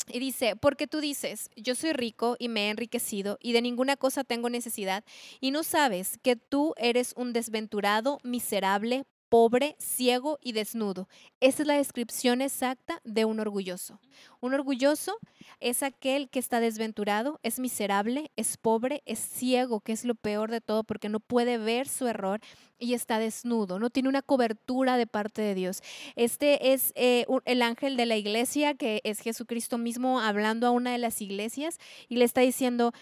Y 0.08 0.20
dice, 0.20 0.56
porque 0.56 0.86
tú 0.86 1.00
dices, 1.02 1.50
yo 1.56 1.74
soy 1.74 1.92
rico 1.92 2.36
y 2.38 2.48
me 2.48 2.68
he 2.68 2.70
enriquecido 2.70 3.40
y 3.42 3.54
de 3.54 3.64
ninguna 3.64 3.98
cosa 3.98 4.24
tengo 4.24 4.52
necesidad, 4.52 5.04
y 5.42 5.50
no 5.50 5.64
sabes 5.64 6.20
que 6.22 6.36
tú 6.36 6.76
eres 6.78 7.14
un 7.18 7.34
desventurado, 7.34 8.20
miserable, 8.24 9.06
pobre, 9.36 9.76
ciego 9.80 10.40
y 10.42 10.54
desnudo. 10.54 11.10
Esa 11.42 11.64
es 11.64 11.68
la 11.68 11.74
descripción 11.74 12.42
exacta 12.42 13.02
de 13.04 13.26
un 13.26 13.42
orgulloso. 13.42 14.00
Un 14.40 14.54
orgulloso 14.54 15.18
es 15.60 15.84
aquel 15.84 16.30
que 16.30 16.40
está 16.40 16.62
desventurado, 16.62 17.42
es 17.44 17.60
miserable, 17.60 18.32
es 18.38 18.56
pobre, 18.56 19.04
es 19.06 19.20
ciego, 19.20 19.82
que 19.82 19.92
es 19.92 20.06
lo 20.06 20.16
peor 20.16 20.52
de 20.52 20.62
todo 20.62 20.86
porque 20.86 21.10
no 21.10 21.20
puede 21.20 21.58
ver 21.58 21.90
su 21.90 22.08
error 22.08 22.40
y 22.80 22.94
está 22.94 23.20
desnudo, 23.20 23.78
no 23.78 23.90
tiene 23.90 24.08
una 24.08 24.22
cobertura 24.22 24.96
de 24.96 25.06
parte 25.06 25.42
de 25.42 25.54
Dios. 25.54 25.82
Este 26.16 26.72
es 26.72 26.94
eh, 26.96 27.26
el 27.44 27.62
ángel 27.62 27.98
de 27.98 28.06
la 28.06 28.16
iglesia, 28.16 28.76
que 28.76 29.02
es 29.04 29.20
Jesucristo 29.20 29.78
mismo 29.78 30.22
hablando 30.22 30.66
a 30.66 30.72
una 30.72 30.94
de 30.94 30.98
las 30.98 31.22
iglesias 31.22 31.78
y 32.08 32.16
le 32.16 32.24
está 32.24 32.40
diciendo, 32.40 32.94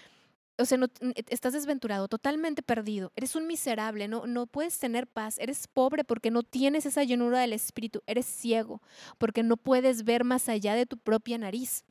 o 0.57 0.65
sea, 0.65 0.77
no, 0.77 0.87
n- 0.99 1.13
estás 1.29 1.53
desventurado, 1.53 2.07
totalmente 2.07 2.61
perdido, 2.61 3.11
eres 3.15 3.35
un 3.35 3.47
miserable, 3.47 4.07
no, 4.07 4.27
no 4.27 4.45
puedes 4.47 4.77
tener 4.79 5.07
paz, 5.07 5.37
eres 5.39 5.67
pobre 5.67 6.03
porque 6.03 6.31
no 6.31 6.43
tienes 6.43 6.85
esa 6.85 7.03
llenura 7.03 7.39
del 7.39 7.53
Espíritu, 7.53 8.01
eres 8.07 8.25
ciego 8.25 8.81
porque 9.17 9.43
no 9.43 9.57
puedes 9.57 10.03
ver 10.03 10.23
más 10.23 10.49
allá 10.49 10.75
de 10.75 10.85
tu 10.85 10.97
propia 10.97 11.37
nariz. 11.37 11.83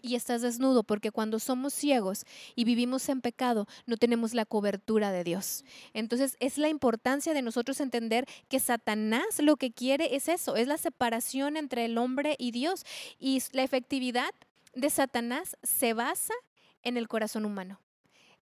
Y 0.00 0.14
estás 0.14 0.42
desnudo 0.42 0.84
porque 0.84 1.10
cuando 1.10 1.40
somos 1.40 1.74
ciegos 1.74 2.24
y 2.54 2.62
vivimos 2.62 3.08
en 3.08 3.20
pecado, 3.20 3.66
no 3.84 3.96
tenemos 3.96 4.32
la 4.32 4.44
cobertura 4.44 5.10
de 5.10 5.24
Dios. 5.24 5.64
Entonces 5.92 6.36
es 6.38 6.56
la 6.56 6.68
importancia 6.68 7.34
de 7.34 7.42
nosotros 7.42 7.80
entender 7.80 8.24
que 8.48 8.60
Satanás 8.60 9.40
lo 9.40 9.56
que 9.56 9.72
quiere 9.72 10.14
es 10.14 10.28
eso, 10.28 10.54
es 10.54 10.68
la 10.68 10.78
separación 10.78 11.56
entre 11.56 11.84
el 11.84 11.98
hombre 11.98 12.36
y 12.38 12.52
Dios. 12.52 12.84
Y 13.18 13.42
la 13.50 13.64
efectividad 13.64 14.30
de 14.74 14.88
Satanás 14.88 15.56
se 15.64 15.94
basa 15.94 16.34
en 16.82 16.96
el 16.96 17.08
corazón 17.08 17.44
humano. 17.44 17.80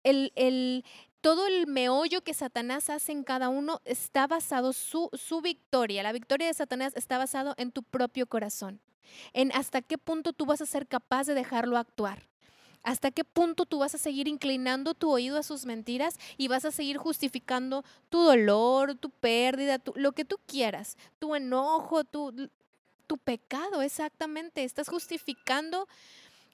El, 0.03 0.31
el- 0.35 0.83
todo 1.21 1.47
el 1.47 1.67
meollo 1.67 2.21
que 2.21 2.33
Satanás 2.33 2.89
hace 2.89 3.11
en 3.11 3.23
cada 3.23 3.49
uno 3.49 3.81
está 3.85 4.27
basado, 4.27 4.71
su, 4.71 5.09
su 5.13 5.41
victoria, 5.41 6.03
la 6.03 6.11
victoria 6.13 6.47
de 6.47 6.53
Satanás 6.53 6.93
está 6.95 7.17
basado 7.17 7.53
en 7.57 7.71
tu 7.71 7.83
propio 7.83 8.27
corazón, 8.27 8.79
en 9.33 9.51
hasta 9.53 9.81
qué 9.81 9.97
punto 9.97 10.31
tú 10.33 10.45
vas 10.45 10.61
a 10.61 10.65
ser 10.65 10.87
capaz 10.87 11.25
de 11.27 11.33
dejarlo 11.33 11.77
actuar. 11.77 12.27
¿Hasta 12.83 13.11
qué 13.11 13.25
punto 13.25 13.65
tú 13.65 13.79
vas 13.79 13.95
a 13.95 13.97
seguir 13.97 14.29
inclinando 14.29 14.93
tu 14.93 15.11
oído 15.11 15.37
a 15.37 15.43
sus 15.43 15.65
mentiras 15.65 16.17
y 16.37 16.47
vas 16.47 16.63
a 16.63 16.71
seguir 16.71 16.97
justificando 16.97 17.83
tu 18.09 18.21
dolor, 18.21 18.95
tu 18.95 19.09
pérdida, 19.09 19.81
lo 19.95 20.13
que 20.13 20.23
tú 20.23 20.37
quieras, 20.45 20.95
tu 21.19 21.35
enojo, 21.35 22.05
tu, 22.05 22.49
tu 23.07 23.17
pecado, 23.17 23.81
exactamente? 23.81 24.63
Estás 24.63 24.87
justificando 24.87 25.87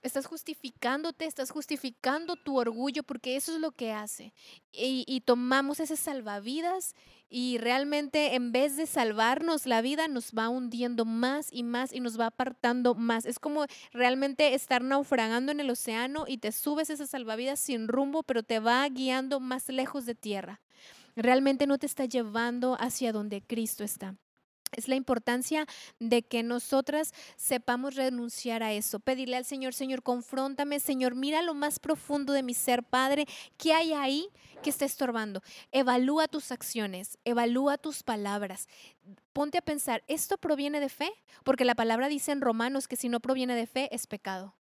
Estás 0.03 0.25
justificándote, 0.25 1.25
estás 1.25 1.49
justificando 1.49 2.35
tu 2.35 2.59
orgullo, 2.59 3.03
porque 3.03 3.37
eso 3.37 3.55
es 3.55 3.61
lo 3.61 3.71
que 3.71 3.93
hace. 3.93 4.33
Y, 4.73 5.21
tomamos 5.21 5.79
ese 5.79 5.95
salvavidas 5.95 6.93
y 7.29 7.57
realmente 7.57 8.35
en 8.35 8.51
vez 8.51 8.75
de 8.75 8.85
salvarnos 8.85 9.65
la 9.65 9.81
vida, 9.81 10.09
nos 10.09 10.33
va 10.33 10.49
hundiendo 10.49 11.05
más 11.05 11.47
y 11.51 11.63
más 11.63 11.93
y 11.93 12.01
nos 12.01 12.19
va 12.19 12.27
apartando 12.27 12.95
más. 12.95 13.25
Es 13.25 13.39
como 13.39 13.65
realmente 13.93 14.53
estar 14.53 14.83
naufragando 14.83 15.53
en 15.53 15.61
el 15.61 15.69
océano 15.69 16.25
y 16.27 16.37
te 16.37 16.51
subes 16.51 16.89
ese 16.89 17.07
salvavidas 17.07 17.61
sin 17.61 17.87
rumbo, 17.87 18.23
pero 18.23 18.43
te 18.43 18.59
va 18.59 18.87
guiando 18.89 19.39
más 19.39 19.69
lejos 19.69 20.05
de 20.05 20.15
tierra. 20.15 20.59
Realmente 21.15 21.65
no 21.65 21.77
te 21.77 21.85
está 21.85 22.05
llevando 22.05 22.75
hacia 22.79 23.13
donde 23.13 23.41
Cristo 23.41 23.83
está. 23.83 24.15
Es 24.75 24.88
la 24.88 24.95
importancia 24.95 25.65
de 25.99 26.23
que 26.23 26.43
nosotras 26.43 27.13
sepamos 27.36 27.95
renunciar 27.95 28.63
a 28.63 28.73
eso, 28.73 28.99
pedirle 28.99 29.38
al 29.38 29.45
Señor, 29.45 29.73
Señor, 29.73 30.03
confróntame, 30.03 30.79
Señor, 30.79 31.15
mira 31.15 31.41
lo 31.41 31.53
más 31.53 31.79
profundo 31.79 32.33
de 32.33 32.43
mi 32.43 32.53
ser, 32.53 32.83
Padre, 32.83 33.25
¿qué 33.57 33.73
hay 33.73 33.93
ahí 33.93 34.27
que 34.62 34.69
está 34.69 34.86
estorbando? 34.86 35.41
Evalúa 35.71 36.27
tus 36.27 36.51
acciones, 36.51 37.17
evalúa 37.25 37.77
tus 37.77 38.03
palabras. 38.03 38.67
Ponte 39.33 39.57
a 39.57 39.62
pensar, 39.62 40.03
¿esto 40.07 40.38
proviene 40.38 40.79
de 40.79 40.89
fe? 40.89 41.12
Porque 41.43 41.65
la 41.65 41.75
palabra 41.75 42.07
dice 42.07 42.31
en 42.31 42.41
Romanos 42.41 42.88
que 42.88 42.95
si 42.95 43.09
no 43.09 43.19
proviene 43.19 43.55
de 43.55 43.67
fe 43.67 43.89
es 43.93 44.07
pecado. 44.07 44.55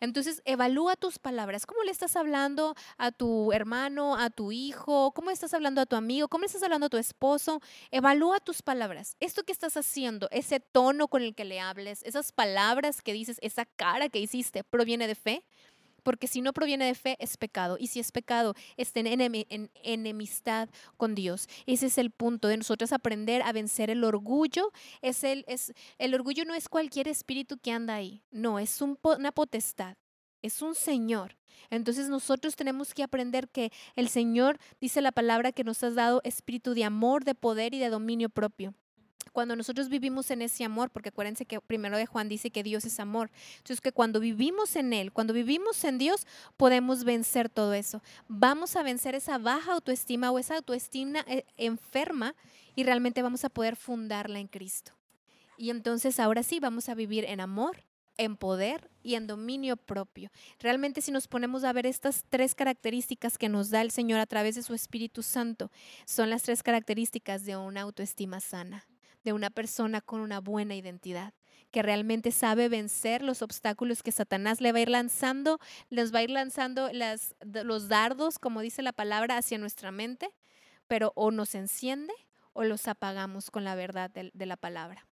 Entonces, 0.00 0.42
evalúa 0.44 0.96
tus 0.96 1.18
palabras. 1.18 1.66
¿Cómo 1.66 1.82
le 1.82 1.90
estás 1.90 2.16
hablando 2.16 2.74
a 2.96 3.12
tu 3.12 3.52
hermano, 3.52 4.16
a 4.16 4.30
tu 4.30 4.52
hijo? 4.52 5.12
¿Cómo 5.12 5.30
estás 5.30 5.54
hablando 5.54 5.80
a 5.80 5.86
tu 5.86 5.96
amigo? 5.96 6.28
¿Cómo 6.28 6.42
le 6.42 6.46
estás 6.46 6.62
hablando 6.62 6.86
a 6.86 6.90
tu 6.90 6.96
esposo? 6.96 7.60
Evalúa 7.90 8.40
tus 8.40 8.62
palabras. 8.62 9.16
Esto 9.20 9.42
que 9.44 9.52
estás 9.52 9.76
haciendo, 9.76 10.28
ese 10.30 10.60
tono 10.60 11.08
con 11.08 11.22
el 11.22 11.34
que 11.34 11.44
le 11.44 11.60
hables, 11.60 12.02
esas 12.04 12.32
palabras 12.32 13.02
que 13.02 13.12
dices, 13.12 13.38
esa 13.42 13.64
cara 13.64 14.08
que 14.08 14.18
hiciste, 14.18 14.64
¿proviene 14.64 15.06
de 15.06 15.14
fe? 15.14 15.44
Porque 16.08 16.26
si 16.26 16.40
no 16.40 16.54
proviene 16.54 16.86
de 16.86 16.94
fe, 16.94 17.18
es 17.20 17.36
pecado. 17.36 17.76
Y 17.78 17.88
si 17.88 18.00
es 18.00 18.12
pecado, 18.12 18.54
está 18.78 19.00
en, 19.00 19.08
enemi- 19.08 19.46
en 19.50 19.70
enemistad 19.82 20.70
con 20.96 21.14
Dios. 21.14 21.48
Ese 21.66 21.84
es 21.84 21.98
el 21.98 22.10
punto 22.10 22.48
de 22.48 22.56
nosotros 22.56 22.94
aprender 22.94 23.42
a 23.42 23.52
vencer 23.52 23.90
el 23.90 24.02
orgullo. 24.02 24.72
Es 25.02 25.22
el, 25.22 25.44
es, 25.48 25.74
el 25.98 26.14
orgullo 26.14 26.46
no 26.46 26.54
es 26.54 26.70
cualquier 26.70 27.08
espíritu 27.08 27.58
que 27.58 27.72
anda 27.72 27.96
ahí. 27.96 28.22
No, 28.30 28.58
es 28.58 28.80
una 28.80 29.32
potestad. 29.32 29.98
Es 30.40 30.62
un 30.62 30.74
Señor. 30.74 31.36
Entonces 31.68 32.08
nosotros 32.08 32.56
tenemos 32.56 32.94
que 32.94 33.02
aprender 33.02 33.50
que 33.50 33.70
el 33.94 34.08
Señor 34.08 34.58
dice 34.80 35.02
la 35.02 35.12
palabra 35.12 35.52
que 35.52 35.62
nos 35.62 35.84
has 35.84 35.94
dado 35.94 36.22
espíritu 36.24 36.72
de 36.72 36.84
amor, 36.84 37.24
de 37.24 37.34
poder 37.34 37.74
y 37.74 37.80
de 37.80 37.90
dominio 37.90 38.30
propio 38.30 38.72
cuando 39.32 39.56
nosotros 39.56 39.88
vivimos 39.88 40.30
en 40.30 40.42
ese 40.42 40.64
amor, 40.64 40.90
porque 40.90 41.10
acuérdense 41.10 41.44
que 41.44 41.60
primero 41.60 41.96
de 41.96 42.06
Juan 42.06 42.28
dice 42.28 42.50
que 42.50 42.62
Dios 42.62 42.84
es 42.84 43.00
amor, 43.00 43.30
entonces 43.58 43.80
que 43.80 43.92
cuando 43.92 44.20
vivimos 44.20 44.76
en 44.76 44.92
Él, 44.92 45.12
cuando 45.12 45.32
vivimos 45.32 45.84
en 45.84 45.98
Dios, 45.98 46.26
podemos 46.56 47.04
vencer 47.04 47.48
todo 47.48 47.74
eso. 47.74 48.02
Vamos 48.28 48.76
a 48.76 48.82
vencer 48.82 49.14
esa 49.14 49.38
baja 49.38 49.72
autoestima 49.72 50.30
o 50.30 50.38
esa 50.38 50.56
autoestima 50.56 51.24
eh, 51.26 51.44
enferma 51.56 52.34
y 52.74 52.84
realmente 52.84 53.22
vamos 53.22 53.44
a 53.44 53.48
poder 53.48 53.76
fundarla 53.76 54.38
en 54.38 54.46
Cristo. 54.46 54.92
Y 55.56 55.70
entonces 55.70 56.20
ahora 56.20 56.42
sí 56.42 56.60
vamos 56.60 56.88
a 56.88 56.94
vivir 56.94 57.24
en 57.24 57.40
amor, 57.40 57.82
en 58.16 58.36
poder 58.36 58.90
y 59.02 59.14
en 59.14 59.26
dominio 59.26 59.76
propio. 59.76 60.30
Realmente 60.60 61.00
si 61.00 61.10
nos 61.10 61.26
ponemos 61.26 61.64
a 61.64 61.72
ver 61.72 61.86
estas 61.86 62.24
tres 62.28 62.54
características 62.54 63.38
que 63.38 63.48
nos 63.48 63.70
da 63.70 63.82
el 63.82 63.90
Señor 63.90 64.20
a 64.20 64.26
través 64.26 64.54
de 64.54 64.62
su 64.62 64.74
Espíritu 64.74 65.22
Santo, 65.22 65.70
son 66.04 66.30
las 66.30 66.42
tres 66.42 66.62
características 66.62 67.44
de 67.44 67.56
una 67.56 67.82
autoestima 67.82 68.40
sana 68.40 68.86
de 69.24 69.32
una 69.32 69.50
persona 69.50 70.00
con 70.00 70.20
una 70.20 70.40
buena 70.40 70.74
identidad, 70.74 71.34
que 71.70 71.82
realmente 71.82 72.32
sabe 72.32 72.68
vencer 72.68 73.22
los 73.22 73.42
obstáculos 73.42 74.02
que 74.02 74.12
Satanás 74.12 74.60
le 74.60 74.72
va 74.72 74.78
a 74.78 74.82
ir 74.82 74.88
lanzando, 74.88 75.58
les 75.90 76.14
va 76.14 76.20
a 76.20 76.22
ir 76.22 76.30
lanzando 76.30 76.90
los 77.42 77.88
dardos, 77.88 78.38
como 78.38 78.60
dice 78.60 78.82
la 78.82 78.92
palabra, 78.92 79.36
hacia 79.36 79.58
nuestra 79.58 79.92
mente, 79.92 80.30
pero 80.86 81.12
o 81.14 81.30
nos 81.30 81.54
enciende 81.54 82.14
o 82.54 82.64
los 82.64 82.88
apagamos 82.88 83.50
con 83.50 83.64
la 83.64 83.74
verdad 83.74 84.10
de, 84.10 84.46
la 84.46 84.56
palabra. 84.56 85.06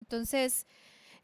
Entonces, 0.00 0.66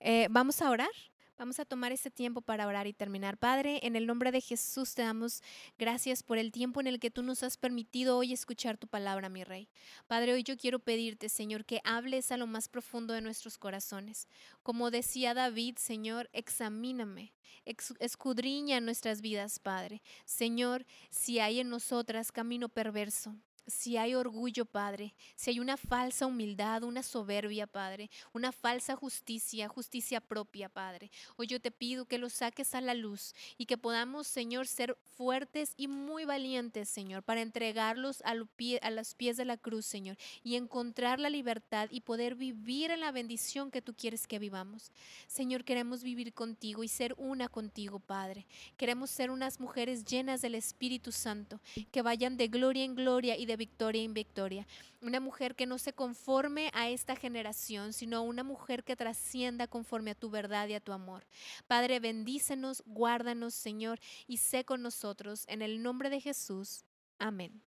eh, 0.01 0.27
vamos 0.31 0.61
a 0.61 0.71
orar. 0.71 0.91
Vamos 1.39 1.61
a 1.61 1.65
tomar 1.65 1.93
ese 1.93 2.11
tiempo 2.11 2.41
para 2.41 2.67
orar 2.67 2.89
y 2.89 2.93
terminar. 2.93 3.39
Padre, 3.39 3.79
en 3.85 3.95
el 3.95 4.09
nombre 4.09 4.33
de 4.33 4.41
Jesús 4.41 4.97
te 4.97 5.03
damos 5.03 5.41
gracias 5.79 6.25
por 6.25 6.37
el 6.37 6.51
tiempo 6.51 6.81
en 6.81 6.89
el 6.89 6.99
que 6.99 7.13
tú 7.13 7.23
nos 7.23 7.45
has 7.45 7.57
permitido 7.57 8.17
hoy 8.19 8.33
escuchar 8.33 8.77
tu 8.77 8.89
palabra, 8.89 9.29
mi 9.29 9.45
Rey. 9.45 9.69
Padre, 10.09 10.33
hoy 10.33 10.43
yo 10.43 10.57
quiero 10.57 10.81
pedirte, 10.81 11.29
Señor, 11.29 11.65
que 11.65 11.81
hables 11.85 12.33
a 12.33 12.37
lo 12.39 12.49
más 12.49 12.69
profundo 12.69 13.15
de 13.15 13.21
nuestros 13.21 13.57
corazones. 13.57 14.27
Como 14.65 14.91
decía 14.91 15.33
David, 15.33 15.77
Señor, 15.79 16.29
examíname, 16.33 17.33
ex- 17.65 17.95
escudriña 18.01 18.81
nuestras 18.81 19.21
vidas, 19.21 19.61
Padre. 19.61 20.03
Señor, 20.25 20.87
si 21.09 21.39
hay 21.39 21.61
en 21.61 21.69
nosotras 21.69 22.33
camino 22.33 22.69
perverso. 22.69 23.37
Si 23.69 23.99
hay 23.99 24.15
orgullo, 24.15 24.65
Padre, 24.65 25.15
si 25.37 25.51
hay 25.51 25.61
una 25.61 25.77
falsa 25.77 26.27
humildad, 26.27 26.85
una 26.85 27.03
soberbia, 27.03 27.67
Padre, 27.67 28.11
una 28.33 28.51
falsa 28.51 28.97
justicia, 28.97 29.69
justicia 29.69 30.23
propia, 30.23 30.71
Padre, 30.71 31.11
hoy 31.37 31.49
yo 31.49 31.61
te 31.61 31.71
pido 31.71 32.07
que 32.07 32.17
lo 32.17 32.31
saques 32.31 32.75
a 32.75 32.81
la 32.81 32.95
luz 32.95 33.35
y 33.59 33.67
que 33.67 33.77
podamos, 33.77 34.27
Señor, 34.27 34.67
ser 34.67 34.97
fuertes 35.19 35.75
y 35.77 35.87
muy 35.87 36.25
valientes, 36.25 36.89
Señor, 36.89 37.23
para 37.23 37.43
entregarlos 37.43 38.23
a, 38.23 38.31
a 38.31 38.91
los 38.91 39.15
pies 39.15 39.37
de 39.37 39.45
la 39.45 39.59
cruz, 39.59 39.85
Señor, 39.85 40.17
y 40.43 40.57
encontrar 40.57 41.21
la 41.21 41.29
libertad 41.29 41.89
y 41.91 42.01
poder 42.01 42.37
vivir 42.37 42.91
en 42.91 43.01
la 43.01 43.13
bendición 43.13 43.71
que 43.71 43.83
tú 43.83 43.95
quieres 43.95 44.27
que 44.27 44.39
vivamos. 44.39 44.93
Señor, 45.27 45.65
queremos 45.65 46.03
vivir 46.03 46.33
contigo 46.33 46.85
y 46.85 46.89
ser 46.89 47.15
una 47.19 47.49
contigo, 47.49 47.99
Padre. 47.99 48.47
Queremos 48.79 49.11
ser 49.11 49.31
unas 49.31 49.61
mujeres 49.61 50.07
llenas 50.07 50.41
del 50.41 50.55
Espíritu 50.55 51.13
Santo, 51.13 51.61
que 51.93 52.01
vayan 52.01 52.39
de 52.39 52.49
gloria 52.49 52.85
en 52.85 52.95
gloria 52.95 53.37
y 53.37 53.45
de 53.45 53.58
victoria 53.59 54.03
en 54.03 54.15
victoria. 54.15 54.67
Una 55.03 55.21
mujer 55.21 55.55
que 55.55 55.67
no 55.67 55.77
se 55.77 55.93
conforme 55.93 56.71
a 56.73 56.89
esta 56.89 57.15
generación, 57.15 57.93
sino 57.93 58.23
una 58.23 58.43
mujer 58.43 58.85
que 58.85 58.97
trascienda 58.97 59.67
conforme 59.67 60.13
a 60.13 60.15
tu 60.15 60.31
verdad 60.31 60.67
y 60.69 60.75
a 60.75 60.81
tu 60.81 60.93
amor. 60.93 61.27
Padre, 61.67 62.01
bendícenos, 62.01 62.83
guárdanos, 62.87 63.53
Señor, 63.53 64.01
y 64.27 64.39
sé 64.39 64.65
con 64.65 64.81
nosotros. 64.81 65.45
En 65.49 65.61
el 65.61 65.83
nombre 65.83 66.09
de 66.09 66.21
Jesús. 66.23 66.85
Amén. 67.19 67.68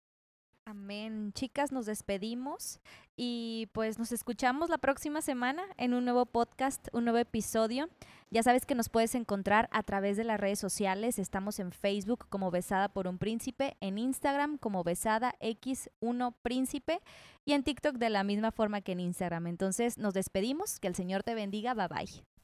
Amén. 0.67 1.31
Chicas, 1.33 1.71
nos 1.71 1.85
despedimos 1.85 2.79
y 3.15 3.69
pues 3.71 3.99
nos 3.99 4.11
escuchamos 4.11 4.67
la 4.67 4.79
próxima 4.79 5.21
semana 5.21 5.63
en 5.77 5.93
un 5.93 6.05
nuevo 6.05 6.25
podcast, 6.25 6.87
un 6.91 7.03
nuevo 7.03 7.19
episodio. 7.19 7.87
Ya 8.31 8.41
sabes 8.41 8.65
que 8.65 8.73
nos 8.73 8.89
puedes 8.89 9.13
encontrar 9.13 9.69
a 9.71 9.83
través 9.83 10.17
de 10.17 10.23
las 10.23 10.39
redes 10.39 10.57
sociales. 10.57 11.19
Estamos 11.19 11.59
en 11.59 11.71
Facebook 11.71 12.25
como 12.29 12.49
Besada 12.49 12.89
por 12.89 13.07
un 13.07 13.19
Príncipe, 13.19 13.77
en 13.79 13.99
Instagram 13.99 14.57
como 14.57 14.83
Besada 14.83 15.35
X1 15.39 16.33
Príncipe 16.41 16.99
y 17.45 17.53
en 17.53 17.63
TikTok 17.63 17.97
de 17.97 18.09
la 18.09 18.23
misma 18.23 18.51
forma 18.51 18.81
que 18.81 18.93
en 18.93 19.01
Instagram. 19.01 19.45
Entonces 19.45 19.99
nos 19.99 20.15
despedimos. 20.15 20.79
Que 20.79 20.87
el 20.87 20.95
Señor 20.95 21.21
te 21.21 21.35
bendiga. 21.35 21.75
Bye 21.75 21.87
bye. 21.89 22.34